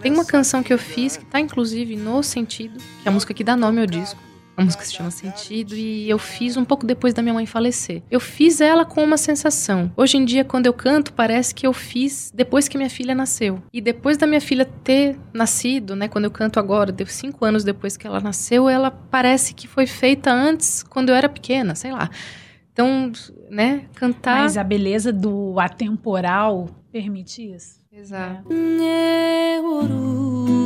Tem 0.00 0.12
uma 0.12 0.24
canção 0.24 0.62
que 0.62 0.72
eu 0.72 0.78
fiz 0.78 1.16
que 1.16 1.24
tá 1.24 1.40
inclusive 1.40 1.96
no 1.96 2.22
Sentido, 2.22 2.78
que 2.78 3.06
é 3.06 3.08
a 3.08 3.12
música 3.12 3.34
que 3.34 3.42
dá 3.42 3.56
nome 3.56 3.80
ao 3.80 3.86
disco. 3.86 4.27
A 4.58 4.64
música 4.64 4.84
se 4.84 4.92
chama 4.92 5.12
Sentido 5.12 5.76
e 5.76 6.10
eu 6.10 6.18
fiz 6.18 6.56
um 6.56 6.64
pouco 6.64 6.84
depois 6.84 7.14
da 7.14 7.22
minha 7.22 7.32
mãe 7.32 7.46
falecer. 7.46 8.02
Eu 8.10 8.18
fiz 8.18 8.60
ela 8.60 8.84
com 8.84 9.04
uma 9.04 9.16
sensação. 9.16 9.92
Hoje 9.96 10.16
em 10.16 10.24
dia, 10.24 10.44
quando 10.44 10.66
eu 10.66 10.72
canto, 10.72 11.12
parece 11.12 11.54
que 11.54 11.64
eu 11.64 11.72
fiz 11.72 12.32
depois 12.34 12.66
que 12.66 12.76
minha 12.76 12.90
filha 12.90 13.14
nasceu. 13.14 13.62
E 13.72 13.80
depois 13.80 14.18
da 14.18 14.26
minha 14.26 14.40
filha 14.40 14.64
ter 14.64 15.16
nascido, 15.32 15.94
né? 15.94 16.08
Quando 16.08 16.24
eu 16.24 16.30
canto 16.32 16.58
agora, 16.58 16.90
deu 16.90 17.06
cinco 17.06 17.44
anos 17.44 17.62
depois 17.62 17.96
que 17.96 18.04
ela 18.04 18.18
nasceu, 18.18 18.68
ela 18.68 18.90
parece 18.90 19.54
que 19.54 19.68
foi 19.68 19.86
feita 19.86 20.32
antes, 20.32 20.82
quando 20.82 21.10
eu 21.10 21.14
era 21.14 21.28
pequena, 21.28 21.76
sei 21.76 21.92
lá. 21.92 22.10
Então, 22.72 23.12
né, 23.48 23.84
cantar. 23.94 24.42
Mas 24.42 24.56
a 24.56 24.64
beleza 24.64 25.12
do 25.12 25.60
atemporal 25.60 26.68
permite 26.90 27.54
isso. 27.54 27.78
Exato. 27.92 28.48
Já 28.50 30.57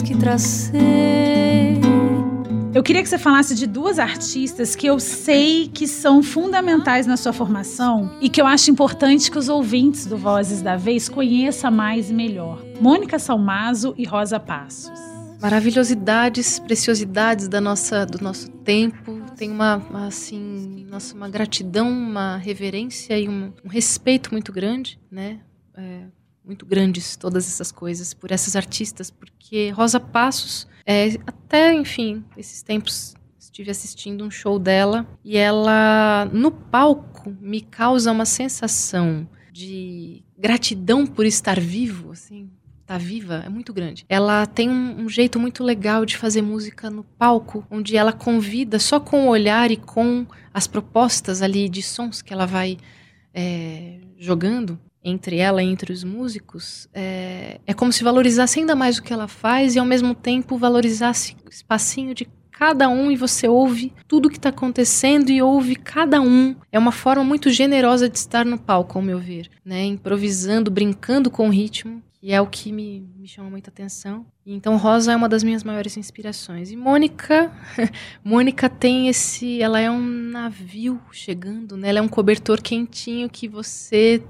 que 0.00 0.16
tracei. 0.16 0.80
Eu 2.74 2.82
queria 2.82 3.02
que 3.02 3.08
você 3.08 3.18
falasse 3.18 3.54
de 3.54 3.66
duas 3.66 3.98
artistas 3.98 4.74
que 4.74 4.86
eu 4.86 4.98
sei 4.98 5.68
que 5.68 5.86
são 5.86 6.22
fundamentais 6.22 7.06
na 7.06 7.18
sua 7.18 7.32
formação 7.32 8.16
e 8.20 8.30
que 8.30 8.40
eu 8.40 8.46
acho 8.46 8.70
importante 8.70 9.30
que 9.30 9.36
os 9.38 9.50
ouvintes 9.50 10.06
do 10.06 10.16
Vozes 10.16 10.62
da 10.62 10.76
Vez 10.76 11.08
conheçam 11.08 11.70
mais 11.70 12.08
e 12.10 12.14
melhor. 12.14 12.64
Mônica 12.80 13.18
Salmazo 13.18 13.94
e 13.98 14.04
Rosa 14.06 14.40
Passos. 14.40 14.90
maravilhosidades, 15.40 16.58
preciosidades 16.60 17.46
da 17.48 17.60
nossa, 17.60 18.06
do 18.06 18.22
nosso 18.22 18.48
tempo. 18.48 19.20
Tem 19.36 19.50
uma, 19.50 19.76
uma, 19.76 20.06
assim, 20.06 20.86
nossa, 20.88 21.14
uma 21.14 21.28
gratidão, 21.28 21.90
uma 21.90 22.36
reverência 22.36 23.18
e 23.18 23.28
um, 23.28 23.52
um 23.64 23.68
respeito 23.68 24.30
muito 24.32 24.52
grande, 24.52 24.98
né? 25.10 25.40
É, 25.76 26.04
muito 26.44 26.66
grandes 26.66 27.16
todas 27.16 27.46
essas 27.46 27.70
coisas 27.70 28.12
por 28.12 28.30
essas 28.30 28.56
artistas, 28.56 29.10
porque 29.10 29.70
Rosa 29.70 30.00
Passos, 30.00 30.66
é, 30.84 31.08
até, 31.26 31.72
enfim, 31.72 32.24
esses 32.36 32.62
tempos 32.62 33.14
estive 33.38 33.70
assistindo 33.70 34.24
um 34.24 34.30
show 34.30 34.58
dela 34.58 35.06
e 35.24 35.36
ela, 35.36 36.28
no 36.32 36.50
palco, 36.50 37.36
me 37.40 37.60
causa 37.60 38.10
uma 38.10 38.24
sensação 38.24 39.28
de 39.52 40.24
gratidão 40.36 41.06
por 41.06 41.26
estar 41.26 41.60
vivo, 41.60 42.12
assim, 42.12 42.50
tá 42.86 42.98
viva 42.98 43.42
é 43.44 43.48
muito 43.48 43.72
grande. 43.72 44.04
Ela 44.08 44.46
tem 44.46 44.68
um, 44.68 45.02
um, 45.02 45.08
jeito 45.08 45.38
muito 45.38 45.62
legal 45.62 46.04
de 46.04 46.16
fazer 46.16 46.42
música 46.42 46.90
no 46.90 47.04
palco, 47.04 47.66
onde 47.70 47.96
ela 47.96 48.12
convida 48.12 48.78
só 48.78 48.98
com 48.98 49.26
o 49.26 49.28
olhar 49.28 49.70
e 49.70 49.76
com 49.76 50.26
as 50.52 50.66
propostas 50.66 51.42
ali 51.42 51.68
de 51.68 51.82
sons 51.82 52.22
que 52.22 52.32
ela 52.32 52.46
vai 52.46 52.78
é, 53.34 53.98
jogando 54.18 54.78
entre 55.04 55.36
ela 55.38 55.62
e 55.62 55.66
entre 55.66 55.92
os 55.92 56.04
músicos. 56.04 56.88
É, 56.92 57.60
é 57.66 57.74
como 57.74 57.92
se 57.92 58.04
valorizasse 58.04 58.60
ainda 58.60 58.74
mais 58.74 58.98
o 58.98 59.02
que 59.02 59.12
ela 59.12 59.28
faz 59.28 59.74
e 59.74 59.78
ao 59.78 59.86
mesmo 59.86 60.14
tempo 60.14 60.56
valorizasse 60.56 61.36
o 61.44 61.50
espacinho 61.50 62.14
de 62.14 62.28
cada 62.50 62.88
um 62.88 63.10
e 63.10 63.16
você 63.16 63.48
ouve 63.48 63.92
tudo 64.06 64.30
que 64.30 64.36
está 64.36 64.50
acontecendo 64.50 65.30
e 65.30 65.42
ouve 65.42 65.74
cada 65.74 66.20
um. 66.20 66.54
É 66.70 66.78
uma 66.78 66.92
forma 66.92 67.24
muito 67.24 67.50
generosa 67.50 68.08
de 68.08 68.16
estar 68.16 68.44
no 68.44 68.58
palco, 68.58 68.98
ao 68.98 69.04
meu 69.04 69.18
ver, 69.18 69.50
né? 69.64 69.84
Improvisando, 69.84 70.70
brincando 70.70 71.30
com 71.30 71.48
o 71.48 71.50
ritmo 71.50 72.02
e 72.22 72.32
é 72.32 72.40
o 72.40 72.46
que 72.46 72.70
me, 72.70 73.10
me 73.16 73.26
chama 73.26 73.50
muita 73.50 73.68
atenção. 73.68 74.24
Então 74.46 74.76
Rosa 74.76 75.12
é 75.12 75.16
uma 75.16 75.28
das 75.28 75.42
minhas 75.42 75.64
maiores 75.64 75.96
inspirações. 75.96 76.70
E 76.70 76.76
Mônica, 76.76 77.50
Mônica 78.22 78.68
tem 78.68 79.08
esse, 79.08 79.60
ela 79.60 79.80
é 79.80 79.90
um 79.90 80.00
navio 80.00 81.00
chegando, 81.10 81.76
né? 81.76 81.88
Ela 81.88 81.98
é 81.98 82.02
um 82.02 82.06
cobertor 82.06 82.62
quentinho 82.62 83.28
que 83.28 83.48
você 83.48 84.22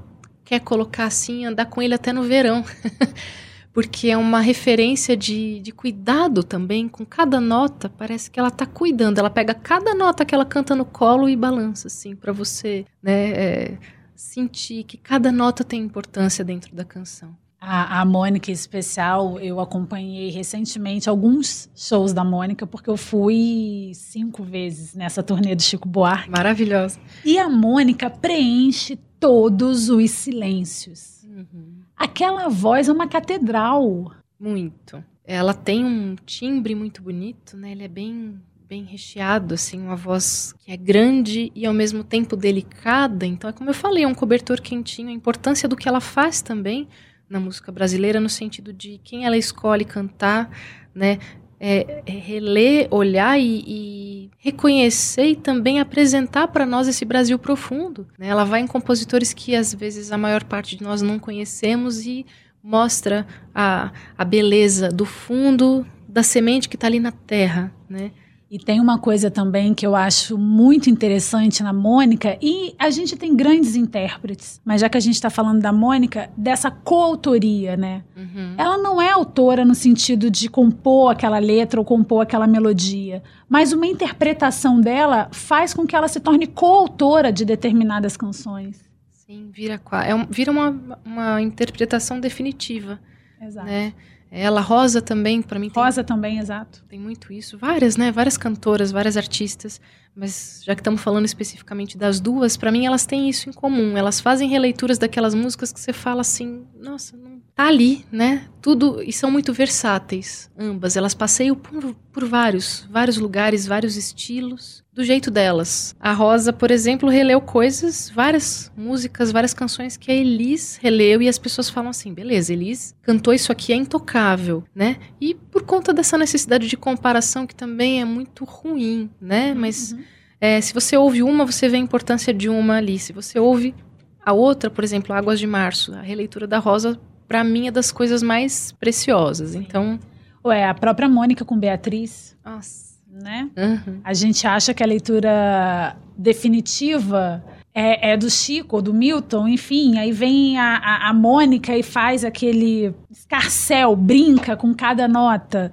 quer 0.52 0.60
colocar 0.60 1.06
assim, 1.06 1.46
andar 1.46 1.64
com 1.64 1.80
ele 1.80 1.94
até 1.94 2.12
no 2.12 2.22
verão. 2.22 2.62
Porque 3.72 4.10
é 4.10 4.16
uma 4.18 4.40
referência 4.40 5.16
de, 5.16 5.60
de 5.60 5.72
cuidado 5.72 6.44
também, 6.44 6.86
com 6.86 7.06
cada 7.06 7.40
nota, 7.40 7.88
parece 7.88 8.30
que 8.30 8.38
ela 8.38 8.50
tá 8.50 8.66
cuidando. 8.66 9.16
Ela 9.16 9.30
pega 9.30 9.54
cada 9.54 9.94
nota 9.94 10.26
que 10.26 10.34
ela 10.34 10.44
canta 10.44 10.74
no 10.74 10.84
colo 10.84 11.26
e 11.26 11.34
balança, 11.34 11.86
assim, 11.86 12.14
para 12.14 12.34
você, 12.34 12.84
né, 13.02 13.30
é, 13.30 13.78
sentir 14.14 14.84
que 14.84 14.98
cada 14.98 15.32
nota 15.32 15.64
tem 15.64 15.80
importância 15.80 16.44
dentro 16.44 16.76
da 16.76 16.84
canção. 16.84 17.34
A, 17.58 18.02
a 18.02 18.04
Mônica 18.04 18.50
em 18.50 18.54
especial, 18.54 19.38
eu 19.38 19.58
acompanhei 19.58 20.28
recentemente 20.28 21.08
alguns 21.08 21.70
shows 21.74 22.12
da 22.12 22.22
Mônica, 22.22 22.66
porque 22.66 22.90
eu 22.90 22.96
fui 22.98 23.92
cinco 23.94 24.42
vezes 24.42 24.94
nessa 24.94 25.22
turnê 25.22 25.54
do 25.54 25.62
Chico 25.62 25.88
Buarque. 25.88 26.28
Maravilhosa. 26.28 27.00
E 27.24 27.38
a 27.38 27.48
Mônica 27.48 28.10
preenche 28.10 28.98
todos 29.22 29.88
os 29.88 30.10
silêncios. 30.10 31.22
Uhum. 31.24 31.76
Aquela 31.96 32.48
voz 32.48 32.88
é 32.88 32.92
uma 32.92 33.06
catedral. 33.06 34.12
Muito. 34.38 35.02
Ela 35.24 35.54
tem 35.54 35.84
um 35.84 36.16
timbre 36.26 36.74
muito 36.74 37.00
bonito, 37.00 37.56
né? 37.56 37.70
Ele 37.70 37.84
é 37.84 37.88
bem 37.88 38.40
bem 38.68 38.84
recheado, 38.84 39.52
assim, 39.52 39.78
uma 39.78 39.94
voz 39.94 40.54
que 40.58 40.72
é 40.72 40.76
grande 40.78 41.52
e 41.54 41.66
ao 41.66 41.74
mesmo 41.74 42.02
tempo 42.02 42.34
delicada. 42.34 43.26
Então, 43.26 43.50
é 43.50 43.52
como 43.52 43.68
eu 43.68 43.74
falei, 43.74 44.04
é 44.04 44.08
um 44.08 44.14
cobertor 44.14 44.62
quentinho. 44.62 45.10
A 45.10 45.12
importância 45.12 45.68
do 45.68 45.76
que 45.76 45.86
ela 45.86 46.00
faz 46.00 46.40
também 46.40 46.88
na 47.28 47.38
música 47.38 47.70
brasileira, 47.70 48.18
no 48.18 48.30
sentido 48.30 48.72
de 48.72 48.98
quem 49.04 49.26
ela 49.26 49.36
escolhe 49.36 49.84
cantar, 49.84 50.50
né? 50.94 51.18
É, 51.64 52.02
é 52.04 52.10
reler, 52.10 52.88
olhar 52.90 53.38
e, 53.38 53.62
e, 53.64 54.30
reconhecer 54.36 55.26
e 55.26 55.36
também 55.36 55.78
apresentar 55.78 56.48
para 56.48 56.66
nós 56.66 56.88
esse 56.88 57.04
Brasil 57.04 57.38
profundo. 57.38 58.04
Né? 58.18 58.26
Ela 58.26 58.44
vai 58.44 58.60
em 58.60 58.66
compositores 58.66 59.32
que 59.32 59.54
às 59.54 59.72
vezes 59.72 60.10
a 60.10 60.18
maior 60.18 60.42
parte 60.42 60.74
de 60.76 60.82
nós 60.82 61.02
não 61.02 61.20
conhecemos 61.20 62.04
e 62.04 62.26
mostra 62.60 63.24
a, 63.54 63.92
a 64.18 64.24
beleza 64.24 64.88
do 64.88 65.04
fundo 65.04 65.86
da 66.08 66.24
semente 66.24 66.68
que 66.68 66.74
está 66.74 66.88
ali 66.88 66.98
na 66.98 67.12
terra, 67.12 67.72
né? 67.88 68.10
E 68.52 68.58
tem 68.58 68.80
uma 68.80 68.98
coisa 68.98 69.30
também 69.30 69.72
que 69.72 69.86
eu 69.86 69.96
acho 69.96 70.36
muito 70.36 70.90
interessante 70.90 71.62
na 71.62 71.72
Mônica, 71.72 72.36
e 72.38 72.74
a 72.78 72.90
gente 72.90 73.16
tem 73.16 73.34
grandes 73.34 73.74
intérpretes, 73.74 74.60
mas 74.62 74.82
já 74.82 74.90
que 74.90 74.98
a 74.98 75.00
gente 75.00 75.14
está 75.14 75.30
falando 75.30 75.62
da 75.62 75.72
Mônica, 75.72 76.28
dessa 76.36 76.70
coautoria, 76.70 77.78
né? 77.78 78.04
Uhum. 78.14 78.54
Ela 78.58 78.76
não 78.76 79.00
é 79.00 79.10
autora 79.10 79.64
no 79.64 79.74
sentido 79.74 80.30
de 80.30 80.50
compor 80.50 81.12
aquela 81.12 81.38
letra 81.38 81.80
ou 81.80 81.86
compor 81.86 82.24
aquela 82.24 82.46
melodia, 82.46 83.22
mas 83.48 83.72
uma 83.72 83.86
interpretação 83.86 84.78
dela 84.78 85.30
faz 85.32 85.72
com 85.72 85.86
que 85.86 85.96
ela 85.96 86.06
se 86.06 86.20
torne 86.20 86.46
coautora 86.46 87.32
de 87.32 87.46
determinadas 87.46 88.18
canções. 88.18 88.84
Sim, 89.12 89.48
vira, 89.50 89.80
é 90.06 90.14
um, 90.14 90.26
vira 90.26 90.52
uma, 90.52 90.98
uma 91.06 91.40
interpretação 91.40 92.20
definitiva. 92.20 93.00
Exato. 93.40 93.66
Né? 93.66 93.94
Ela, 94.34 94.62
Rosa 94.62 95.02
também, 95.02 95.42
para 95.42 95.58
mim. 95.58 95.70
Rosa 95.74 96.02
também, 96.02 96.38
exato. 96.38 96.82
Tem 96.88 96.98
muito 96.98 97.30
isso. 97.30 97.58
Várias, 97.58 97.98
né? 97.98 98.10
Várias 98.10 98.38
cantoras, 98.38 98.90
várias 98.90 99.18
artistas. 99.18 99.78
Mas 100.14 100.62
já 100.64 100.74
que 100.74 100.80
estamos 100.80 101.00
falando 101.00 101.24
especificamente 101.24 101.96
das 101.96 102.20
duas, 102.20 102.56
para 102.56 102.70
mim 102.70 102.86
elas 102.86 103.06
têm 103.06 103.28
isso 103.28 103.48
em 103.48 103.52
comum. 103.52 103.96
Elas 103.96 104.20
fazem 104.20 104.48
releituras 104.48 104.98
daquelas 104.98 105.34
músicas 105.34 105.72
que 105.72 105.80
você 105.80 105.92
fala 105.92 106.20
assim, 106.20 106.66
nossa, 106.78 107.16
não 107.16 107.32
tá 107.54 107.66
ali, 107.66 108.04
né? 108.10 108.48
Tudo 108.60 109.02
e 109.02 109.12
são 109.12 109.30
muito 109.30 109.52
versáteis, 109.52 110.50
ambas. 110.58 110.96
Elas 110.96 111.14
passeiam 111.14 111.56
por, 111.56 111.94
por 112.12 112.24
vários, 112.24 112.86
vários 112.90 113.18
lugares, 113.18 113.66
vários 113.66 113.96
estilos, 113.96 114.82
do 114.92 115.02
jeito 115.02 115.30
delas. 115.30 115.96
A 115.98 116.12
Rosa, 116.12 116.52
por 116.52 116.70
exemplo, 116.70 117.08
releu 117.08 117.40
coisas, 117.40 118.10
várias 118.10 118.70
músicas, 118.76 119.32
várias 119.32 119.54
canções 119.54 119.96
que 119.96 120.10
a 120.10 120.14
Elis 120.14 120.78
releu 120.80 121.22
e 121.22 121.28
as 121.28 121.38
pessoas 121.38 121.70
falam 121.70 121.90
assim, 121.90 122.12
beleza, 122.12 122.52
Elis 122.52 122.94
cantou 123.02 123.32
isso 123.32 123.50
aqui 123.50 123.72
é 123.72 123.76
intocável, 123.76 124.64
né? 124.74 124.98
E 125.20 125.34
por 125.34 125.62
conta 125.62 125.92
dessa 125.92 126.18
necessidade 126.18 126.68
de 126.68 126.76
comparação 126.76 127.46
que 127.46 127.54
também 127.54 128.00
é 128.00 128.04
muito 128.04 128.44
ruim, 128.44 129.10
né? 129.20 129.54
Mas 129.54 129.96
é, 130.42 130.60
se 130.60 130.74
você 130.74 130.96
ouve 130.96 131.22
uma, 131.22 131.46
você 131.46 131.68
vê 131.68 131.76
a 131.76 131.80
importância 131.80 132.34
de 132.34 132.48
uma 132.48 132.78
ali. 132.78 132.98
Se 132.98 133.12
você 133.12 133.38
ouve 133.38 133.72
a 134.20 134.32
outra, 134.32 134.68
por 134.68 134.82
exemplo, 134.82 135.14
Águas 135.14 135.38
de 135.38 135.46
Março, 135.46 135.94
a 135.94 136.00
releitura 136.00 136.48
da 136.48 136.58
Rosa, 136.58 136.98
para 137.28 137.44
mim 137.44 137.68
é 137.68 137.70
das 137.70 137.92
coisas 137.92 138.24
mais 138.24 138.72
preciosas. 138.72 139.54
Então, 139.54 140.00
Ué, 140.44 140.64
a 140.64 140.74
própria 140.74 141.08
Mônica 141.08 141.44
com 141.44 141.56
Beatriz, 141.56 142.36
nossa, 142.44 142.96
né? 143.08 143.48
uhum. 143.56 144.00
A 144.02 144.12
gente 144.12 144.44
acha 144.44 144.74
que 144.74 144.82
a 144.82 144.86
leitura 144.86 145.96
definitiva 146.18 147.44
é, 147.72 148.10
é 148.10 148.16
do 148.16 148.28
Chico 148.28 148.82
do 148.82 148.92
Milton, 148.92 149.46
enfim, 149.46 149.96
aí 149.96 150.10
vem 150.10 150.58
a, 150.58 150.76
a, 150.76 151.10
a 151.10 151.14
Mônica 151.14 151.76
e 151.76 151.84
faz 151.84 152.24
aquele 152.24 152.92
escarcel, 153.08 153.94
brinca 153.94 154.56
com 154.56 154.74
cada 154.74 155.06
nota. 155.06 155.70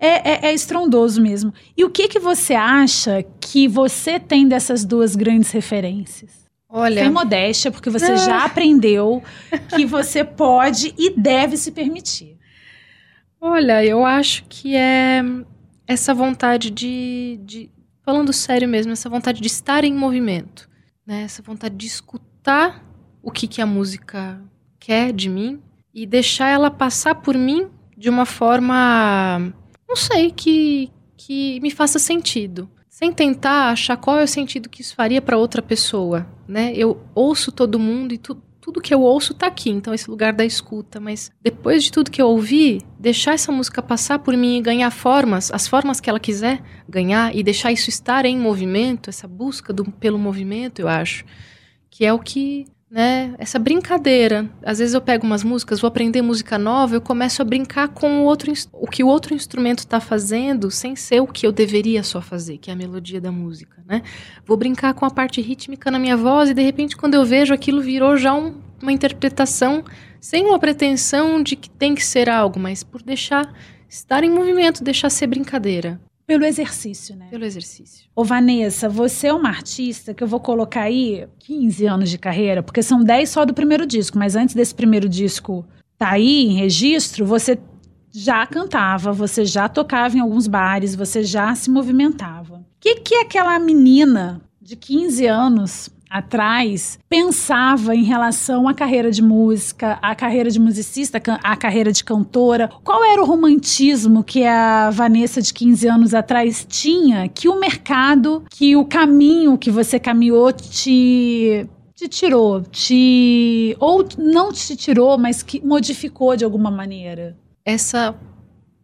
É, 0.00 0.30
é- 0.46 0.46
é 0.50 0.54
estrondoso 0.54 1.20
mesmo. 1.20 1.52
E 1.76 1.84
o 1.84 1.90
que, 1.90 2.06
que 2.08 2.18
você 2.20 2.54
acha 2.54 3.24
que 3.40 3.66
você 3.66 4.18
tem 4.20 4.46
dessas 4.46 4.84
duas 4.84 5.16
grandes 5.16 5.50
referências? 5.50 6.46
olha, 6.70 7.02
Sem 7.02 7.10
modéstia, 7.10 7.70
porque 7.72 7.88
você 7.90 8.12
Ah. 8.12 8.16
já 8.16 8.44
aprendeu 8.44 9.22
que 9.74 9.86
você 9.86 10.22
pode 10.22 10.94
e 10.98 11.10
deve 11.18 11.56
se 11.56 11.72
permitir. 11.72 12.36
Olha, 13.40 13.82
eu 13.84 14.04
acho 14.04 14.44
que 14.48 14.76
é 14.76 15.22
essa 15.86 16.12
vontade 16.12 16.70
de, 16.70 17.40
de- 17.42 17.70
falando 18.04 18.32
sério 18.32 18.68
mesmo, 18.68 18.92
essa 18.92 19.08
vontade 19.08 19.40
de 19.40 19.46
estar 19.46 19.82
em 19.84 19.94
movimento, 19.94 20.68
né? 21.06 21.22
Essa 21.22 21.40
vontade 21.42 21.74
de 21.74 21.86
escutar 21.86 22.84
o 23.22 23.30
que, 23.30 23.46
que 23.46 23.62
a 23.62 23.66
música 23.66 24.38
quer 24.78 25.12
de 25.12 25.28
mim 25.28 25.60
e 25.94 26.04
deixar 26.06 26.48
ela 26.48 26.70
passar 26.70 27.14
por 27.14 27.36
mim 27.36 27.68
de 27.96 28.10
uma 28.10 28.26
forma, 28.26 29.52
não 29.88 29.96
sei, 29.96 30.30
que, 30.30 30.90
que 31.16 31.58
me 31.60 31.70
faça 31.70 31.98
sentido. 31.98 32.68
Sem 32.88 33.12
tentar 33.12 33.70
achar 33.70 33.96
qual 33.96 34.18
é 34.18 34.24
o 34.24 34.28
sentido 34.28 34.68
que 34.68 34.82
isso 34.82 34.94
faria 34.94 35.22
para 35.22 35.38
outra 35.38 35.62
pessoa, 35.62 36.26
né? 36.46 36.72
Eu 36.74 37.00
ouço 37.14 37.52
todo 37.52 37.78
mundo 37.78 38.12
e 38.12 38.18
tu, 38.18 38.34
tudo 38.60 38.80
que 38.80 38.92
eu 38.92 39.00
ouço 39.00 39.32
tá 39.32 39.46
aqui, 39.46 39.70
então 39.70 39.94
esse 39.94 40.10
lugar 40.10 40.32
da 40.32 40.44
escuta, 40.44 40.98
mas 41.00 41.30
depois 41.40 41.84
de 41.84 41.92
tudo 41.92 42.10
que 42.10 42.20
eu 42.20 42.26
ouvi, 42.26 42.82
deixar 42.98 43.34
essa 43.34 43.50
música 43.52 43.80
passar 43.80 44.18
por 44.18 44.36
mim 44.36 44.58
e 44.58 44.60
ganhar 44.60 44.90
formas, 44.90 45.50
as 45.52 45.68
formas 45.68 46.00
que 46.00 46.10
ela 46.10 46.20
quiser 46.20 46.60
ganhar 46.88 47.34
e 47.34 47.42
deixar 47.42 47.72
isso 47.72 47.88
estar 47.88 48.26
em 48.26 48.36
movimento, 48.36 49.08
essa 49.08 49.28
busca 49.28 49.72
do, 49.72 49.84
pelo 49.84 50.18
movimento, 50.18 50.80
eu 50.80 50.88
acho, 50.88 51.24
que 51.88 52.04
é 52.04 52.12
o 52.12 52.18
que, 52.18 52.66
né, 52.90 53.34
essa 53.38 53.58
brincadeira. 53.58 54.48
Às 54.64 54.78
vezes 54.78 54.94
eu 54.94 55.00
pego 55.00 55.26
umas 55.26 55.44
músicas, 55.44 55.80
vou 55.80 55.88
aprender 55.88 56.22
música 56.22 56.56
nova, 56.58 56.94
eu 56.94 57.00
começo 57.00 57.42
a 57.42 57.44
brincar 57.44 57.88
com 57.88 58.20
o 58.20 58.24
outro, 58.24 58.52
o 58.72 58.86
que 58.86 59.04
o 59.04 59.08
outro 59.08 59.34
instrumento 59.34 59.80
está 59.80 60.00
fazendo, 60.00 60.70
sem 60.70 60.96
ser 60.96 61.20
o 61.20 61.26
que 61.26 61.46
eu 61.46 61.52
deveria 61.52 62.02
só 62.02 62.20
fazer, 62.20 62.58
que 62.58 62.70
é 62.70 62.72
a 62.72 62.76
melodia 62.76 63.20
da 63.20 63.30
música, 63.30 63.82
né? 63.86 64.02
Vou 64.46 64.56
brincar 64.56 64.94
com 64.94 65.04
a 65.04 65.10
parte 65.10 65.40
rítmica 65.40 65.90
na 65.90 65.98
minha 65.98 66.16
voz 66.16 66.48
e 66.50 66.54
de 66.54 66.62
repente 66.62 66.96
quando 66.96 67.14
eu 67.14 67.24
vejo 67.24 67.52
aquilo 67.52 67.80
virou 67.82 68.16
já 68.16 68.32
um- 68.34 68.54
uma 68.82 68.92
interpretação 68.92 69.84
sem 70.20 70.46
uma 70.46 70.58
pretensão 70.58 71.42
de 71.42 71.56
que 71.56 71.68
tem 71.68 71.94
que 71.94 72.04
ser 72.04 72.28
algo, 72.30 72.58
mas 72.58 72.82
por 72.82 73.02
deixar 73.02 73.52
estar 73.88 74.24
em 74.24 74.30
movimento, 74.30 74.82
deixar 74.82 75.10
ser 75.10 75.26
brincadeira. 75.26 76.00
Pelo 76.28 76.44
exercício, 76.44 77.16
né? 77.16 77.28
Pelo 77.30 77.46
exercício. 77.46 78.06
Ô, 78.14 78.22
Vanessa, 78.22 78.86
você 78.86 79.28
é 79.28 79.32
uma 79.32 79.48
artista 79.48 80.12
que 80.12 80.22
eu 80.22 80.28
vou 80.28 80.38
colocar 80.38 80.82
aí 80.82 81.26
15 81.38 81.86
anos 81.86 82.10
de 82.10 82.18
carreira, 82.18 82.62
porque 82.62 82.82
são 82.82 83.02
10 83.02 83.30
só 83.30 83.46
do 83.46 83.54
primeiro 83.54 83.86
disco, 83.86 84.18
mas 84.18 84.36
antes 84.36 84.54
desse 84.54 84.74
primeiro 84.74 85.08
disco 85.08 85.64
tá 85.96 86.10
aí 86.10 86.44
em 86.44 86.52
registro, 86.52 87.24
você 87.24 87.58
já 88.12 88.46
cantava, 88.46 89.10
você 89.10 89.46
já 89.46 89.70
tocava 89.70 90.18
em 90.18 90.20
alguns 90.20 90.46
bares, 90.46 90.94
você 90.94 91.24
já 91.24 91.54
se 91.54 91.70
movimentava. 91.70 92.56
O 92.56 92.64
que, 92.78 92.96
que 92.96 93.14
aquela 93.14 93.58
menina 93.58 94.38
de 94.60 94.76
15 94.76 95.26
anos 95.26 95.88
atrás 96.10 96.98
pensava 97.08 97.94
em 97.94 98.04
relação 98.04 98.68
à 98.68 98.74
carreira 98.74 99.10
de 99.10 99.22
música, 99.22 99.98
à 100.02 100.14
carreira 100.14 100.50
de 100.50 100.58
musicista, 100.60 101.20
à 101.42 101.56
carreira 101.56 101.92
de 101.92 102.02
cantora? 102.04 102.68
Qual 102.84 103.04
era 103.04 103.22
o 103.22 103.26
romantismo 103.26 104.24
que 104.24 104.44
a 104.44 104.90
Vanessa 104.90 105.40
de 105.40 105.52
15 105.52 105.88
anos 105.88 106.14
atrás 106.14 106.66
tinha 106.68 107.28
que 107.28 107.48
o 107.48 107.58
mercado, 107.58 108.44
que 108.50 108.76
o 108.76 108.84
caminho 108.84 109.58
que 109.58 109.70
você 109.70 109.98
caminhou 109.98 110.52
te 110.52 111.66
te 111.94 112.06
tirou, 112.06 112.62
te 112.62 113.76
ou 113.80 114.06
não 114.16 114.52
te 114.52 114.76
tirou, 114.76 115.18
mas 115.18 115.42
que 115.42 115.60
modificou 115.66 116.36
de 116.36 116.44
alguma 116.44 116.70
maneira? 116.70 117.36
Essa 117.64 118.14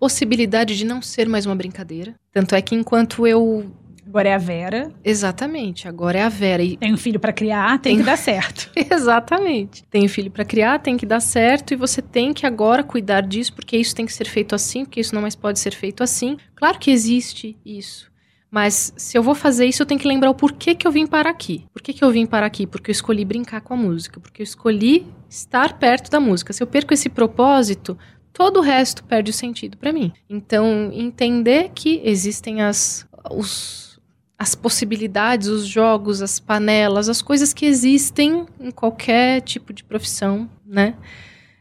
possibilidade 0.00 0.76
de 0.76 0.84
não 0.84 1.00
ser 1.00 1.28
mais 1.28 1.46
uma 1.46 1.54
brincadeira. 1.54 2.14
Tanto 2.32 2.56
é 2.56 2.60
que 2.60 2.74
enquanto 2.74 3.24
eu 3.24 3.70
Agora 4.14 4.28
é 4.28 4.34
a 4.34 4.38
Vera. 4.38 4.92
Exatamente, 5.02 5.88
agora 5.88 6.16
é 6.20 6.22
a 6.22 6.28
Vera. 6.28 6.62
E 6.62 6.76
Tem 6.76 6.94
um 6.94 6.96
filho 6.96 7.18
pra 7.18 7.32
criar, 7.32 7.80
tem 7.80 7.96
Tem- 7.96 7.98
que 7.98 8.04
dar 8.04 8.16
certo. 8.16 8.70
Exatamente. 8.88 9.82
Tem 9.90 10.06
filho 10.06 10.30
pra 10.30 10.44
criar, 10.44 10.78
tem 10.78 10.96
que 10.96 11.04
dar 11.04 11.18
certo 11.18 11.72
e 11.74 11.76
você 11.76 12.00
tem 12.00 12.32
que 12.32 12.46
agora 12.46 12.84
cuidar 12.84 13.22
disso, 13.22 13.52
porque 13.52 13.76
isso 13.76 13.92
tem 13.92 14.06
que 14.06 14.12
ser 14.12 14.28
feito 14.28 14.54
assim, 14.54 14.84
porque 14.84 15.00
isso 15.00 15.12
não 15.16 15.22
mais 15.22 15.34
pode 15.34 15.58
ser 15.58 15.74
feito 15.74 16.04
assim. 16.04 16.36
Claro 16.54 16.78
que 16.78 16.92
existe 16.92 17.56
isso. 17.66 18.08
Mas 18.48 18.92
se 18.96 19.18
eu 19.18 19.22
vou 19.24 19.34
fazer 19.34 19.66
isso, 19.66 19.82
eu 19.82 19.86
tenho 19.86 19.98
que 19.98 20.06
lembrar 20.06 20.30
o 20.30 20.34
porquê 20.36 20.76
que 20.76 20.86
eu 20.86 20.92
vim 20.92 21.08
para 21.08 21.28
aqui. 21.28 21.66
Por 21.72 21.82
que, 21.82 21.92
que 21.92 22.04
eu 22.04 22.10
vim 22.12 22.24
para 22.24 22.46
aqui? 22.46 22.68
Porque 22.68 22.92
eu 22.92 22.92
escolhi 22.92 23.24
brincar 23.24 23.62
com 23.62 23.74
a 23.74 23.76
música, 23.76 24.20
porque 24.20 24.42
eu 24.42 24.44
escolhi 24.44 25.08
estar 25.28 25.76
perto 25.76 26.08
da 26.08 26.20
música. 26.20 26.52
Se 26.52 26.62
eu 26.62 26.68
perco 26.68 26.94
esse 26.94 27.08
propósito, 27.08 27.98
todo 28.32 28.58
o 28.58 28.62
resto 28.62 29.02
perde 29.02 29.32
o 29.32 29.34
sentido 29.34 29.76
para 29.76 29.92
mim. 29.92 30.12
Então, 30.30 30.88
entender 30.92 31.72
que 31.74 32.00
existem 32.04 32.62
as, 32.62 33.04
os, 33.28 33.93
as 34.38 34.54
possibilidades, 34.54 35.48
os 35.48 35.66
jogos, 35.66 36.20
as 36.20 36.40
panelas, 36.40 37.08
as 37.08 37.22
coisas 37.22 37.52
que 37.52 37.66
existem 37.66 38.46
em 38.60 38.70
qualquer 38.70 39.40
tipo 39.42 39.72
de 39.72 39.84
profissão, 39.84 40.50
né? 40.66 40.94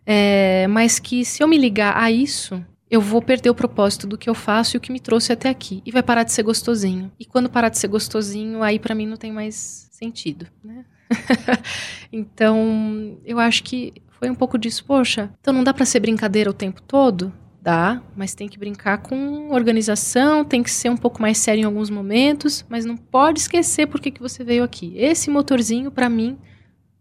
É, 0.05 0.67
mas 0.67 0.99
que 0.99 1.23
se 1.23 1.41
eu 1.41 1.47
me 1.47 1.57
ligar 1.57 1.95
a 1.95 2.11
isso, 2.11 2.63
eu 2.89 2.99
vou 2.99 3.21
perder 3.21 3.49
o 3.49 3.55
propósito 3.55 4.05
do 4.05 4.17
que 4.17 4.29
eu 4.29 4.35
faço 4.35 4.75
e 4.75 4.77
o 4.77 4.81
que 4.81 4.91
me 4.91 4.99
trouxe 4.99 5.31
até 5.31 5.49
aqui. 5.49 5.81
E 5.85 5.91
vai 5.91 6.03
parar 6.03 6.23
de 6.23 6.31
ser 6.31 6.43
gostosinho. 6.43 7.11
E 7.19 7.25
quando 7.25 7.49
parar 7.49 7.69
de 7.69 7.77
ser 7.77 7.87
gostosinho, 7.87 8.61
aí 8.61 8.77
pra 8.77 8.93
mim 8.93 9.07
não 9.07 9.17
tem 9.17 9.31
mais 9.31 9.87
sentido, 9.91 10.47
né? 10.63 10.85
então, 12.11 13.17
eu 13.23 13.39
acho 13.39 13.63
que 13.63 13.93
foi 14.09 14.29
um 14.29 14.35
pouco 14.35 14.57
disso. 14.57 14.83
Poxa, 14.85 15.31
então 15.41 15.53
não 15.53 15.63
dá 15.63 15.73
pra 15.73 15.85
ser 15.85 15.99
brincadeira 15.99 16.49
o 16.49 16.53
tempo 16.53 16.81
todo? 16.81 17.33
Dá, 17.63 18.01
mas 18.13 18.35
tem 18.35 18.49
que 18.49 18.59
brincar 18.59 18.97
com 18.97 19.49
organização, 19.51 20.43
tem 20.43 20.61
que 20.61 20.69
ser 20.69 20.89
um 20.89 20.97
pouco 20.97 21.21
mais 21.21 21.37
sério 21.37 21.61
em 21.61 21.63
alguns 21.63 21.89
momentos, 21.89 22.65
mas 22.67 22.83
não 22.83 22.97
pode 22.97 23.39
esquecer 23.39 23.87
por 23.87 24.01
que, 24.01 24.11
que 24.11 24.19
você 24.21 24.43
veio 24.43 24.65
aqui. 24.65 24.91
Esse 24.97 25.29
motorzinho, 25.29 25.89
pra 25.89 26.09
mim, 26.09 26.37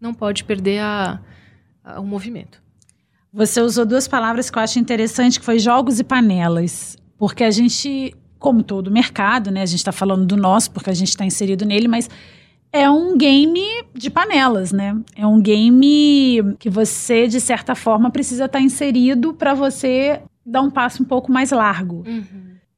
não 0.01 0.15
pode 0.15 0.45
perder 0.45 0.79
a, 0.79 1.21
a- 1.83 1.99
o 2.01 2.07
movimento. 2.07 2.63
Você 3.33 3.61
usou 3.61 3.85
duas 3.85 4.07
palavras 4.07 4.51
que 4.51 4.57
eu 4.57 4.63
acho 4.63 4.79
interessante, 4.79 5.41
que 5.41 5.45
foi 5.45 5.59
jogos 5.59 5.99
e 5.99 6.05
panelas. 6.05 6.97
Porque 7.19 7.43
a 7.43 7.51
gente, 7.51 8.15
como 8.39 8.63
todo 8.63 8.89
mercado, 8.89 9.51
né? 9.51 9.63
A 9.63 9.67
gente 9.67 9.81
está 9.81 9.91
falando 9.91 10.25
do 10.25 10.37
nosso, 10.37 10.71
porque 10.71 10.91
a 10.91 10.95
gente 10.95 11.09
está 11.09 11.25
inserido 11.25 11.65
nele, 11.65 11.89
mas 11.89 12.09
é 12.73 12.89
um 12.89 13.17
game 13.19 13.61
de 13.95 14.09
panelas, 14.11 14.71
né? 14.71 14.97
É 15.17 15.27
um 15.27 15.41
game 15.41 16.55
que 16.61 16.71
você, 16.71 17.27
de 17.27 17.41
certa 17.41 17.75
forma, 17.75 18.13
precisa 18.13 18.45
estar 18.45 18.61
inserido 18.61 19.35
para 19.35 19.55
você 19.55 20.21
dar 20.45 20.63
um 20.63 20.71
passo 20.71 21.03
um 21.03 21.07
pouco 21.07 21.31
mais 21.31 21.51
largo. 21.51 22.05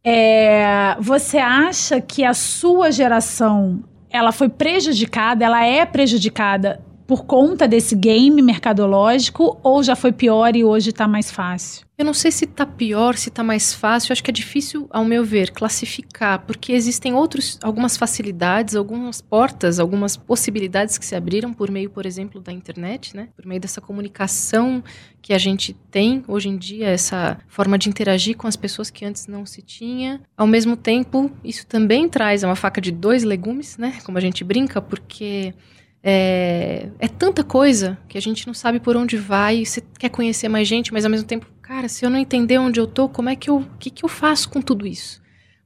É, 0.04 0.96
você 1.00 1.38
acha 1.38 2.00
que 2.00 2.24
a 2.24 2.34
sua 2.34 2.90
geração 2.90 3.82
ela 4.10 4.32
foi 4.32 4.48
prejudicada, 4.48 5.44
ela 5.44 5.64
é 5.64 5.84
prejudicada 5.84 6.80
por 7.06 7.24
conta 7.24 7.66
desse 7.66 7.96
game 7.96 8.40
mercadológico 8.42 9.58
ou 9.62 9.82
já 9.82 9.96
foi 9.96 10.12
pior 10.12 10.54
e 10.54 10.64
hoje 10.64 10.90
está 10.90 11.08
mais 11.08 11.30
fácil? 11.30 11.83
Eu 11.96 12.04
não 12.04 12.12
sei 12.12 12.32
se 12.32 12.44
está 12.44 12.66
pior, 12.66 13.16
se 13.16 13.28
está 13.28 13.44
mais 13.44 13.72
fácil. 13.72 14.12
Acho 14.12 14.22
que 14.22 14.30
é 14.30 14.34
difícil, 14.34 14.88
ao 14.90 15.04
meu 15.04 15.24
ver, 15.24 15.52
classificar, 15.52 16.40
porque 16.40 16.72
existem 16.72 17.14
outros, 17.14 17.56
algumas 17.62 17.96
facilidades, 17.96 18.74
algumas 18.74 19.20
portas, 19.20 19.78
algumas 19.78 20.16
possibilidades 20.16 20.98
que 20.98 21.06
se 21.06 21.14
abriram 21.14 21.54
por 21.54 21.70
meio, 21.70 21.88
por 21.88 22.04
exemplo, 22.04 22.40
da 22.40 22.52
internet, 22.52 23.14
né? 23.14 23.28
Por 23.36 23.46
meio 23.46 23.60
dessa 23.60 23.80
comunicação 23.80 24.82
que 25.22 25.32
a 25.32 25.38
gente 25.38 25.72
tem 25.88 26.24
hoje 26.26 26.48
em 26.48 26.56
dia, 26.56 26.88
essa 26.88 27.38
forma 27.46 27.78
de 27.78 27.88
interagir 27.88 28.36
com 28.36 28.48
as 28.48 28.56
pessoas 28.56 28.90
que 28.90 29.04
antes 29.04 29.28
não 29.28 29.46
se 29.46 29.62
tinha. 29.62 30.20
Ao 30.36 30.48
mesmo 30.48 30.76
tempo, 30.76 31.30
isso 31.44 31.64
também 31.64 32.08
traz 32.08 32.42
uma 32.42 32.56
faca 32.56 32.80
de 32.80 32.90
dois 32.90 33.22
legumes, 33.22 33.78
né? 33.78 33.98
Como 34.04 34.18
a 34.18 34.20
gente 34.20 34.42
brinca, 34.42 34.82
porque 34.82 35.54
é, 36.02 36.88
é, 36.98 37.08
tanta 37.08 37.42
coisa 37.42 37.96
que 38.06 38.18
a 38.18 38.20
gente 38.20 38.46
não 38.46 38.52
sabe 38.52 38.78
por 38.78 38.96
onde 38.96 39.16
vai. 39.16 39.64
Você 39.64 39.82
quer 39.98 40.10
conhecer 40.10 40.50
mais 40.50 40.68
gente, 40.68 40.92
mas 40.92 41.04
ao 41.04 41.10
mesmo 41.10 41.26
tempo, 41.26 41.46
cara, 41.64 41.88
se 41.88 42.04
eu 42.04 42.10
não 42.10 42.18
entender 42.18 42.58
onde 42.58 42.78
eu 42.78 42.86
tô, 42.86 43.08
como 43.08 43.30
é 43.30 43.34
que 43.34 43.48
eu, 43.48 43.66
que, 43.78 43.90
que 43.90 44.04
eu 44.04 44.08
faço 44.08 44.50
com 44.50 44.60
tudo 44.60 44.86
isso, 44.86 45.22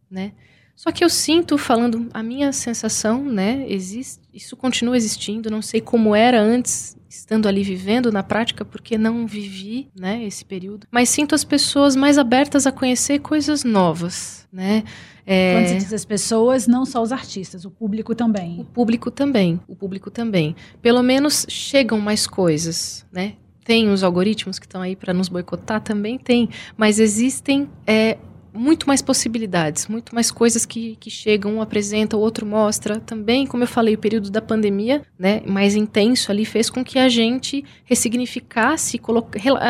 né? 0.09 0.33
Só 0.77 0.93
que 0.93 1.03
eu 1.03 1.11
sinto, 1.11 1.59
falando 1.59 2.09
a 2.15 2.23
minha 2.23 2.53
sensação, 2.53 3.25
né? 3.25 3.67
Existe, 3.69 4.21
isso 4.33 4.57
continua 4.57 4.97
existindo. 4.97 5.51
Não 5.51 5.61
sei 5.61 5.81
como 5.81 6.15
era 6.15 6.41
antes, 6.41 6.97
estando 7.11 7.49
ali 7.49 7.65
vivendo 7.65 8.13
na 8.13 8.23
prática, 8.23 8.65
porque 8.65 8.97
não 8.97 9.27
vivi, 9.27 9.91
né? 9.99 10.23
Esse 10.23 10.45
período. 10.45 10.87
Mas 10.89 11.09
sinto 11.09 11.35
as 11.35 11.43
pessoas 11.43 11.97
mais 11.97 12.17
abertas 12.17 12.65
a 12.65 12.71
conhecer 12.71 13.19
coisas 13.19 13.65
novas, 13.65 14.47
né? 14.53 14.85
É... 15.27 15.55
Quando 15.55 15.67
se 15.67 15.79
diz 15.79 15.93
as 15.93 16.05
pessoas, 16.05 16.69
não 16.69 16.87
só 16.87 17.03
os 17.03 17.11
artistas, 17.11 17.65
o 17.65 17.73
público 17.73 18.15
também. 18.15 18.61
O 18.61 18.65
público 18.65 19.11
também, 19.11 19.61
o 19.67 19.75
público 19.75 20.13
também. 20.13 20.55
Pelo 20.81 21.03
menos 21.03 21.45
chegam 21.49 21.99
mais 21.99 22.25
coisas, 22.25 23.05
né? 23.13 23.35
Tem 23.69 23.91
os 23.91 24.03
algoritmos 24.03 24.59
que 24.59 24.65
estão 24.65 24.81
aí 24.81 24.97
para 24.97 25.13
nos 25.13 25.29
boicotar, 25.29 25.83
também 25.83 26.17
tem, 26.17 26.49
mas 26.75 26.99
existem 26.99 27.69
é, 27.87 28.17
muito 28.51 28.89
mais 28.89 29.03
possibilidades, 29.03 29.89
muito 29.89 30.15
mais 30.15 30.31
coisas 30.31 30.65
que, 30.65 30.97
que 30.97 31.11
chegam, 31.11 31.57
um 31.57 31.61
apresenta, 31.61 32.17
o 32.17 32.21
outro 32.21 32.47
mostra. 32.47 32.99
Também, 32.99 33.47
como 33.47 33.65
eu 33.65 33.69
falei, 33.69 33.93
o 33.93 33.99
período 33.99 34.31
da 34.31 34.41
pandemia, 34.41 35.03
né, 35.19 35.43
mais 35.47 35.77
intenso 35.77 36.33
ali, 36.33 36.47
fez 36.47 36.71
com 36.71 36.83
que 36.83 36.99
a 36.99 37.11
gente 37.11 37.63
ressignificasse, 37.85 38.99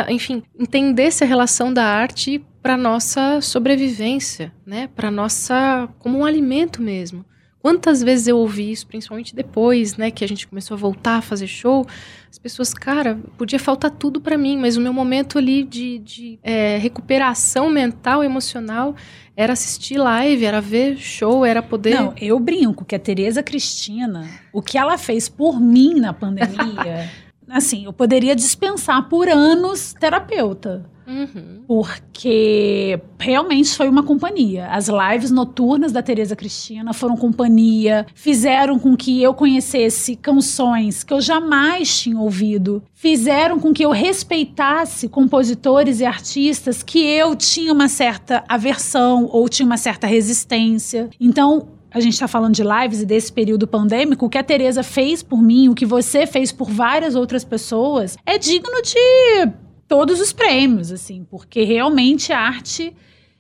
enfim, 0.09 0.45
entendesse 0.57 1.25
a 1.25 1.27
relação 1.27 1.75
da 1.75 1.85
arte 1.85 2.41
para 2.63 2.77
nossa 2.77 3.41
sobrevivência, 3.41 4.53
né, 4.65 4.89
para 4.95 5.11
nossa 5.11 5.89
como 5.99 6.19
um 6.19 6.25
alimento 6.25 6.81
mesmo. 6.81 7.25
Quantas 7.61 8.03
vezes 8.03 8.29
eu 8.29 8.39
ouvi 8.39 8.71
isso, 8.71 8.87
principalmente 8.87 9.35
depois, 9.35 9.97
né, 9.97 10.13
que 10.13 10.25
a 10.25 10.29
gente 10.29 10.47
começou 10.47 10.77
a 10.77 10.79
voltar 10.79 11.17
a 11.17 11.23
fazer 11.23 11.49
show, 11.49 11.85
as 12.31 12.39
pessoas, 12.39 12.73
cara, 12.73 13.19
podia 13.37 13.59
faltar 13.59 13.91
tudo 13.91 14.21
para 14.21 14.39
mim, 14.39 14.57
mas 14.57 14.77
o 14.77 14.81
meu 14.81 14.93
momento 14.93 15.39
ali 15.39 15.65
de, 15.65 15.99
de 15.99 16.39
é, 16.43 16.79
recuperação 16.79 17.69
mental, 17.69 18.23
emocional, 18.23 18.95
era 19.37 19.53
assistir 19.53 19.99
live, 19.99 20.45
era 20.45 20.61
ver 20.61 20.97
show, 20.99 21.45
era 21.45 21.61
poder. 21.61 21.95
Não, 21.95 22.15
eu 22.21 22.39
brinco 22.39 22.85
que 22.85 22.95
a 22.95 22.99
Tereza 22.99 23.43
Cristina, 23.43 24.29
o 24.53 24.63
que 24.63 24.79
ela 24.79 24.97
fez 24.97 25.29
por 25.29 25.61
mim 25.61 25.95
na 25.95 26.13
pandemia, 26.13 27.11
assim, 27.49 27.87
eu 27.87 27.93
poderia 27.93 28.37
dispensar 28.37 29.09
por 29.09 29.29
anos 29.29 29.95
terapeuta. 29.95 30.89
Uhum. 31.09 31.63
Porque 31.67 33.01
realmente 33.19 33.75
foi 33.75 33.89
uma 33.89 34.03
companhia. 34.03 34.69
As 34.69 34.89
lives 34.89 35.31
noturnas 35.31 35.91
da 35.91 36.03
Tereza 36.03 36.37
Cristina 36.37 36.93
foram 36.93 37.17
companhia, 37.17 38.07
fizeram 38.15 38.79
com 38.79 38.95
que 38.95 39.23
eu 39.23 39.33
conhecesse 39.33 40.15
canções 40.15 41.03
que 41.03 41.13
eu 41.13 41.21
jamais 41.21 42.01
tinha 42.01 42.21
ouvido, 42.21 42.83
fizeram 42.93 43.59
com 43.59 43.73
que 43.73 43.85
eu 43.85 43.91
respeitasse 43.91 45.09
compositores 45.09 46.01
e 46.01 46.05
artistas 46.05 46.83
que 46.83 46.99
eu 46.99 47.35
tinha 47.35 47.73
uma 47.73 47.89
certa 47.89 48.45
aversão 48.47 49.29
ou 49.33 49.49
tinha 49.49 49.65
uma 49.65 49.79
certa 49.79 50.07
resistência. 50.07 51.09
Então, 51.19 51.69
a 51.91 52.01
gente 52.01 52.13
está 52.13 52.29
falando 52.29 52.55
de 52.55 52.63
lives 52.63 53.01
e 53.01 53.07
desse 53.07 53.33
período 53.33 53.67
pandêmico, 53.67 54.27
o 54.27 54.29
que 54.29 54.37
a 54.37 54.43
Tereza 54.43 54.83
fez 54.83 55.23
por 55.23 55.43
mim, 55.43 55.69
o 55.69 55.75
que 55.75 55.87
você 55.87 56.27
fez 56.27 56.53
por 56.53 56.71
várias 56.71 57.15
outras 57.15 57.45
pessoas, 57.45 58.17
é 58.27 58.37
digno 58.37 58.83
de 58.83 59.51
todos 59.89 60.21
os 60.21 60.33
prêmios, 60.33 60.93
assim, 60.93 61.27
porque 61.29 61.65
realmente 61.65 62.33
a 62.33 62.39
arte 62.39 62.95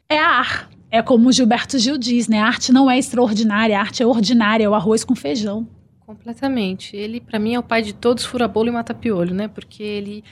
é 0.09 0.18
ar. 0.18 0.70
É 0.90 1.03
como 1.03 1.28
o 1.28 1.32
Gilberto 1.32 1.78
Gil 1.78 1.99
diz, 1.99 2.26
né? 2.28 2.40
A 2.40 2.46
arte 2.46 2.72
não 2.72 2.90
é 2.90 2.99
extraordinária, 2.99 3.76
a 3.76 3.80
arte 3.80 4.03
é 4.03 4.07
ordinária, 4.07 4.64
é 4.64 4.68
o 4.68 4.74
arroz 4.74 5.05
com 5.05 5.14
feijão. 5.14 5.68
Completamente. 6.01 6.96
Ele, 6.96 7.20
para 7.20 7.38
mim, 7.38 7.55
é 7.55 7.59
o 7.59 7.62
pai 7.62 7.82
de 7.82 7.92
todos 7.92 8.24
fura-bolo 8.24 8.68
e 8.68 8.72
mata-piolho, 8.72 9.34
né? 9.34 9.46
Porque 9.46 9.82
ele, 9.82 10.24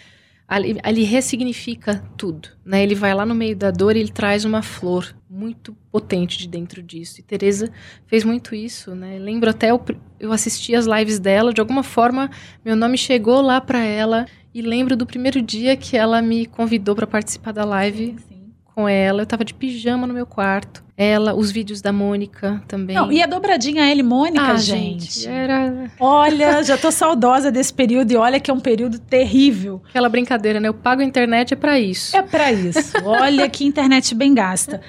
ele, 0.51 0.81
ele 0.83 1.03
ressignifica 1.05 2.03
tudo, 2.17 2.49
né? 2.65 2.83
Ele 2.83 2.95
vai 2.95 3.13
lá 3.13 3.27
no 3.27 3.35
meio 3.35 3.55
da 3.55 3.71
dor 3.71 3.95
e 3.95 4.01
ele 4.01 4.11
traz 4.11 4.47
uma 4.47 4.63
flor 4.63 5.15
muito 5.29 5.77
potente 5.93 6.39
de 6.39 6.49
dentro 6.49 6.83
disso. 6.83 7.21
E 7.21 7.23
Teresa 7.23 7.71
fez 8.07 8.25
muito 8.25 8.55
isso, 8.55 8.95
né? 8.95 9.19
Lembro 9.19 9.51
até 9.51 9.71
eu, 9.71 9.85
eu 10.19 10.33
assisti 10.33 10.75
as 10.75 10.87
lives 10.87 11.19
dela, 11.19 11.53
de 11.53 11.61
alguma 11.61 11.83
forma 11.83 12.31
meu 12.65 12.75
nome 12.75 12.97
chegou 12.97 13.43
lá 13.43 13.61
para 13.61 13.85
ela 13.85 14.25
e 14.57 14.63
lembro 14.63 14.97
do 14.97 15.05
primeiro 15.05 15.43
dia 15.43 15.77
que 15.77 15.99
ela 15.99 16.23
me 16.23 16.47
convidou 16.47 16.95
para 16.95 17.07
participar 17.07 17.53
da 17.53 17.63
live 17.63 18.17
sim, 18.27 18.55
com 18.75 18.89
ela. 18.89 19.21
Eu 19.21 19.27
tava 19.27 19.45
de 19.45 19.53
pijama 19.53 20.07
no 20.07 20.15
meu 20.15 20.25
quarto. 20.25 20.83
Ela, 20.97 21.35
os 21.35 21.51
vídeos 21.51 21.83
da 21.83 21.93
Mônica 21.93 22.63
também. 22.67 22.97
Não, 22.97 23.13
e 23.13 23.23
a 23.23 23.27
dobradinha 23.27 23.85
L 23.91 24.03
Mônica, 24.03 24.53
ah, 24.53 24.57
gente. 24.57 25.13
gente. 25.13 25.29
Era. 25.29 25.91
Olha, 26.01 26.63
já 26.63 26.79
tô 26.79 26.91
saudosa 26.91 27.53
desse 27.53 27.75
período 27.75 28.13
e 28.13 28.17
olha 28.17 28.41
que 28.41 28.51
é 28.51 28.55
um 28.55 28.59
período 28.59 28.99
terrível. 28.99 29.83
Aquela 29.91 30.09
brincadeira, 30.09 30.59
né? 30.59 30.69
Eu 30.69 30.75
pago 30.75 31.03
a 31.03 31.05
internet 31.05 31.53
é 31.53 31.57
para 31.57 31.79
isso. 31.79 32.17
É 32.17 32.23
para 32.23 32.51
isso. 32.51 32.95
Olha 33.05 33.47
que 33.51 33.63
internet 33.63 34.15
bem 34.15 34.33
gasta. 34.33 34.81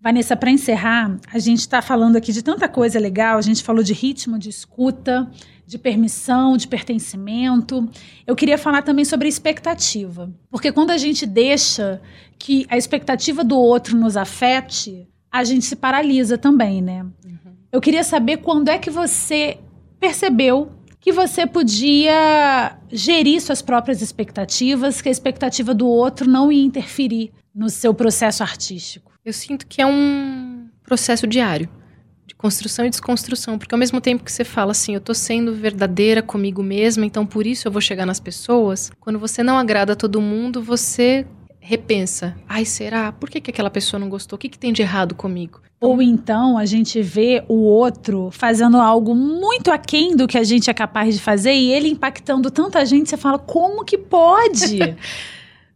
Vanessa, 0.00 0.36
para 0.36 0.52
encerrar, 0.52 1.18
a 1.32 1.38
gente 1.40 1.58
está 1.58 1.82
falando 1.82 2.14
aqui 2.14 2.32
de 2.32 2.44
tanta 2.44 2.68
coisa 2.68 3.00
legal. 3.00 3.38
A 3.38 3.42
gente 3.42 3.64
falou 3.64 3.82
de 3.82 3.92
ritmo, 3.92 4.38
de 4.38 4.48
escuta, 4.48 5.28
de 5.70 5.78
permissão, 5.78 6.56
de 6.56 6.66
pertencimento. 6.66 7.88
Eu 8.26 8.34
queria 8.34 8.58
falar 8.58 8.82
também 8.82 9.04
sobre 9.04 9.28
expectativa. 9.28 10.28
Porque 10.50 10.72
quando 10.72 10.90
a 10.90 10.98
gente 10.98 11.24
deixa 11.24 12.02
que 12.36 12.66
a 12.68 12.76
expectativa 12.76 13.44
do 13.44 13.56
outro 13.56 13.96
nos 13.96 14.16
afete, 14.16 15.06
a 15.30 15.44
gente 15.44 15.64
se 15.64 15.76
paralisa 15.76 16.36
também, 16.36 16.82
né? 16.82 17.04
Uhum. 17.24 17.52
Eu 17.70 17.80
queria 17.80 18.02
saber 18.02 18.38
quando 18.38 18.68
é 18.68 18.78
que 18.78 18.90
você 18.90 19.58
percebeu 20.00 20.72
que 20.98 21.12
você 21.12 21.46
podia 21.46 22.76
gerir 22.90 23.40
suas 23.40 23.62
próprias 23.62 24.02
expectativas, 24.02 25.00
que 25.00 25.08
a 25.08 25.12
expectativa 25.12 25.72
do 25.72 25.86
outro 25.86 26.28
não 26.28 26.50
ia 26.50 26.64
interferir 26.64 27.32
no 27.54 27.70
seu 27.70 27.94
processo 27.94 28.42
artístico. 28.42 29.12
Eu 29.24 29.32
sinto 29.32 29.68
que 29.68 29.80
é 29.80 29.86
um 29.86 30.68
processo 30.82 31.28
diário 31.28 31.68
construção 32.34 32.84
e 32.86 32.90
desconstrução, 32.90 33.58
porque 33.58 33.74
ao 33.74 33.78
mesmo 33.78 34.00
tempo 34.00 34.24
que 34.24 34.32
você 34.32 34.44
fala 34.44 34.72
assim, 34.72 34.94
eu 34.94 35.00
tô 35.00 35.14
sendo 35.14 35.54
verdadeira 35.54 36.22
comigo 36.22 36.62
mesma, 36.62 37.04
então 37.04 37.26
por 37.26 37.46
isso 37.46 37.68
eu 37.68 37.72
vou 37.72 37.80
chegar 37.80 38.06
nas 38.06 38.20
pessoas, 38.20 38.90
quando 39.00 39.18
você 39.18 39.42
não 39.42 39.58
agrada 39.58 39.92
a 39.92 39.96
todo 39.96 40.20
mundo, 40.20 40.62
você 40.62 41.26
repensa, 41.60 42.36
ai, 42.48 42.64
será? 42.64 43.12
Por 43.12 43.28
que, 43.28 43.40
que 43.40 43.50
aquela 43.50 43.70
pessoa 43.70 44.00
não 44.00 44.08
gostou? 44.08 44.36
O 44.36 44.38
que, 44.38 44.48
que 44.48 44.58
tem 44.58 44.72
de 44.72 44.82
errado 44.82 45.14
comigo? 45.14 45.60
Ou 45.80 46.02
então 46.02 46.58
a 46.58 46.66
gente 46.66 47.00
vê 47.00 47.42
o 47.48 47.54
outro 47.54 48.30
fazendo 48.30 48.78
algo 48.78 49.14
muito 49.14 49.70
aquém 49.70 50.14
do 50.14 50.26
que 50.26 50.36
a 50.36 50.44
gente 50.44 50.68
é 50.68 50.74
capaz 50.74 51.14
de 51.14 51.20
fazer 51.20 51.54
e 51.54 51.72
ele 51.72 51.88
impactando 51.88 52.50
tanta 52.50 52.84
gente, 52.84 53.08
você 53.08 53.16
fala, 53.16 53.38
como 53.38 53.84
que 53.84 53.96
pode? 53.96 54.78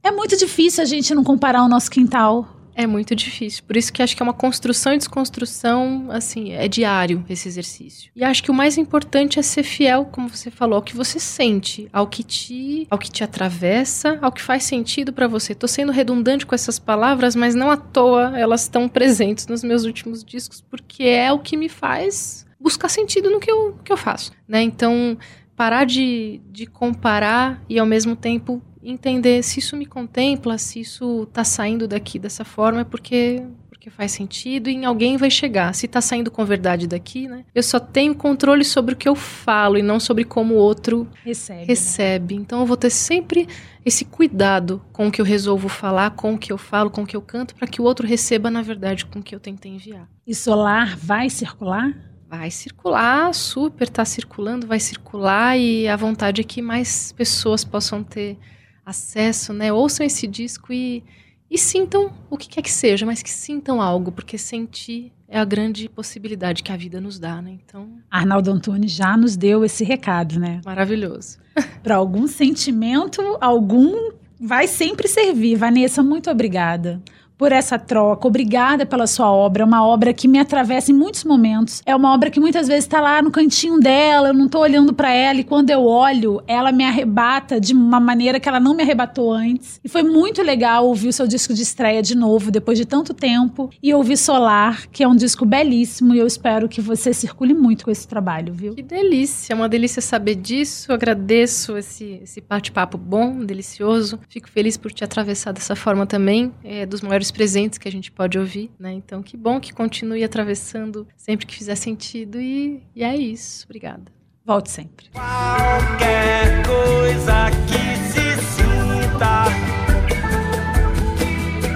é 0.02 0.11
muito 0.11 0.36
difícil 0.36 0.82
a 0.82 0.86
gente 0.86 1.14
não 1.14 1.24
comparar 1.24 1.62
o 1.62 1.68
nosso 1.68 1.90
quintal. 1.90 2.48
É 2.75 2.87
muito 2.87 3.14
difícil. 3.14 3.62
Por 3.66 3.77
isso 3.77 3.93
que 3.93 4.03
acho 4.03 4.16
que 4.16 4.22
é 4.22 4.25
uma 4.25 4.33
construção 4.33 4.93
e 4.93 4.99
desconstrução, 4.99 6.07
assim, 6.11 6.53
é 6.53 6.66
diário 6.66 7.25
esse 7.29 7.49
exercício. 7.49 8.11
E 8.14 8.25
acho 8.25 8.43
que 8.43 8.51
o 8.51 8.55
mais 8.55 8.77
importante 8.77 9.39
é 9.39 9.43
ser 9.43 9.62
fiel, 9.62 10.07
como 10.07 10.29
você 10.29 10.51
falou, 10.51 10.77
ao 10.77 10.83
que 10.83 10.97
você 10.97 11.20
sente, 11.20 11.89
ao 11.93 12.07
que 12.07 12.22
te, 12.22 12.87
ao 12.91 12.99
que 12.99 13.11
te 13.11 13.22
atravessa, 13.22 14.18
ao 14.20 14.33
que 14.33 14.43
faz 14.43 14.64
sentido 14.64 15.12
para 15.12 15.29
você. 15.29 15.55
Tô 15.55 15.68
sendo 15.68 15.93
redundante 15.93 16.45
com 16.45 16.55
essas 16.55 16.79
palavras, 16.79 17.37
mas 17.37 17.55
não 17.55 17.70
à 17.70 17.77
toa 17.77 18.39
elas 18.39 18.62
estão 18.62 18.89
presentes 18.89 19.47
nos 19.47 19.62
meus 19.62 19.85
últimos 19.85 20.25
discos, 20.25 20.61
porque 20.61 21.05
é 21.05 21.33
o 21.33 21.39
que 21.39 21.57
me 21.57 21.68
faz 21.68 22.45
buscar 22.59 22.89
sentido 22.89 23.31
no 23.31 23.39
que 23.39 23.51
eu, 23.51 23.79
que 23.85 23.93
eu 23.93 23.97
faço, 23.97 24.33
né? 24.49 24.62
Então, 24.62 25.18
parar 25.55 25.85
de, 25.85 26.41
de 26.51 26.66
comparar 26.66 27.62
e 27.68 27.79
ao 27.79 27.87
mesmo 27.87 28.16
tempo 28.16 28.62
entender 28.85 29.43
se 29.43 29.59
isso 29.59 29.76
me 29.76 29.87
contempla, 29.87 30.59
se 30.59 30.80
isso 30.80 31.24
está 31.24 31.45
saindo 31.45 31.89
daqui 31.89 32.18
dessa 32.18 32.45
forma, 32.45 32.80
é 32.80 32.85
porque 32.85 33.43
porque 33.85 33.91
faz 33.91 34.12
sentido 34.12 34.70
e 34.70 34.74
em 34.74 34.87
alguém 34.87 35.18
vai 35.18 35.30
chegar. 35.30 35.74
Se 35.74 35.85
está 35.85 36.01
saindo 36.01 36.30
com 36.30 36.43
verdade 36.43 36.87
daqui, 36.87 37.28
né? 37.28 37.45
Eu 37.55 37.62
só 37.62 37.78
tenho 37.78 38.14
controle 38.14 38.64
sobre 38.64 38.95
o 38.95 38.97
que 38.97 39.07
eu 39.07 39.14
falo 39.14 39.76
e 39.76 39.82
não 39.82 40.01
sobre 40.01 40.24
como 40.24 40.55
o 40.55 40.57
outro 40.57 41.07
recebe. 41.22 41.66
recebe. 41.66 42.35
Né? 42.37 42.41
Então 42.41 42.61
eu 42.61 42.66
vou 42.66 42.78
ter 42.78 42.89
sempre 42.89 43.47
esse 43.85 44.07
cuidado 44.07 44.82
com 44.91 45.09
o 45.09 45.12
que 45.12 45.20
eu 45.20 45.24
resolvo 45.24 45.68
falar, 45.68 46.12
com 46.12 46.32
o 46.32 46.39
que 46.39 46.51
eu 46.51 46.57
falo, 46.57 46.91
com 46.91 47.03
o 47.03 47.07
que 47.07 47.14
eu 47.14 47.20
canto, 47.20 47.55
para 47.55 47.68
que 47.68 47.82
o 47.82 47.85
outro 47.85 48.07
receba 48.07 48.51
na 48.51 48.62
verdade 48.62 49.05
com 49.05 49.18
o 49.18 49.22
que 49.22 49.35
eu 49.35 49.41
tentei 49.41 49.72
enviar. 49.72 50.09
E 50.26 50.35
solar 50.35 50.97
vai 50.97 51.28
circular? 51.28 51.95
Vai 52.26 52.51
circular, 52.51 53.35
super 53.35 53.89
tá 53.91 54.05
circulando, 54.05 54.66
vai 54.66 54.80
circular 54.80 55.59
e 55.59 55.87
a 55.87 55.95
vontade 55.95 56.41
é 56.41 56.45
que 56.45 56.62
mais 56.62 57.12
pessoas 57.12 57.64
possam 57.64 58.03
ter 58.03 58.39
acesso, 58.85 59.53
né? 59.53 59.72
Ouçam 59.72 60.05
esse 60.05 60.26
disco 60.26 60.72
e, 60.72 61.03
e 61.51 61.59
sintam 61.59 62.12
o 62.30 62.37
que 62.37 62.49
quer 62.49 62.62
que 62.62 62.70
seja, 62.70 63.07
mas 63.07 63.22
que 63.22 63.30
sintam 63.30 63.80
algo, 63.80 64.12
porque 64.12 64.37
sentir 64.39 65.12
é 65.28 65.39
a 65.39 65.45
grande 65.45 65.89
possibilidade 65.89 66.62
que 66.62 66.70
a 66.70 66.76
vida 66.76 67.01
nos 67.01 67.18
dá, 67.18 67.41
né? 67.43 67.59
Então. 67.64 67.89
Arnaldo 68.11 68.51
Antunes 68.51 68.93
já 68.93 69.16
nos 69.16 69.37
deu 69.37 69.64
esse 69.64 69.85
recado, 69.85 70.39
né? 70.39 70.61
Maravilhoso. 70.64 71.39
Para 71.82 71.97
algum 71.97 72.26
sentimento, 72.26 73.20
algum 73.41 74.12
vai 74.41 74.66
sempre 74.66 75.09
servir. 75.09 75.57
Vanessa, 75.57 76.03
muito 76.03 76.30
obrigada 76.30 77.03
por 77.45 77.53
essa 77.53 77.78
troca. 77.78 78.26
Obrigada 78.26 78.86
pela 78.86 79.07
sua 79.07 79.30
obra. 79.30 79.64
É 79.64 79.66
uma 79.66 79.86
obra 79.86 80.14
que 80.14 80.26
me 80.26 80.38
atravessa 80.38 80.90
em 80.90 80.95
muitos 80.95 81.24
momentos. 81.24 81.82
É 81.84 81.95
uma 81.95 82.14
obra 82.14 82.30
que 82.30 82.40
muitas 82.40 82.66
vezes 82.66 82.84
está 82.84 83.03
lá 83.03 83.20
no 83.20 83.30
cantinho 83.30 83.78
dela, 83.78 84.28
eu 84.28 84.32
não 84.32 84.47
estou 84.47 84.62
olhando 84.62 84.95
para 84.95 85.12
ela 85.12 85.40
e 85.40 85.45
quando 85.45 85.68
eu 85.68 85.84
olho, 85.84 86.42
ela 86.47 86.72
me 86.72 86.82
arrebata 86.82 87.61
de 87.61 87.74
uma 87.74 88.01
maneira 88.01 88.40
que 88.40 88.49
ela 88.49 88.59
não 88.59 88.74
me 88.74 88.82
arrebatou 88.82 89.30
antes. 89.30 89.78
E 89.84 89.90
foi 89.90 90.03
muito 90.03 90.40
legal 90.40 90.86
ouvir 90.86 91.09
o 91.09 91.12
seu 91.12 91.26
disco 91.26 91.53
de 91.53 91.61
estreia 91.61 92.01
de 92.01 92.16
novo 92.16 92.51
depois 92.51 92.78
de 92.78 92.86
tanto 92.86 93.12
tempo 93.12 93.68
e 93.82 93.92
ouvir 93.92 94.16
Solar, 94.16 94.88
que 94.90 95.05
é 95.05 95.07
um 95.09 95.14
disco 95.14 95.45
belíssimo 95.45 96.14
e 96.14 96.18
eu 96.20 96.26
espero 96.26 96.66
que 96.66 96.80
você 96.80 97.12
circule 97.12 97.53
muito 97.53 97.84
com 97.84 97.90
esse 97.90 98.09
trabalho, 98.09 98.55
viu? 98.55 98.74
Que 98.74 98.82
delícia, 98.82 99.53
é 99.53 99.55
uma 99.55 99.68
delícia 99.68 100.01
saber 100.01 100.36
disso. 100.36 100.90
Eu 100.90 100.95
agradeço 100.95 101.76
esse, 101.76 102.20
esse 102.22 102.40
bate-papo 102.40 102.97
bom, 102.97 103.45
delicioso. 103.45 104.18
Fico 104.30 104.49
feliz 104.49 104.78
por 104.78 104.90
te 104.90 105.05
atravessar 105.05 105.53
dessa 105.53 105.76
forma 105.76 106.07
também, 106.07 106.51
é, 106.64 106.86
dos 106.86 107.03
maiores 107.03 107.34
presentes 107.35 107.78
que 107.78 107.89
a 107.89 107.93
gente 107.93 108.11
pode 108.11 108.39
ouvir, 108.39 108.70
né? 108.78 108.93
Então, 108.93 109.22
que 109.22 109.37
bom 109.37 109.61
que 109.61 109.74
continue 109.74 110.24
atravessando 110.24 111.07
sempre 111.16 111.45
que 111.45 111.55
fizer 111.55 111.74
sentido 111.74 112.41
e, 112.41 112.82
e 112.95 113.03
é 113.03 113.14
isso. 113.14 113.66
Obrigada. 113.66 114.05
Volte 114.47 114.70
sempre. 114.70 115.07
Qualquer 115.12 116.66
coisa 116.66 117.51
que 117.66 117.97
se 118.12 118.37
sinta 118.55 119.45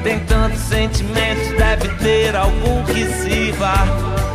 tem 0.03 0.25
tantos 0.27 0.61
sentimentos, 0.61 1.49
deve 1.59 1.89
ter 1.97 2.37
algum 2.37 2.85
que 2.85 3.05
sirva. 3.05 4.28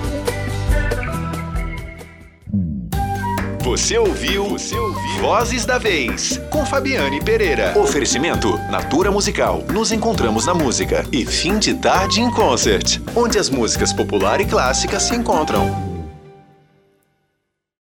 Você 3.64 3.98
ouviu, 3.98 4.50
Você 4.50 4.76
ouviu 4.76 5.22
Vozes 5.22 5.66
da 5.66 5.78
Vez 5.78 6.38
com 6.50 6.66
Fabiane 6.66 7.22
Pereira. 7.22 7.74
Oferecimento 7.80 8.58
Natura 8.70 9.10
Musical. 9.10 9.64
Nos 9.72 9.90
encontramos 9.94 10.46
na 10.46 10.54
música 10.54 11.06
e 11.14 11.26
fim 11.26 11.58
de 11.58 11.74
tarde 11.74 12.20
em 12.20 12.30
concert, 12.30 13.00
onde 13.16 13.40
as 13.40 13.50
músicas 13.50 13.94
popular 13.94 14.42
e 14.42 14.46
clássica 14.46 15.00
se 15.00 15.16
encontram. 15.16 15.93